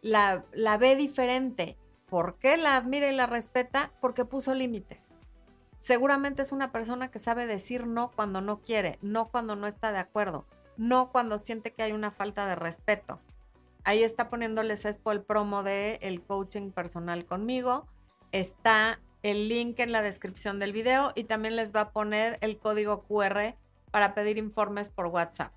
la, 0.01 0.45
la 0.51 0.78
ve 0.78 0.95
diferente. 0.95 1.78
¿Por 2.09 2.38
qué 2.38 2.57
la 2.57 2.76
admira 2.76 3.09
y 3.09 3.16
la 3.16 3.28
respeta? 3.28 3.91
Porque 4.01 4.26
puso 4.26 4.53
límites 4.53 5.12
seguramente 5.84 6.41
es 6.41 6.53
una 6.53 6.71
persona 6.71 7.11
que 7.11 7.19
sabe 7.19 7.45
decir 7.45 7.88
no 7.88 8.09
cuando 8.09 8.39
no 8.39 8.61
quiere, 8.61 8.99
no 9.01 9.27
cuando 9.27 9.57
no 9.57 9.67
está 9.67 9.91
de 9.91 9.97
acuerdo, 9.97 10.45
no 10.77 11.11
cuando 11.11 11.38
siente 11.38 11.73
que 11.73 11.84
hay 11.84 11.91
una 11.91 12.09
falta 12.09 12.47
de 12.47 12.55
respeto. 12.55 13.19
Ahí 13.84 14.01
está 14.01 14.29
poniéndoles 14.29 14.86
esto 14.86 15.11
el 15.11 15.21
promo 15.21 15.61
de 15.61 15.99
el 16.01 16.21
coaching 16.21 16.71
personal 16.71 17.25
conmigo. 17.25 17.86
Está 18.31 19.01
el 19.23 19.49
link 19.49 19.77
en 19.81 19.91
la 19.91 20.01
descripción 20.01 20.57
del 20.57 20.71
video 20.71 21.11
y 21.15 21.25
también 21.25 21.57
les 21.57 21.75
va 21.75 21.81
a 21.81 21.91
poner 21.91 22.38
el 22.39 22.59
código 22.59 23.03
QR 23.03 23.57
para 23.91 24.13
pedir 24.13 24.38
informes 24.38 24.89
por 24.89 25.07
WhatsApp. 25.07 25.51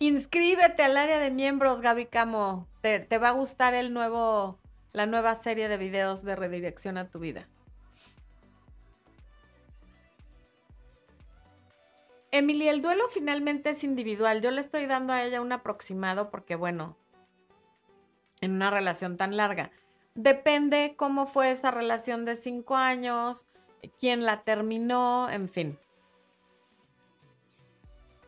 Inscríbete 0.00 0.84
al 0.84 0.96
área 0.96 1.18
de 1.18 1.32
miembros, 1.32 1.80
Gaby 1.80 2.06
Camo. 2.06 2.68
Te, 2.82 3.18
va 3.18 3.30
a 3.30 3.32
gustar 3.32 3.74
el 3.74 3.92
nuevo, 3.92 4.58
la 4.92 5.06
nueva 5.06 5.34
serie 5.34 5.68
de 5.68 5.76
videos 5.76 6.22
de 6.22 6.36
redirección 6.36 6.98
a 6.98 7.10
tu 7.10 7.18
vida. 7.18 7.48
Emily, 12.30 12.68
el 12.68 12.80
duelo 12.80 13.08
finalmente 13.08 13.70
es 13.70 13.82
individual. 13.82 14.40
Yo 14.40 14.52
le 14.52 14.60
estoy 14.60 14.86
dando 14.86 15.12
a 15.12 15.24
ella 15.24 15.40
un 15.40 15.50
aproximado 15.50 16.30
porque, 16.30 16.54
bueno, 16.54 16.96
en 18.40 18.52
una 18.52 18.70
relación 18.70 19.16
tan 19.16 19.36
larga. 19.36 19.72
Depende 20.14 20.94
cómo 20.96 21.26
fue 21.26 21.50
esa 21.50 21.72
relación 21.72 22.24
de 22.24 22.36
cinco 22.36 22.76
años, 22.76 23.48
quién 23.98 24.24
la 24.24 24.42
terminó, 24.42 25.28
en 25.28 25.48
fin. 25.48 25.78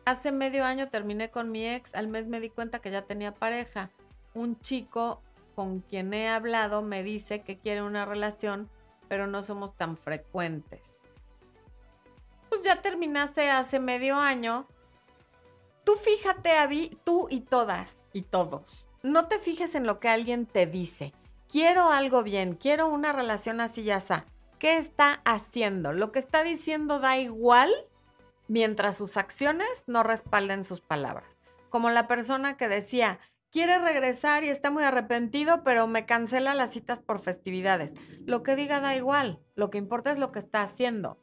Hace 0.05 0.31
medio 0.31 0.65
año 0.65 0.89
terminé 0.89 1.29
con 1.29 1.51
mi 1.51 1.67
ex, 1.67 1.93
al 1.93 2.07
mes 2.07 2.27
me 2.27 2.39
di 2.39 2.49
cuenta 2.49 2.79
que 2.79 2.91
ya 2.91 3.03
tenía 3.03 3.33
pareja. 3.33 3.91
Un 4.33 4.59
chico 4.59 5.21
con 5.55 5.81
quien 5.81 6.13
he 6.13 6.27
hablado 6.29 6.81
me 6.81 7.03
dice 7.03 7.41
que 7.41 7.59
quiere 7.59 7.83
una 7.83 8.05
relación, 8.05 8.69
pero 9.07 9.27
no 9.27 9.43
somos 9.43 9.75
tan 9.75 9.97
frecuentes. 9.97 10.99
Pues 12.49 12.63
ya 12.63 12.81
terminaste 12.81 13.49
hace 13.51 13.79
medio 13.79 14.17
año. 14.17 14.67
Tú 15.83 15.95
fíjate, 15.95 16.57
Abby, 16.57 16.97
tú 17.03 17.27
y 17.29 17.41
todas 17.41 17.97
y 18.11 18.23
todos. 18.23 18.89
No 19.03 19.27
te 19.27 19.39
fijes 19.39 19.75
en 19.75 19.85
lo 19.85 19.99
que 19.99 20.09
alguien 20.09 20.45
te 20.45 20.65
dice. 20.65 21.13
Quiero 21.47 21.89
algo 21.89 22.23
bien, 22.23 22.55
quiero 22.55 22.87
una 22.87 23.13
relación 23.13 23.61
así 23.61 23.83
ya 23.83 23.97
está. 23.97 24.25
¿Qué 24.57 24.77
está 24.77 25.21
haciendo? 25.25 25.91
Lo 25.91 26.11
que 26.11 26.19
está 26.19 26.43
diciendo 26.43 26.99
da 26.99 27.17
igual 27.17 27.71
mientras 28.51 28.97
sus 28.97 29.15
acciones 29.15 29.85
no 29.87 30.03
respalden 30.03 30.65
sus 30.65 30.81
palabras. 30.81 31.37
Como 31.69 31.89
la 31.89 32.09
persona 32.09 32.57
que 32.57 32.67
decía, 32.67 33.21
quiere 33.49 33.79
regresar 33.79 34.43
y 34.43 34.49
está 34.49 34.69
muy 34.69 34.83
arrepentido, 34.83 35.63
pero 35.63 35.87
me 35.87 36.05
cancela 36.05 36.53
las 36.53 36.71
citas 36.71 36.99
por 36.99 37.21
festividades. 37.21 37.93
Lo 38.25 38.43
que 38.43 38.57
diga 38.57 38.81
da 38.81 38.93
igual, 38.93 39.39
lo 39.55 39.69
que 39.69 39.77
importa 39.77 40.11
es 40.11 40.17
lo 40.17 40.33
que 40.33 40.39
está 40.39 40.63
haciendo. 40.63 41.17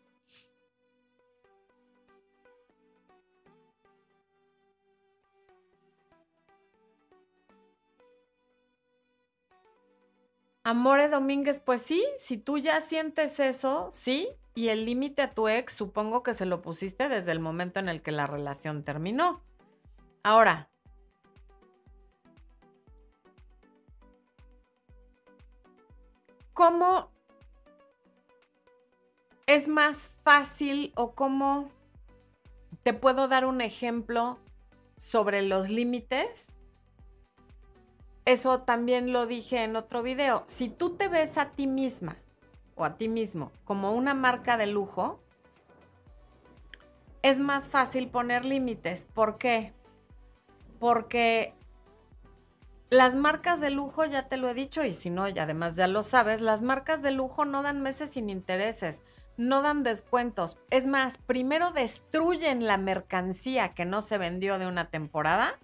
Amore 10.64 11.10
Domínguez, 11.10 11.60
pues 11.60 11.82
sí, 11.82 12.02
si 12.16 12.38
tú 12.38 12.56
ya 12.56 12.80
sientes 12.80 13.38
eso, 13.38 13.90
sí, 13.92 14.30
y 14.58 14.70
el 14.70 14.86
límite 14.86 15.22
a 15.22 15.30
tu 15.34 15.46
ex, 15.46 15.72
supongo 15.72 16.24
que 16.24 16.34
se 16.34 16.44
lo 16.44 16.62
pusiste 16.62 17.08
desde 17.08 17.30
el 17.30 17.38
momento 17.38 17.78
en 17.78 17.88
el 17.88 18.02
que 18.02 18.10
la 18.10 18.26
relación 18.26 18.82
terminó. 18.82 19.40
Ahora, 20.24 20.68
¿cómo 26.54 27.08
es 29.46 29.68
más 29.68 30.10
fácil 30.24 30.92
o 30.96 31.12
cómo 31.12 31.70
te 32.82 32.94
puedo 32.94 33.28
dar 33.28 33.44
un 33.44 33.60
ejemplo 33.60 34.40
sobre 34.96 35.42
los 35.42 35.68
límites? 35.68 36.48
Eso 38.24 38.62
también 38.62 39.12
lo 39.12 39.26
dije 39.26 39.62
en 39.62 39.76
otro 39.76 40.02
video. 40.02 40.42
Si 40.46 40.68
tú 40.68 40.96
te 40.96 41.06
ves 41.06 41.38
a 41.38 41.52
ti 41.52 41.68
misma 41.68 42.16
o 42.78 42.84
a 42.84 42.96
ti 42.96 43.08
mismo 43.08 43.52
como 43.64 43.92
una 43.92 44.14
marca 44.14 44.56
de 44.56 44.66
lujo, 44.66 45.20
es 47.22 47.38
más 47.38 47.68
fácil 47.68 48.08
poner 48.08 48.44
límites. 48.44 49.06
¿Por 49.12 49.38
qué? 49.38 49.74
Porque 50.78 51.54
las 52.90 53.14
marcas 53.14 53.60
de 53.60 53.70
lujo, 53.70 54.04
ya 54.06 54.28
te 54.28 54.38
lo 54.38 54.48
he 54.48 54.54
dicho, 54.54 54.82
y 54.84 54.94
si 54.94 55.10
no, 55.10 55.28
y 55.28 55.38
además 55.38 55.76
ya 55.76 55.88
lo 55.88 56.02
sabes, 56.02 56.40
las 56.40 56.62
marcas 56.62 57.02
de 57.02 57.10
lujo 57.10 57.44
no 57.44 57.62
dan 57.62 57.82
meses 57.82 58.10
sin 58.10 58.30
intereses, 58.30 59.02
no 59.36 59.60
dan 59.60 59.82
descuentos. 59.82 60.56
Es 60.70 60.86
más, 60.86 61.18
primero 61.18 61.70
destruyen 61.72 62.66
la 62.66 62.78
mercancía 62.78 63.74
que 63.74 63.84
no 63.84 64.00
se 64.00 64.16
vendió 64.16 64.58
de 64.58 64.66
una 64.66 64.88
temporada 64.88 65.58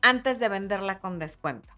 antes 0.00 0.38
de 0.38 0.48
venderla 0.48 1.00
con 1.00 1.18
descuento. 1.18 1.75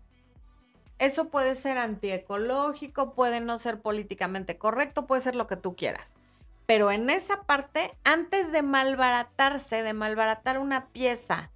Eso 0.99 1.29
puede 1.29 1.55
ser 1.55 1.79
antiecológico, 1.79 3.15
puede 3.15 3.41
no 3.41 3.59
ser 3.59 3.81
políticamente 3.81 4.59
correcto, 4.59 5.07
puede 5.07 5.23
ser 5.23 5.37
lo 5.37 5.47
que 5.47 5.57
tú 5.57 5.77
quieras. 5.77 6.13
Pero 6.67 6.91
en 6.91 7.09
esa 7.09 7.45
parte, 7.45 7.97
antes 8.05 8.53
de 8.53 8.63
malbaratarse, 8.63 9.83
de 9.83 9.93
malbaratar 9.93 10.59
una 10.59 10.89
pieza 10.89 11.51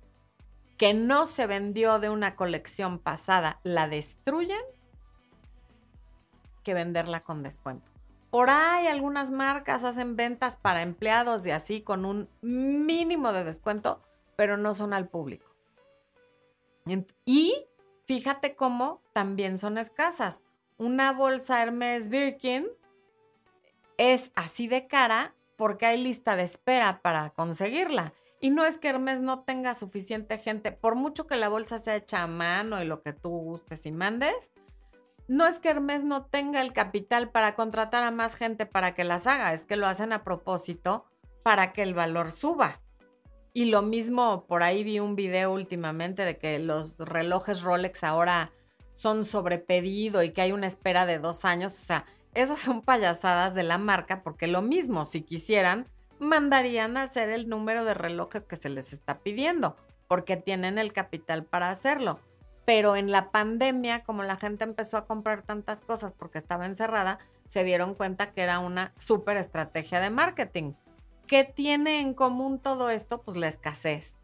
que 0.79 0.95
no 0.95 1.27
se 1.27 1.47
vendió 1.47 1.99
de 1.99 2.09
una 2.09 2.35
colección 2.35 2.99
pasada, 2.99 3.61
la 3.63 3.89
destruyen 3.89 4.63
que 6.63 6.75
venderla 6.75 7.21
con 7.21 7.43
descuento. 7.43 7.91
Por 8.31 8.49
ahí 8.49 8.87
algunas 8.87 9.31
marcas 9.31 9.85
hacen 9.85 10.17
ventas 10.17 10.57
para 10.57 10.83
empleados 10.83 11.45
y 11.45 11.51
así 11.51 11.83
con 11.83 12.05
un 12.05 12.29
mínimo 12.41 13.33
de 13.33 13.45
descuento, 13.45 14.01
pero 14.37 14.57
no 14.57 14.73
son 14.73 14.95
al 14.95 15.09
público. 15.09 15.47
Y 17.27 17.67
Fíjate 18.15 18.55
cómo 18.55 19.01
también 19.15 19.59
son 19.59 19.79
escasas. 19.79 20.43
Una 20.77 21.15
bolsa 21.15 21.63
Hermes 21.63 22.11
Birkin 22.11 22.69
es 23.97 24.33
así 24.35 24.69
de 24.69 24.87
cara 24.87 25.35
porque 25.57 25.87
hay 25.87 26.03
lista 26.03 26.37
de 26.37 26.43
espera 26.43 27.01
para 27.01 27.31
conseguirla. 27.31 28.13
Y 28.39 28.51
no 28.51 28.67
es 28.67 28.77
que 28.77 28.89
Hermes 28.89 29.23
no 29.23 29.45
tenga 29.45 29.75
suficiente 29.75 30.37
gente, 30.37 30.73
por 30.73 30.95
mucho 30.95 31.27
que 31.27 31.37
la 31.37 31.49
bolsa 31.49 31.79
sea 31.79 31.97
hecha 31.97 32.23
a 32.23 32.27
mano 32.27 32.83
y 32.83 32.85
lo 32.85 33.01
que 33.01 33.15
tú 33.15 33.31
gustes 33.31 33.87
y 33.87 33.93
mandes, 33.93 34.53
no 35.27 35.47
es 35.47 35.59
que 35.59 35.71
Hermes 35.71 36.05
no 36.05 36.27
tenga 36.27 36.61
el 36.61 36.75
capital 36.75 37.31
para 37.31 37.55
contratar 37.55 38.03
a 38.03 38.11
más 38.11 38.35
gente 38.35 38.67
para 38.67 38.95
que 38.95 39.05
las 39.05 39.27
haga, 39.27 39.55
es 39.55 39.65
que 39.65 39.77
lo 39.77 39.87
hacen 39.87 40.13
a 40.13 40.23
propósito 40.23 41.07
para 41.43 41.73
que 41.73 41.83
el 41.83 41.95
valor 41.95 42.31
suba. 42.31 42.82
Y 43.55 43.67
lo 43.67 43.83
mismo, 43.83 44.47
por 44.47 44.63
ahí 44.63 44.83
vi 44.83 44.99
un 44.99 45.15
video 45.15 45.53
últimamente 45.53 46.25
de 46.25 46.39
que 46.39 46.59
los 46.59 46.97
relojes 46.99 47.63
Rolex 47.63 48.03
ahora 48.03 48.51
son 48.95 49.25
sobrepedido 49.25 50.23
y 50.23 50.31
que 50.31 50.43
hay 50.43 50.53
una 50.53 50.67
espera 50.67 51.05
de 51.05 51.19
dos 51.19 51.45
años. 51.45 51.73
O 51.73 51.85
sea, 51.85 52.07
esas 52.35 52.61
son 52.61 52.81
payasadas 52.81 53.55
de 53.55 53.63
la 53.63 53.77
marca 53.77 54.23
porque 54.23 54.47
lo 54.47 54.63
mismo, 54.63 55.05
si 55.05 55.21
quisieran, 55.23 55.87
mandarían 56.19 56.97
a 56.97 57.03
hacer 57.03 57.29
el 57.29 57.49
número 57.49 57.85
de 57.85 57.95
relojes 57.95 58.45
que 58.45 58.57
se 58.57 58.71
les 58.71 58.93
está 58.93 59.19
pidiendo, 59.19 59.77
porque 60.09 60.37
tienen 60.39 60.79
el 60.79 60.93
capital 60.95 61.45
para 61.45 61.69
hacerlo. 61.69 62.21
Pero 62.65 62.97
en 62.97 63.11
la 63.11 63.33
pandemia, 63.33 64.05
como 64.05 64.23
la 64.23 64.37
gente 64.37 64.65
empezó 64.65 64.97
a 64.97 65.07
comprar 65.07 65.43
tantas 65.43 65.83
cosas 65.83 66.15
porque 66.15 66.39
estaba 66.39 66.65
encerrada, 66.65 67.19
se 67.45 67.65
dieron 67.65 67.95
cuenta 67.95 68.33
que 68.33 68.43
era 68.43 68.61
una 68.61 68.95
súper 68.97 69.37
estrategia 69.37 70.01
de 70.01 70.11
marketing. 70.11 70.73
¿Qué 71.33 71.45
tiene 71.45 72.01
en 72.01 72.13
común 72.13 72.59
todo 72.59 72.91
esto? 72.91 73.23
Pues 73.23 73.39
la 73.39 73.49
escasez. 73.49 74.19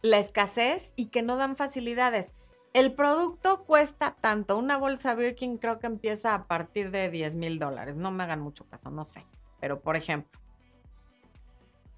La 0.00 0.16
escasez 0.16 0.94
y 0.96 1.08
que 1.08 1.20
no 1.20 1.36
dan 1.36 1.54
facilidades. 1.54 2.28
El 2.72 2.94
producto 2.94 3.66
cuesta 3.66 4.16
tanto. 4.22 4.56
Una 4.56 4.78
bolsa 4.78 5.14
Birkin 5.14 5.58
creo 5.58 5.80
que 5.80 5.86
empieza 5.86 6.34
a 6.34 6.46
partir 6.46 6.90
de 6.90 7.10
10 7.10 7.34
mil 7.34 7.58
dólares. 7.58 7.94
No 7.96 8.10
me 8.10 8.22
hagan 8.22 8.40
mucho 8.40 8.64
caso, 8.70 8.90
no 8.90 9.04
sé. 9.04 9.26
Pero 9.60 9.82
por 9.82 9.96
ejemplo, 9.96 10.40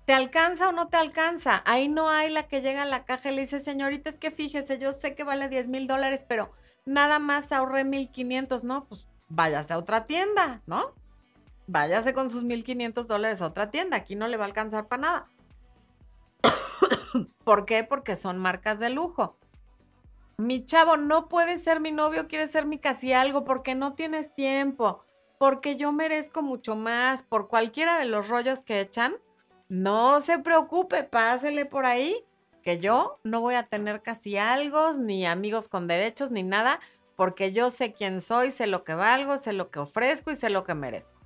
¿Te 0.07 0.13
alcanza 0.13 0.71
o 0.71 0.73
no 0.73 0.89
te 0.89 0.97
alcanza? 0.97 1.63
Ahí 1.65 1.89
no 1.89 2.09
hay 2.09 2.29
la 2.29 2.49
que 2.49 2.61
llega 2.61 2.83
a 2.83 2.87
la 2.87 3.05
caja 3.05 3.31
y 3.31 3.37
le 3.37 3.43
dice, 3.43 3.61
señorita, 3.61 4.11
es 4.11 4.19
que 4.19 4.33
fíjese, 4.33 4.79
yo 4.79 4.93
sé 4.93 5.15
que 5.15 5.23
vale 5.23 5.49
10 5.49 5.69
mil 5.69 5.87
dólares, 5.87 6.25
pero 6.27 6.51
nada 6.85 7.21
más 7.21 7.53
ahorré 7.53 7.85
1500. 7.85 8.65
No, 8.65 8.89
pues 8.89 9.07
váyase 9.29 9.73
a 9.73 9.79
otra 9.79 10.05
tienda, 10.05 10.63
¿no? 10.67 10.95
Váyase 11.69 12.14
con 12.14 12.31
sus 12.31 12.43
1500 12.43 13.07
dólares 13.07 13.41
a 13.41 13.47
otra 13.47 13.71
tienda. 13.71 13.99
Aquí 13.99 14.16
no 14.16 14.27
le 14.27 14.37
va 14.37 14.45
a 14.45 14.49
alcanzar 14.49 14.89
para 14.89 15.03
nada. 15.03 15.29
¿Por 17.45 17.66
qué? 17.66 17.85
Porque 17.85 18.16
son 18.16 18.39
marcas 18.39 18.81
de 18.81 18.91
lujo. 18.91 19.37
Mi 20.39 20.64
chavo 20.64 20.97
no 20.97 21.29
puede 21.29 21.57
ser 21.59 21.81
mi 21.81 21.93
novio, 21.93 22.27
quiere 22.27 22.47
ser 22.47 22.64
mi 22.64 22.79
casi 22.79 23.12
algo 23.12 23.45
porque 23.45 23.75
no 23.75 23.95
tienes 23.95 24.35
tiempo, 24.35 25.05
porque 25.37 25.77
yo 25.77 25.93
merezco 25.93 26.43
mucho 26.43 26.77
más, 26.77 27.23
por 27.25 27.49
cualquiera 27.49 27.99
de 27.99 28.05
los 28.05 28.29
rollos 28.29 28.62
que 28.62 28.81
echan 28.81 29.16
no 29.69 30.21
se 30.21 30.39
preocupe, 30.39 31.05
pásele 31.05 31.66
por 31.66 31.85
ahí, 31.85 32.25
que 32.62 32.79
yo 32.79 33.21
no 33.25 33.41
voy 33.41 33.55
a 33.57 33.64
tener 33.64 34.03
casi 34.03 34.39
algo, 34.39 34.93
ni 34.93 35.27
amigos 35.27 35.69
con 35.69 35.87
derechos, 35.87 36.31
ni 36.31 36.43
nada, 36.43 36.81
porque 37.16 37.53
yo 37.53 37.71
sé 37.71 37.93
quién 37.93 38.21
soy, 38.21 38.51
sé 38.51 38.66
lo 38.66 38.85
que 38.85 38.95
valgo, 38.95 39.37
sé 39.39 39.53
lo 39.53 39.71
que 39.71 39.81
ofrezco 39.81 40.31
y 40.31 40.37
sé 40.37 40.51
lo 40.51 40.64
que 40.64 40.75
merezco. 40.75 41.18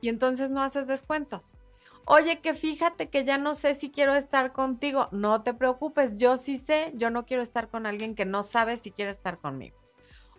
Y 0.00 0.08
entonces 0.08 0.50
no 0.50 0.62
haces 0.62 0.86
descuentos. 0.86 1.56
Oye, 2.04 2.40
que 2.40 2.54
fíjate 2.54 3.10
que 3.10 3.24
ya 3.24 3.36
no 3.36 3.54
sé 3.54 3.74
si 3.74 3.90
quiero 3.90 4.14
estar 4.14 4.52
contigo. 4.52 5.08
No 5.12 5.42
te 5.42 5.52
preocupes, 5.54 6.18
yo 6.18 6.36
sí 6.36 6.56
sé, 6.56 6.92
yo 6.94 7.10
no 7.10 7.26
quiero 7.26 7.42
estar 7.42 7.68
con 7.68 7.84
alguien 7.86 8.14
que 8.14 8.24
no 8.24 8.42
sabe 8.42 8.76
si 8.76 8.90
quiere 8.90 9.10
estar 9.10 9.38
conmigo. 9.38 9.76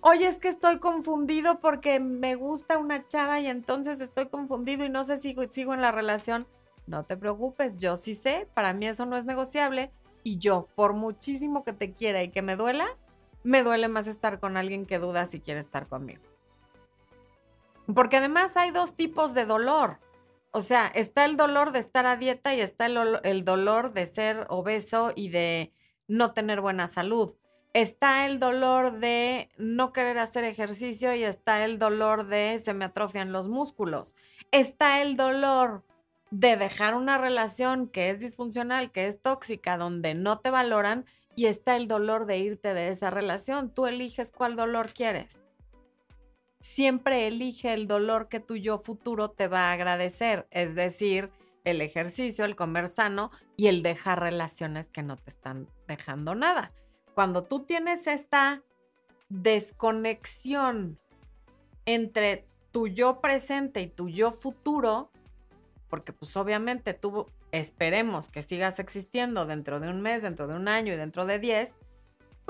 Oye, 0.02 0.28
es 0.28 0.40
que 0.40 0.48
estoy 0.48 0.80
confundido 0.80 1.60
porque 1.60 2.00
me 2.00 2.36
gusta 2.36 2.78
una 2.78 3.06
chava 3.06 3.40
y 3.40 3.48
entonces 3.48 4.00
estoy 4.00 4.28
confundido 4.28 4.86
y 4.86 4.90
no 4.90 5.04
sé 5.04 5.18
si 5.18 5.36
sigo 5.50 5.74
en 5.74 5.82
la 5.82 5.92
relación 5.92 6.48
no 6.90 7.06
te 7.06 7.16
preocupes, 7.16 7.78
yo 7.78 7.96
sí 7.98 8.16
sé, 8.16 8.48
para 8.56 8.74
mí 8.74 8.88
eso 8.88 9.06
no 9.06 9.16
es 9.16 9.24
negociable 9.24 9.92
y 10.24 10.40
yo, 10.40 10.68
por 10.76 10.94
muchísimo 10.94 11.64
que 11.64 11.72
te 11.72 11.94
quiera 11.94 12.24
y 12.24 12.30
que 12.30 12.42
me 12.42 12.56
duela, 12.56 12.88
me 13.44 13.64
duele 13.64 13.88
más 13.88 14.08
estar 14.08 14.40
con 14.40 14.58
alguien 14.58 14.88
que 14.88 14.98
duda 14.98 15.28
si 15.28 15.40
quiere 15.40 15.60
estar 15.60 15.88
conmigo. 15.88 16.24
Porque 17.94 18.18
además 18.18 18.56
hay 18.56 18.72
dos 18.72 18.96
tipos 18.96 19.34
de 19.34 19.46
dolor. 19.46 20.00
O 20.52 20.62
sea, 20.62 20.88
está 20.88 21.26
el 21.26 21.38
dolor 21.38 21.72
de 21.72 21.80
estar 21.80 22.06
a 22.06 22.18
dieta 22.18 22.54
y 22.56 22.62
está 22.62 22.88
el, 22.88 23.20
el, 23.24 23.46
dolor 23.46 23.94
de 23.94 24.06
ser 24.06 24.46
obeso 24.50 25.12
y 25.16 25.30
de 25.30 25.74
no 26.08 26.34
tener 26.34 26.62
buena 26.62 26.88
salud. 26.88 27.36
Está 27.74 28.26
el 28.26 28.40
dolor 28.40 29.00
de 29.00 29.50
no 29.58 29.94
querer 29.94 30.18
hacer 30.18 30.44
ejercicio 30.44 31.14
y 31.14 31.24
está 31.24 31.64
el 31.66 31.78
dolor 31.78 32.26
de 32.26 32.60
se 32.64 32.74
me 32.74 32.86
atrofian 32.86 33.32
los 33.32 33.48
músculos. 33.48 34.16
Está 34.52 35.02
el 35.04 35.16
dolor 35.18 35.84
de 36.32 36.58
dejar 36.58 36.96
una 36.96 37.20
relación 37.20 37.88
que 37.88 38.10
es 38.10 38.20
disfuncional, 38.20 38.92
que 38.92 39.06
es 39.06 39.22
tóxica, 39.22 39.78
donde 39.78 40.16
no 40.16 40.40
te 40.40 40.50
valoran 40.50 41.06
y 41.36 41.46
está 41.46 41.76
el 41.76 41.88
dolor 41.88 42.26
de 42.26 42.40
irte 42.40 42.74
de 42.74 42.90
esa 42.90 43.12
relación. 43.12 43.72
Tú 43.72 43.86
eliges 43.86 44.32
cuál 44.32 44.56
dolor 44.56 44.92
quieres. 44.92 45.40
Siempre 46.62 47.28
elige 47.28 47.74
el 47.74 47.88
dolor 47.88 48.28
que 48.28 48.40
tu 48.40 48.56
yo 48.56 48.78
futuro 48.80 49.30
te 49.30 49.48
va 49.48 49.70
a 49.70 49.74
agradecer, 49.74 50.48
es 50.52 50.76
decir, 50.76 51.32
el 51.64 51.82
ejercicio, 51.82 52.46
el 52.46 52.56
comer 52.56 52.88
sano 52.88 53.32
y 53.56 53.68
el 53.68 53.82
dejar 53.82 54.20
relaciones 54.20 54.88
que 54.88 55.04
no 55.04 55.16
te 55.16 55.30
están 55.30 55.68
dejando 55.88 56.36
nada. 56.36 56.72
Cuando 57.16 57.44
tú 57.44 57.62
tienes 57.62 58.08
esta 58.08 58.64
desconexión 59.30 61.00
entre 61.86 62.46
tu 62.72 62.88
yo 62.88 63.22
presente 63.22 63.82
y 63.82 63.88
tu 63.88 64.10
yo 64.10 64.32
futuro, 64.32 65.12
porque 65.90 66.14
pues 66.14 66.36
obviamente 66.38 66.94
tú 66.94 67.26
esperemos 67.52 68.30
que 68.30 68.44
sigas 68.44 68.80
existiendo 68.80 69.46
dentro 69.46 69.80
de 69.80 69.90
un 69.90 70.02
mes, 70.02 70.22
dentro 70.22 70.48
de 70.48 70.56
un 70.56 70.68
año 70.68 70.94
y 70.94 70.98
dentro 70.98 71.26
de 71.26 71.40
10, 71.40 71.74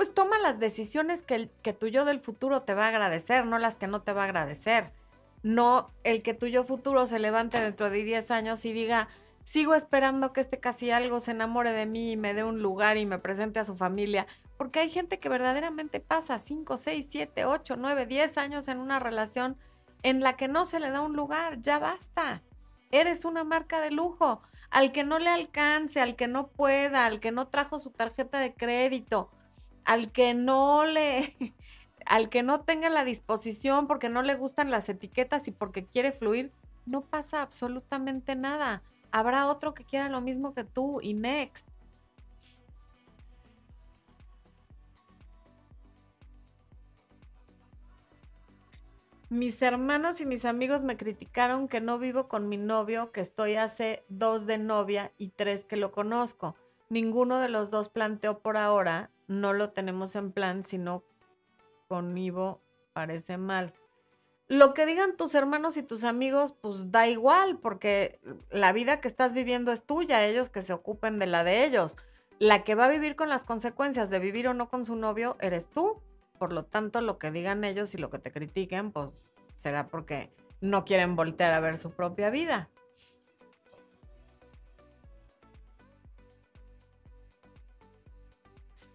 pues 0.00 0.14
toma 0.14 0.38
las 0.38 0.58
decisiones 0.58 1.20
que, 1.20 1.34
el, 1.34 1.50
tu 1.50 1.86
yo 1.88 2.06
del 2.06 2.20
futuro 2.20 2.62
te 2.62 2.72
va 2.72 2.86
a 2.86 2.88
agradecer, 2.88 3.44
no 3.44 3.58
las 3.58 3.76
que 3.76 3.86
no 3.86 4.00
te 4.00 4.14
va 4.14 4.22
a 4.22 4.24
agradecer. 4.24 4.94
No 5.42 5.90
el 6.04 6.22
que 6.22 6.32
tu 6.32 6.46
yo 6.46 6.64
futuro 6.64 7.04
se 7.04 7.18
levante 7.18 7.60
dentro 7.60 7.90
de 7.90 8.02
10 8.02 8.30
años 8.30 8.64
y 8.64 8.72
diga, 8.72 9.08
sigo 9.44 9.74
esperando 9.74 10.32
que 10.32 10.40
este 10.40 10.58
casi 10.58 10.90
algo 10.90 11.20
se 11.20 11.32
enamore 11.32 11.72
de 11.72 11.84
mí 11.84 12.12
y 12.12 12.16
me 12.16 12.32
dé 12.32 12.44
un 12.44 12.62
lugar 12.62 12.96
y 12.96 13.04
me 13.04 13.18
presente 13.18 13.60
a 13.60 13.64
su 13.64 13.76
familia. 13.76 14.26
Porque 14.56 14.80
hay 14.80 14.88
gente 14.88 15.18
que 15.18 15.28
verdaderamente 15.28 16.00
pasa 16.00 16.38
5, 16.38 16.78
6, 16.78 17.06
7, 17.10 17.44
8, 17.44 17.76
9, 17.76 18.06
10 18.06 18.38
años 18.38 18.68
en 18.68 18.78
una 18.78 19.00
relación 19.00 19.58
en 20.02 20.20
la 20.20 20.34
que 20.34 20.48
no 20.48 20.64
se 20.64 20.80
le 20.80 20.88
da 20.88 21.02
un 21.02 21.14
lugar. 21.14 21.60
Ya 21.60 21.78
basta. 21.78 22.42
Eres 22.90 23.26
una 23.26 23.44
marca 23.44 23.82
de 23.82 23.90
lujo. 23.90 24.40
Al 24.70 24.92
que 24.92 25.04
no 25.04 25.18
le 25.18 25.28
alcance, 25.28 26.00
al 26.00 26.16
que 26.16 26.26
no 26.26 26.46
pueda, 26.46 27.04
al 27.04 27.20
que 27.20 27.32
no 27.32 27.48
trajo 27.48 27.78
su 27.78 27.90
tarjeta 27.90 28.38
de 28.38 28.54
crédito, 28.54 29.30
al 29.90 30.12
que 30.12 30.34
no 30.34 30.84
le, 30.84 31.34
al 32.06 32.28
que 32.28 32.44
no 32.44 32.60
tenga 32.60 32.88
la 32.90 33.04
disposición 33.04 33.88
porque 33.88 34.08
no 34.08 34.22
le 34.22 34.36
gustan 34.36 34.70
las 34.70 34.88
etiquetas 34.88 35.48
y 35.48 35.50
porque 35.50 35.84
quiere 35.84 36.12
fluir, 36.12 36.52
no 36.86 37.00
pasa 37.00 37.42
absolutamente 37.42 38.36
nada. 38.36 38.84
Habrá 39.10 39.48
otro 39.48 39.74
que 39.74 39.84
quiera 39.84 40.08
lo 40.08 40.20
mismo 40.20 40.54
que 40.54 40.62
tú 40.62 41.00
y 41.02 41.14
next. 41.14 41.66
Mis 49.28 49.60
hermanos 49.60 50.20
y 50.20 50.26
mis 50.26 50.44
amigos 50.44 50.82
me 50.82 50.96
criticaron 50.96 51.66
que 51.66 51.80
no 51.80 51.98
vivo 51.98 52.28
con 52.28 52.48
mi 52.48 52.58
novio, 52.58 53.10
que 53.10 53.22
estoy 53.22 53.56
hace 53.56 54.04
dos 54.08 54.46
de 54.46 54.58
novia 54.58 55.12
y 55.18 55.30
tres 55.30 55.64
que 55.64 55.74
lo 55.74 55.90
conozco. 55.90 56.54
Ninguno 56.90 57.40
de 57.40 57.48
los 57.48 57.70
dos 57.70 57.88
planteó 57.88 58.38
por 58.38 58.56
ahora, 58.56 59.10
no 59.30 59.52
lo 59.52 59.70
tenemos 59.70 60.16
en 60.16 60.32
plan, 60.32 60.64
sino 60.64 61.04
con 61.86 62.18
Ivo 62.18 62.60
parece 62.92 63.38
mal. 63.38 63.72
Lo 64.48 64.74
que 64.74 64.86
digan 64.86 65.16
tus 65.16 65.36
hermanos 65.36 65.76
y 65.76 65.84
tus 65.84 66.02
amigos, 66.02 66.52
pues 66.60 66.90
da 66.90 67.06
igual, 67.06 67.60
porque 67.60 68.20
la 68.50 68.72
vida 68.72 69.00
que 69.00 69.06
estás 69.06 69.32
viviendo 69.32 69.70
es 69.70 69.86
tuya, 69.86 70.26
ellos 70.26 70.50
que 70.50 70.62
se 70.62 70.72
ocupen 70.72 71.20
de 71.20 71.28
la 71.28 71.44
de 71.44 71.64
ellos. 71.64 71.96
La 72.40 72.64
que 72.64 72.74
va 72.74 72.86
a 72.86 72.90
vivir 72.90 73.14
con 73.14 73.28
las 73.28 73.44
consecuencias 73.44 74.10
de 74.10 74.18
vivir 74.18 74.48
o 74.48 74.54
no 74.54 74.68
con 74.68 74.84
su 74.84 74.96
novio 74.96 75.36
eres 75.40 75.70
tú. 75.70 76.02
Por 76.40 76.52
lo 76.52 76.64
tanto, 76.64 77.00
lo 77.00 77.20
que 77.20 77.30
digan 77.30 77.62
ellos 77.62 77.94
y 77.94 77.98
lo 77.98 78.10
que 78.10 78.18
te 78.18 78.32
critiquen, 78.32 78.90
pues 78.90 79.12
será 79.56 79.86
porque 79.86 80.32
no 80.60 80.84
quieren 80.84 81.14
voltear 81.14 81.52
a 81.52 81.60
ver 81.60 81.76
su 81.76 81.92
propia 81.92 82.30
vida. 82.30 82.68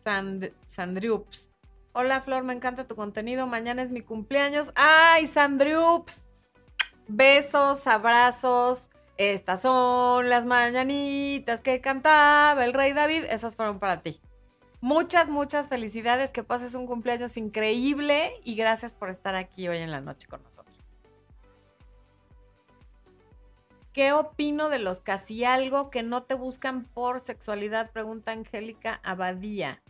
Sand 0.06 0.54
Sandriups. 0.68 1.50
Hola 1.94 2.22
Flor, 2.22 2.44
me 2.44 2.54
encanta 2.54 2.88
tu 2.88 2.96
contenido. 2.96 3.48
Mañana 3.48 3.82
es 3.82 3.90
mi 3.90 4.02
cumpleaños. 4.02 4.72
¡Ay, 4.76 5.26
Sandriups! 5.26 6.28
Besos, 7.08 7.88
abrazos. 7.88 8.92
Estas 9.18 9.64
son 9.64 10.30
las 10.30 10.46
mañanitas 10.46 11.62
que 11.62 11.82
cantaba 11.82 12.64
el 12.66 12.74
rey 12.74 12.94
David. 12.94 13.24
Esas 13.24 13.56
fueron 13.56 13.80
para 13.80 14.04
ti. 14.04 14.22
Muchas, 14.80 15.32
muchas 15.32 15.70
felicidades, 15.70 16.32
que 16.32 16.44
pases 16.44 16.76
un 16.76 16.86
cumpleaños 16.86 17.36
increíble 17.36 18.40
y 18.44 18.54
gracias 18.54 18.94
por 18.94 19.10
estar 19.10 19.34
aquí 19.34 19.68
hoy 19.68 19.80
en 19.80 19.90
la 19.90 20.02
noche 20.02 20.28
con 20.28 20.44
nosotros. 20.44 20.76
¿Qué 23.92 24.12
opino 24.12 24.70
de 24.70 24.78
los 24.78 25.00
casi 25.00 25.46
algo 25.46 25.90
que 25.90 26.04
no 26.04 26.22
te 26.22 26.36
buscan 26.36 26.84
por 26.84 27.22
sexualidad? 27.22 27.92
Pregunta 27.92 28.34
Angélica 28.34 29.00
Abadía. 29.04 29.82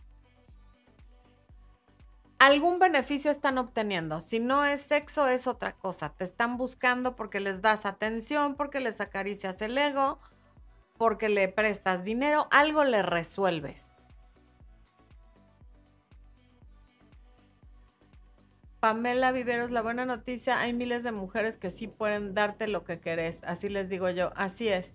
Algún 2.46 2.78
beneficio 2.78 3.32
están 3.32 3.58
obteniendo. 3.58 4.20
Si 4.20 4.38
no 4.38 4.64
es 4.64 4.82
sexo, 4.82 5.26
es 5.26 5.48
otra 5.48 5.72
cosa. 5.72 6.10
Te 6.10 6.22
están 6.22 6.56
buscando 6.56 7.16
porque 7.16 7.40
les 7.40 7.60
das 7.60 7.84
atención, 7.84 8.54
porque 8.54 8.78
les 8.78 9.00
acaricias 9.00 9.60
el 9.62 9.76
ego, 9.76 10.20
porque 10.96 11.28
le 11.28 11.48
prestas 11.48 12.04
dinero, 12.04 12.46
algo 12.52 12.84
le 12.84 13.02
resuelves. 13.02 13.86
Pamela 18.78 19.32
Viveros, 19.32 19.72
la 19.72 19.82
buena 19.82 20.06
noticia, 20.06 20.60
hay 20.60 20.72
miles 20.72 21.02
de 21.02 21.10
mujeres 21.10 21.56
que 21.56 21.70
sí 21.70 21.88
pueden 21.88 22.32
darte 22.32 22.68
lo 22.68 22.84
que 22.84 23.00
querés, 23.00 23.40
así 23.42 23.68
les 23.68 23.88
digo 23.88 24.08
yo, 24.10 24.30
así 24.36 24.68
es. 24.68 24.92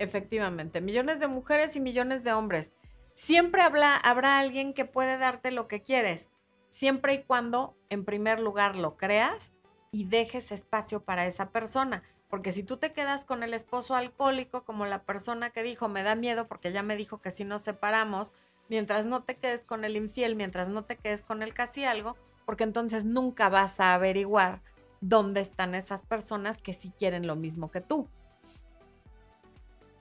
Efectivamente, 0.00 0.80
millones 0.80 1.20
de 1.20 1.28
mujeres 1.28 1.76
y 1.76 1.80
millones 1.80 2.24
de 2.24 2.32
hombres. 2.32 2.72
Siempre 3.12 3.62
habrá 3.62 4.38
alguien 4.40 4.74
que 4.74 4.86
puede 4.86 5.18
darte 5.18 5.52
lo 5.52 5.68
que 5.68 5.84
quieres, 5.84 6.30
siempre 6.68 7.14
y 7.14 7.22
cuando, 7.22 7.76
en 7.90 8.04
primer 8.04 8.40
lugar, 8.40 8.76
lo 8.76 8.96
creas 8.96 9.52
y 9.90 10.04
dejes 10.04 10.52
espacio 10.52 11.02
para 11.04 11.26
esa 11.26 11.50
persona. 11.50 12.02
Porque 12.28 12.52
si 12.52 12.62
tú 12.62 12.76
te 12.76 12.92
quedas 12.92 13.24
con 13.24 13.42
el 13.42 13.54
esposo 13.54 13.94
alcohólico, 13.94 14.64
como 14.64 14.84
la 14.86 15.04
persona 15.04 15.50
que 15.50 15.62
dijo, 15.62 15.88
me 15.88 16.02
da 16.02 16.14
miedo 16.14 16.46
porque 16.46 16.72
ya 16.72 16.82
me 16.82 16.96
dijo 16.96 17.20
que 17.20 17.30
si 17.30 17.44
nos 17.44 17.62
separamos, 17.62 18.32
mientras 18.68 19.06
no 19.06 19.22
te 19.24 19.36
quedes 19.36 19.64
con 19.64 19.84
el 19.84 19.96
infiel, 19.96 20.36
mientras 20.36 20.68
no 20.68 20.84
te 20.84 20.96
quedes 20.96 21.22
con 21.22 21.42
el 21.42 21.54
casi 21.54 21.84
algo, 21.84 22.16
porque 22.44 22.64
entonces 22.64 23.04
nunca 23.04 23.48
vas 23.48 23.80
a 23.80 23.94
averiguar 23.94 24.62
dónde 25.00 25.40
están 25.40 25.74
esas 25.74 26.02
personas 26.02 26.60
que 26.60 26.74
sí 26.74 26.92
quieren 26.98 27.26
lo 27.26 27.36
mismo 27.36 27.70
que 27.70 27.80
tú. 27.80 28.08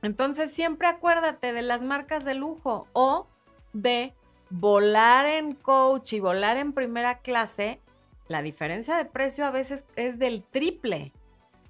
Entonces 0.02 0.52
siempre 0.52 0.88
acuérdate 0.88 1.54
de 1.54 1.62
las 1.62 1.82
marcas 1.82 2.26
de 2.26 2.34
lujo 2.34 2.88
o 2.94 3.28
de 3.74 4.14
volar 4.50 5.26
en 5.26 5.54
coach 5.54 6.14
y 6.14 6.20
volar 6.20 6.58
en 6.58 6.74
primera 6.74 7.20
clase. 7.20 7.82
La 8.28 8.42
diferencia 8.42 8.98
de 8.98 9.06
precio 9.06 9.46
a 9.46 9.52
veces 9.52 9.86
es 9.96 10.20
del 10.20 10.44
triple 10.44 11.14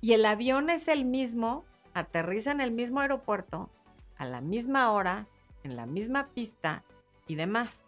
y 0.01 0.13
el 0.13 0.25
avión 0.25 0.69
es 0.69 0.87
el 0.87 1.05
mismo, 1.05 1.65
aterriza 1.93 2.51
en 2.51 2.61
el 2.61 2.71
mismo 2.71 2.99
aeropuerto, 2.99 3.69
a 4.17 4.25
la 4.25 4.41
misma 4.41 4.91
hora, 4.91 5.27
en 5.63 5.75
la 5.75 5.85
misma 5.85 6.29
pista 6.33 6.83
y 7.27 7.35
demás 7.35 7.87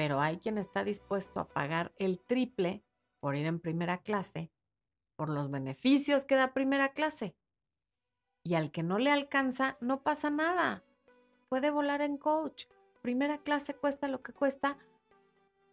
pero 0.00 0.18
hay 0.18 0.38
quien 0.38 0.56
está 0.56 0.82
dispuesto 0.82 1.40
a 1.40 1.48
pagar 1.48 1.92
el 1.98 2.20
triple 2.20 2.82
por 3.20 3.36
ir 3.36 3.44
en 3.44 3.60
primera 3.60 3.98
clase, 3.98 4.50
por 5.14 5.28
los 5.28 5.50
beneficios 5.50 6.24
que 6.24 6.36
da 6.36 6.54
primera 6.54 6.94
clase. 6.94 7.36
Y 8.42 8.54
al 8.54 8.70
que 8.70 8.82
no 8.82 8.98
le 8.98 9.10
alcanza, 9.10 9.76
no 9.82 10.02
pasa 10.02 10.30
nada. 10.30 10.82
Puede 11.50 11.70
volar 11.70 12.00
en 12.00 12.16
coach. 12.16 12.64
Primera 13.02 13.38
clase 13.38 13.74
cuesta 13.74 14.08
lo 14.08 14.22
que 14.22 14.32
cuesta, 14.32 14.76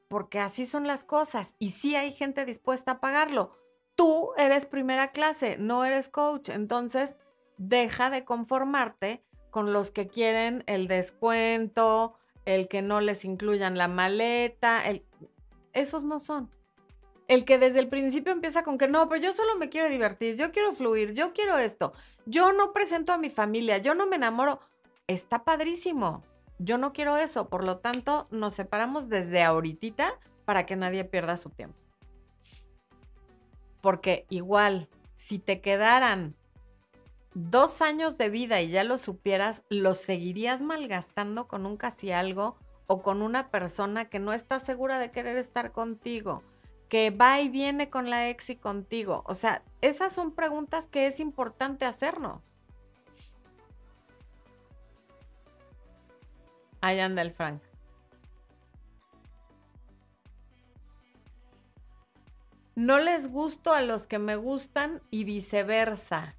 porque 0.08 0.40
así 0.40 0.66
son 0.66 0.88
las 0.88 1.04
cosas. 1.04 1.56
Y 1.60 1.72
sí 1.72 1.96
hay 1.96 2.12
gente 2.12 2.46
dispuesta 2.46 2.94
a 2.94 3.00
pagarlo. 3.00 3.52
Tú 3.96 4.32
eres 4.38 4.66
primera 4.66 5.12
clase, 5.12 5.58
no 5.58 5.84
eres 5.84 6.10
coach. 6.10 6.50
Entonces, 6.50 7.16
deja 7.58 8.10
de 8.10 8.24
conformarte 8.24 9.24
con 9.50 9.74
los 9.74 9.92
que 9.92 10.08
quieren 10.08 10.64
el 10.68 10.88
descuento, 10.88 12.16
el 12.46 12.68
que 12.68 12.82
no 12.82 13.02
les 13.02 13.26
incluyan 13.26 13.78
la 13.78 13.88
maleta, 13.88 14.84
esos 15.74 16.04
no 16.04 16.20
son. 16.20 16.50
El 17.28 17.44
que 17.44 17.58
desde 17.58 17.80
el 17.80 17.90
principio 17.90 18.32
empieza 18.32 18.64
con 18.64 18.78
que 18.78 18.88
no, 18.88 19.10
pero 19.10 19.22
yo 19.22 19.34
solo 19.34 19.58
me 19.58 19.70
quiero 19.70 19.90
divertir, 19.90 20.38
yo 20.38 20.52
quiero 20.52 20.74
fluir, 20.74 21.14
yo 21.14 21.34
quiero 21.34 21.58
esto, 21.58 21.92
yo 22.26 22.54
no 22.54 22.72
presento 22.72 23.12
a 23.12 23.18
mi 23.18 23.30
familia, 23.30 23.80
yo 23.80 23.96
no 23.96 24.08
me 24.08 24.16
enamoro, 24.16 24.62
está 25.08 25.44
padrísimo. 25.44 26.24
Yo 26.60 26.78
no 26.78 26.94
quiero 26.94 27.18
eso, 27.18 27.50
por 27.50 27.66
lo 27.66 27.78
tanto 27.78 28.28
nos 28.32 28.54
separamos 28.54 29.10
desde 29.10 29.44
ahorita 29.44 30.20
para 30.46 30.66
que 30.66 30.76
nadie 30.76 31.04
pierda 31.04 31.38
su 31.38 31.50
tiempo. 31.50 31.78
Porque 33.82 34.26
igual, 34.30 34.90
si 35.16 35.40
te 35.40 35.62
quedaran 35.62 36.36
dos 37.34 37.82
años 37.82 38.18
de 38.18 38.30
vida 38.30 38.62
y 38.62 38.70
ya 38.70 38.84
lo 38.84 38.98
supieras, 38.98 39.64
¿los 39.70 39.98
seguirías 39.98 40.62
malgastando 40.62 41.48
con 41.48 41.66
un 41.66 41.78
casi 41.78 42.12
algo 42.12 42.58
o 42.88 43.02
con 43.02 43.22
una 43.22 43.50
persona 43.50 44.06
que 44.06 44.20
no 44.20 44.34
está 44.34 44.60
segura 44.60 44.98
de 45.00 45.12
querer 45.12 45.38
estar 45.38 45.72
contigo? 45.72 46.44
que 46.90 47.12
va 47.12 47.42
y 47.42 47.50
viene 47.50 47.90
con 47.90 48.10
la 48.10 48.30
ex 48.30 48.50
y 48.50 48.56
contigo. 48.56 49.24
O 49.26 49.34
sea, 49.34 49.64
esas 49.82 50.14
son 50.14 50.32
preguntas 50.32 50.88
que 50.88 51.08
es 51.08 51.20
importante 51.20 51.86
hacernos. 51.86 52.57
Ahí 56.88 57.02
anda 57.02 57.22
el 57.22 57.32
Frank. 57.32 57.62
No 62.76 63.00
les 63.00 63.28
gusto 63.30 63.74
a 63.74 63.82
los 63.82 64.08
que 64.08 64.20
me 64.20 64.38
gustan 64.38 65.02
y 65.10 65.26
viceversa. 65.26 66.38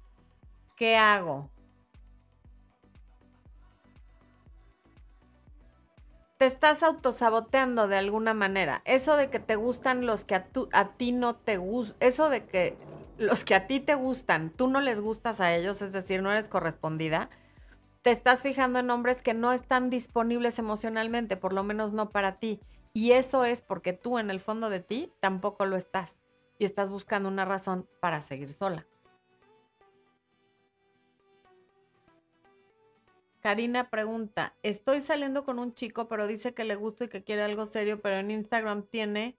¿qué 0.75 0.97
hago? 0.97 1.51
Te 6.37 6.45
estás 6.45 6.81
autosaboteando 6.81 7.87
de 7.87 7.97
alguna 7.97 8.33
manera. 8.33 8.81
Eso 8.85 9.17
de 9.17 9.29
que 9.29 9.39
te 9.39 9.55
gustan 9.55 10.07
los 10.07 10.23
que 10.23 10.33
a, 10.33 10.47
a 10.71 10.93
ti 10.97 11.11
no 11.11 11.35
te 11.35 11.57
gustan, 11.57 11.97
eso 11.99 12.29
de 12.29 12.45
que 12.45 12.75
los 13.19 13.45
que 13.45 13.53
a 13.53 13.67
ti 13.67 13.81
te 13.81 13.93
gustan, 13.93 14.49
tú 14.49 14.67
no 14.67 14.81
les 14.81 14.99
gustas 14.99 15.41
a 15.41 15.53
ellos, 15.53 15.83
es 15.83 15.91
decir, 15.91 16.23
no 16.23 16.31
eres 16.31 16.49
correspondida, 16.49 17.29
te 18.01 18.11
estás 18.11 18.41
fijando 18.41 18.79
en 18.79 18.89
hombres 18.89 19.21
que 19.21 19.33
no 19.33 19.51
están 19.51 19.89
disponibles 19.89 20.59
emocionalmente, 20.59 21.37
por 21.37 21.53
lo 21.53 21.63
menos 21.63 21.91
no 21.91 22.09
para 22.09 22.39
ti. 22.39 22.59
Y 22.93 23.11
eso 23.11 23.45
es 23.45 23.61
porque 23.61 23.93
tú 23.93 24.17
en 24.17 24.29
el 24.29 24.39
fondo 24.39 24.69
de 24.69 24.79
ti 24.79 25.11
tampoco 25.19 25.65
lo 25.65 25.75
estás 25.75 26.15
y 26.57 26.65
estás 26.65 26.89
buscando 26.89 27.29
una 27.29 27.45
razón 27.45 27.87
para 27.99 28.21
seguir 28.21 28.51
sola. 28.51 28.85
Karina 33.41 33.89
pregunta, 33.89 34.53
estoy 34.63 34.99
saliendo 34.99 35.45
con 35.45 35.59
un 35.59 35.73
chico, 35.73 36.09
pero 36.09 36.27
dice 36.27 36.53
que 36.53 36.65
le 36.65 36.75
gusta 36.75 37.05
y 37.05 37.07
que 37.07 37.23
quiere 37.23 37.43
algo 37.43 37.65
serio, 37.65 38.01
pero 38.01 38.17
en 38.17 38.31
Instagram 38.31 38.83
tiene 38.83 39.37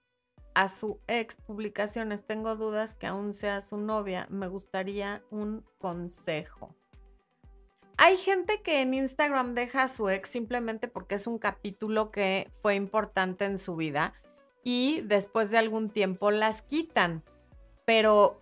a 0.55 0.67
su 0.67 0.99
ex 1.07 1.35
publicaciones. 1.35 2.25
Tengo 2.25 2.55
dudas 2.55 2.95
que 2.95 3.05
aún 3.05 3.31
sea 3.31 3.61
su 3.61 3.77
novia. 3.77 4.27
Me 4.31 4.47
gustaría 4.47 5.23
un 5.29 5.63
consejo. 5.77 6.75
Hay 7.97 8.17
gente 8.17 8.61
que 8.61 8.81
en 8.81 8.93
Instagram 8.93 9.53
deja 9.53 9.83
a 9.83 9.87
su 9.87 10.09
ex 10.09 10.29
simplemente 10.29 10.87
porque 10.87 11.15
es 11.15 11.27
un 11.27 11.37
capítulo 11.37 12.11
que 12.11 12.51
fue 12.61 12.75
importante 12.75 13.45
en 13.45 13.57
su 13.57 13.75
vida 13.75 14.13
y 14.63 15.01
después 15.01 15.51
de 15.51 15.57
algún 15.57 15.89
tiempo 15.89 16.31
las 16.31 16.61
quitan. 16.61 17.23
Pero 17.85 18.41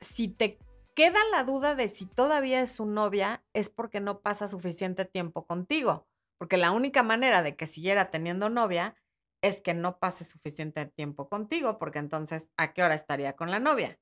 si 0.00 0.28
te 0.28 0.58
queda 0.94 1.18
la 1.30 1.44
duda 1.44 1.74
de 1.74 1.88
si 1.88 2.06
todavía 2.06 2.60
es 2.60 2.72
su 2.72 2.86
novia, 2.86 3.44
es 3.52 3.70
porque 3.70 4.00
no 4.00 4.20
pasa 4.20 4.48
suficiente 4.48 5.04
tiempo 5.04 5.46
contigo. 5.46 6.06
Porque 6.38 6.56
la 6.56 6.70
única 6.70 7.02
manera 7.02 7.42
de 7.42 7.56
que 7.56 7.66
siguiera 7.66 8.10
teniendo 8.10 8.48
novia 8.48 8.96
es 9.42 9.60
que 9.60 9.74
no 9.74 9.98
pase 9.98 10.24
suficiente 10.24 10.86
tiempo 10.86 11.28
contigo, 11.28 11.78
porque 11.78 11.98
entonces, 11.98 12.50
¿a 12.56 12.72
qué 12.72 12.82
hora 12.82 12.94
estaría 12.94 13.34
con 13.34 13.50
la 13.50 13.60
novia? 13.60 13.98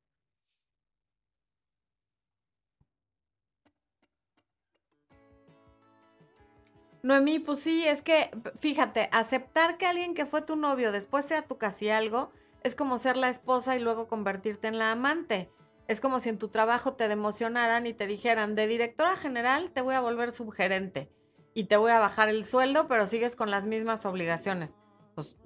Noemí, 7.07 7.38
pues 7.38 7.61
sí, 7.61 7.86
es 7.86 8.02
que, 8.02 8.30
fíjate, 8.59 9.09
aceptar 9.12 9.78
que 9.78 9.86
alguien 9.86 10.12
que 10.12 10.26
fue 10.26 10.42
tu 10.42 10.57
novio 10.57 10.90
después 10.90 11.24
sea 11.24 11.42
tu 11.42 11.57
casi 11.57 11.88
algo, 11.88 12.32
es 12.64 12.74
como 12.74 12.98
ser 12.98 13.16
la 13.16 13.28
esposa 13.28 13.76
y 13.76 13.78
luego 13.78 14.09
convertirte 14.09 14.66
en 14.66 14.76
la 14.76 14.90
amante. 14.90 15.48
Es 15.86 16.00
como 16.00 16.18
si 16.18 16.30
en 16.30 16.38
tu 16.38 16.48
trabajo 16.48 16.94
te 16.94 17.07
democionaran 17.07 17.86
y 17.86 17.92
te 17.92 18.09
dijeran, 18.09 18.57
de 18.57 18.66
directora 18.66 19.16
general 19.16 19.70
te 19.70 19.82
voy 19.82 19.94
a 19.94 20.00
volver 20.00 20.32
subgerente 20.32 21.09
y 21.54 21.66
te 21.66 21.76
voy 21.76 21.92
a 21.92 22.00
bajar 22.00 22.28
el 22.28 22.44
sueldo, 22.44 22.88
pero 22.88 23.07
sigues 23.07 23.36
con 23.36 23.52
las 23.52 23.68
mismas 23.68 24.04
obligaciones. 24.04 24.74
Pues 25.14 25.36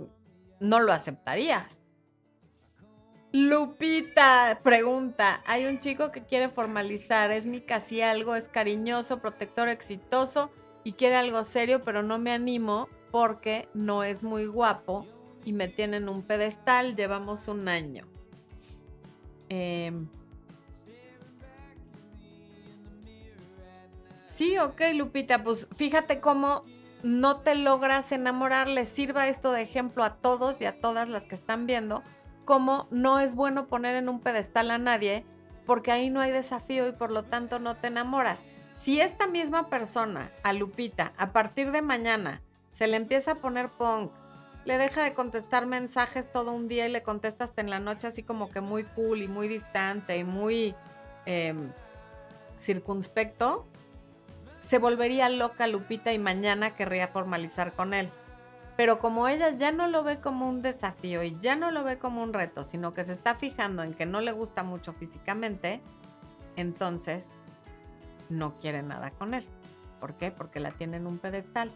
no 0.60 0.80
lo 0.80 0.94
aceptarías. 0.94 1.78
Lupita 3.32 4.60
pregunta, 4.64 5.42
hay 5.44 5.66
un 5.66 5.78
chico 5.78 6.10
que 6.10 6.24
quiere 6.24 6.48
formalizar, 6.48 7.30
es 7.30 7.46
mi 7.46 7.60
casi 7.60 8.00
algo, 8.00 8.34
es 8.34 8.48
cariñoso, 8.48 9.20
protector, 9.20 9.68
exitoso 9.68 10.50
y 10.84 10.92
quiere 10.92 11.16
algo 11.16 11.44
serio, 11.44 11.82
pero 11.84 12.02
no 12.02 12.18
me 12.18 12.32
animo 12.32 12.88
porque 13.10 13.68
no 13.74 14.04
es 14.04 14.22
muy 14.22 14.46
guapo 14.46 15.06
y 15.44 15.52
me 15.52 15.68
tiene 15.68 15.98
en 15.98 16.08
un 16.08 16.22
pedestal, 16.22 16.96
llevamos 16.96 17.48
un 17.48 17.68
año. 17.68 18.06
Eh, 19.48 19.92
Sí, 24.40 24.56
ok, 24.56 24.80
Lupita, 24.94 25.44
pues 25.44 25.68
fíjate 25.76 26.18
cómo 26.18 26.64
no 27.02 27.40
te 27.40 27.54
logras 27.54 28.10
enamorar, 28.10 28.68
les 28.68 28.88
sirva 28.88 29.28
esto 29.28 29.52
de 29.52 29.60
ejemplo 29.60 30.02
a 30.02 30.14
todos 30.14 30.62
y 30.62 30.64
a 30.64 30.80
todas 30.80 31.10
las 31.10 31.24
que 31.24 31.34
están 31.34 31.66
viendo, 31.66 32.02
cómo 32.46 32.88
no 32.90 33.20
es 33.20 33.34
bueno 33.34 33.66
poner 33.66 33.96
en 33.96 34.08
un 34.08 34.18
pedestal 34.18 34.70
a 34.70 34.78
nadie 34.78 35.26
porque 35.66 35.92
ahí 35.92 36.08
no 36.08 36.22
hay 36.22 36.30
desafío 36.30 36.88
y 36.88 36.92
por 36.92 37.10
lo 37.10 37.24
tanto 37.24 37.58
no 37.58 37.76
te 37.76 37.88
enamoras. 37.88 38.40
Si 38.82 38.98
esta 38.98 39.26
misma 39.26 39.68
persona, 39.68 40.32
a 40.42 40.54
Lupita, 40.54 41.12
a 41.18 41.32
partir 41.32 41.70
de 41.70 41.82
mañana, 41.82 42.40
se 42.70 42.86
le 42.86 42.96
empieza 42.96 43.32
a 43.32 43.34
poner 43.34 43.68
punk, 43.68 44.10
le 44.64 44.78
deja 44.78 45.04
de 45.04 45.12
contestar 45.12 45.66
mensajes 45.66 46.32
todo 46.32 46.52
un 46.52 46.66
día 46.66 46.88
y 46.88 46.90
le 46.90 47.02
contesta 47.02 47.44
hasta 47.44 47.60
en 47.60 47.68
la 47.68 47.78
noche 47.78 48.06
así 48.06 48.22
como 48.22 48.50
que 48.50 48.62
muy 48.62 48.84
cool 48.84 49.20
y 49.20 49.28
muy 49.28 49.48
distante 49.48 50.16
y 50.16 50.24
muy 50.24 50.74
em, 51.26 51.72
circunspecto, 52.56 53.66
se 54.60 54.78
volvería 54.78 55.28
loca 55.28 55.66
Lupita 55.66 56.14
y 56.14 56.18
mañana 56.18 56.74
querría 56.74 57.08
formalizar 57.08 57.74
con 57.74 57.92
él. 57.92 58.08
Pero 58.78 58.98
como 58.98 59.28
ella 59.28 59.50
ya 59.50 59.72
no 59.72 59.88
lo 59.88 60.04
ve 60.04 60.20
como 60.20 60.48
un 60.48 60.62
desafío 60.62 61.22
y 61.22 61.36
ya 61.38 61.54
no 61.54 61.70
lo 61.70 61.84
ve 61.84 61.98
como 61.98 62.22
un 62.22 62.32
reto, 62.32 62.64
sino 62.64 62.94
que 62.94 63.04
se 63.04 63.12
está 63.12 63.34
fijando 63.34 63.82
en 63.82 63.92
que 63.92 64.06
no 64.06 64.22
le 64.22 64.32
gusta 64.32 64.62
mucho 64.62 64.94
físicamente, 64.94 65.82
entonces 66.56 67.26
no 68.30 68.54
quiere 68.54 68.82
nada 68.82 69.10
con 69.10 69.34
él. 69.34 69.44
¿Por 70.00 70.14
qué? 70.14 70.30
Porque 70.30 70.60
la 70.60 70.72
tiene 70.72 70.96
en 70.96 71.06
un 71.06 71.18
pedestal. 71.18 71.72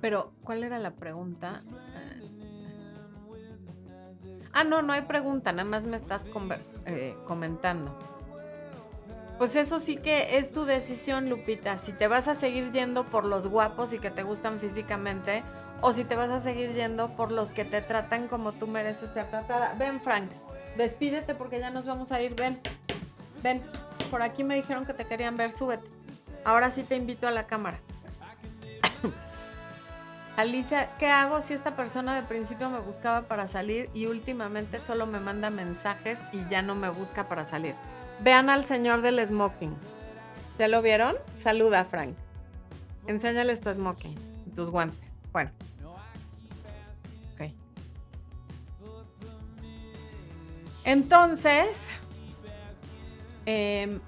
Pero, 0.00 0.32
¿cuál 0.44 0.62
era 0.62 0.78
la 0.78 0.92
pregunta? 0.92 1.60
Ah, 4.52 4.64
no, 4.64 4.80
no 4.80 4.92
hay 4.92 5.02
pregunta, 5.02 5.52
nada 5.52 5.68
más 5.68 5.86
me 5.86 5.96
estás 5.96 6.24
eh, 6.86 7.16
comentando. 7.26 7.98
Pues 9.38 9.54
eso 9.54 9.78
sí 9.80 9.96
que 9.96 10.38
es 10.38 10.50
tu 10.50 10.64
decisión, 10.64 11.28
Lupita. 11.28 11.76
Si 11.76 11.92
te 11.92 12.08
vas 12.08 12.26
a 12.28 12.34
seguir 12.36 12.72
yendo 12.72 13.04
por 13.04 13.24
los 13.24 13.48
guapos 13.48 13.92
y 13.92 13.98
que 13.98 14.10
te 14.10 14.22
gustan 14.22 14.58
físicamente, 14.58 15.42
o 15.82 15.92
si 15.92 16.04
te 16.04 16.16
vas 16.16 16.30
a 16.30 16.40
seguir 16.40 16.72
yendo 16.72 17.14
por 17.16 17.30
los 17.32 17.52
que 17.52 17.64
te 17.64 17.82
tratan 17.82 18.28
como 18.28 18.52
tú 18.52 18.66
mereces 18.66 19.10
ser 19.10 19.28
tratada. 19.28 19.74
Ven, 19.78 20.00
Frank, 20.00 20.30
despídete 20.76 21.34
porque 21.34 21.60
ya 21.60 21.70
nos 21.70 21.84
vamos 21.84 22.12
a 22.12 22.20
ir. 22.20 22.34
Ven, 22.34 22.60
ven. 23.42 23.62
Por 24.10 24.22
aquí 24.22 24.44
me 24.44 24.54
dijeron 24.54 24.86
que 24.86 24.94
te 24.94 25.04
querían 25.04 25.36
ver, 25.36 25.50
súbete. 25.50 25.88
Ahora 26.44 26.70
sí 26.70 26.84
te 26.84 26.96
invito 26.96 27.26
a 27.26 27.30
la 27.30 27.46
cámara. 27.46 27.78
Alicia, 30.36 30.90
¿qué 30.98 31.08
hago 31.08 31.40
si 31.40 31.54
esta 31.54 31.76
persona 31.76 32.14
de 32.14 32.22
principio 32.22 32.70
me 32.70 32.78
buscaba 32.78 33.22
para 33.22 33.46
salir 33.46 33.90
y 33.94 34.06
últimamente 34.06 34.78
solo 34.78 35.06
me 35.06 35.18
manda 35.18 35.50
mensajes 35.50 36.20
y 36.32 36.46
ya 36.48 36.62
no 36.62 36.74
me 36.74 36.88
busca 36.90 37.28
para 37.28 37.44
salir? 37.44 37.74
Vean 38.20 38.50
al 38.50 38.64
señor 38.64 39.02
del 39.02 39.24
smoking. 39.26 39.74
¿Ya 40.58 40.68
lo 40.68 40.82
vieron? 40.82 41.16
Saluda, 41.36 41.84
Frank. 41.84 42.14
Enséñales 43.06 43.60
tu 43.60 43.72
smoking, 43.72 44.14
tus 44.54 44.70
guantes. 44.70 45.10
Bueno. 45.32 45.50
Entonces, 50.86 51.80
eh, 53.44 53.98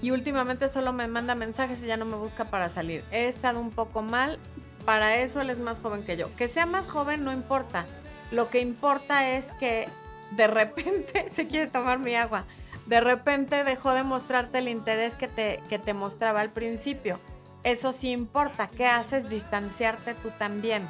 y 0.00 0.10
últimamente 0.12 0.68
solo 0.70 0.94
me 0.94 1.06
manda 1.08 1.34
mensajes 1.34 1.82
y 1.82 1.86
ya 1.86 1.98
no 1.98 2.06
me 2.06 2.16
busca 2.16 2.46
para 2.46 2.70
salir. 2.70 3.04
He 3.10 3.28
estado 3.28 3.60
un 3.60 3.70
poco 3.70 4.00
mal, 4.00 4.38
para 4.86 5.16
eso 5.16 5.42
él 5.42 5.50
es 5.50 5.58
más 5.58 5.78
joven 5.80 6.04
que 6.04 6.16
yo. 6.16 6.34
Que 6.36 6.48
sea 6.48 6.64
más 6.64 6.86
joven 6.86 7.22
no 7.22 7.34
importa. 7.34 7.84
Lo 8.30 8.48
que 8.48 8.60
importa 8.60 9.30
es 9.36 9.52
que 9.60 9.88
de 10.30 10.46
repente 10.46 11.28
se 11.34 11.46
quiere 11.48 11.70
tomar 11.70 11.98
mi 11.98 12.14
agua. 12.14 12.46
De 12.86 13.02
repente 13.02 13.64
dejó 13.64 13.92
de 13.92 14.04
mostrarte 14.04 14.58
el 14.58 14.68
interés 14.68 15.14
que 15.14 15.28
te, 15.28 15.62
que 15.68 15.78
te 15.78 15.92
mostraba 15.92 16.40
al 16.40 16.48
principio. 16.48 17.20
Eso 17.62 17.92
sí 17.92 18.10
importa. 18.10 18.68
¿Qué 18.68 18.86
haces? 18.86 19.28
Distanciarte 19.28 20.14
tú 20.14 20.30
también. 20.38 20.88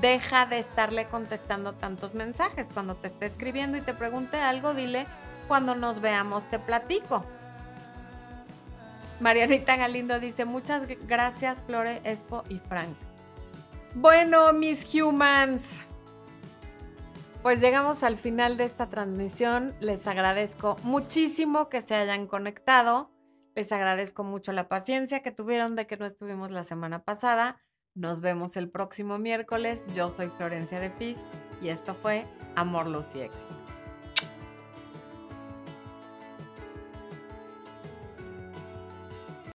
Deja 0.00 0.46
de 0.46 0.58
estarle 0.58 1.06
contestando 1.06 1.72
tantos 1.74 2.14
mensajes. 2.14 2.68
Cuando 2.72 2.96
te 2.96 3.08
esté 3.08 3.26
escribiendo 3.26 3.78
y 3.78 3.80
te 3.80 3.94
pregunte 3.94 4.38
algo, 4.38 4.74
dile, 4.74 5.06
cuando 5.48 5.74
nos 5.74 6.00
veamos 6.00 6.50
te 6.50 6.58
platico 6.58 7.24
Marianita 9.18 9.76
Galindo 9.76 10.20
dice, 10.20 10.44
muchas 10.44 10.86
gracias 11.06 11.62
Flore, 11.62 12.02
Expo 12.04 12.42
y 12.50 12.58
Frank. 12.58 12.94
Bueno, 13.94 14.52
mis 14.52 14.94
humans, 14.94 15.80
pues 17.42 17.62
llegamos 17.62 18.02
al 18.02 18.18
final 18.18 18.58
de 18.58 18.64
esta 18.64 18.90
transmisión. 18.90 19.74
Les 19.80 20.06
agradezco 20.06 20.76
muchísimo 20.82 21.70
que 21.70 21.80
se 21.80 21.94
hayan 21.94 22.26
conectado. 22.26 23.10
Les 23.54 23.72
agradezco 23.72 24.22
mucho 24.22 24.52
la 24.52 24.68
paciencia 24.68 25.22
que 25.22 25.30
tuvieron 25.30 25.76
de 25.76 25.86
que 25.86 25.96
no 25.96 26.04
estuvimos 26.04 26.50
la 26.50 26.62
semana 26.62 27.02
pasada. 27.02 27.56
Nos 27.96 28.20
vemos 28.20 28.58
el 28.58 28.68
próximo 28.68 29.18
miércoles. 29.18 29.86
Yo 29.94 30.10
soy 30.10 30.28
Florencia 30.28 30.78
de 30.80 30.90
Fis 30.90 31.18
y 31.62 31.70
esto 31.70 31.94
fue 31.94 32.26
Amor, 32.54 32.86
Luz 32.86 33.14
y 33.14 33.22
Éxito. 33.22 33.55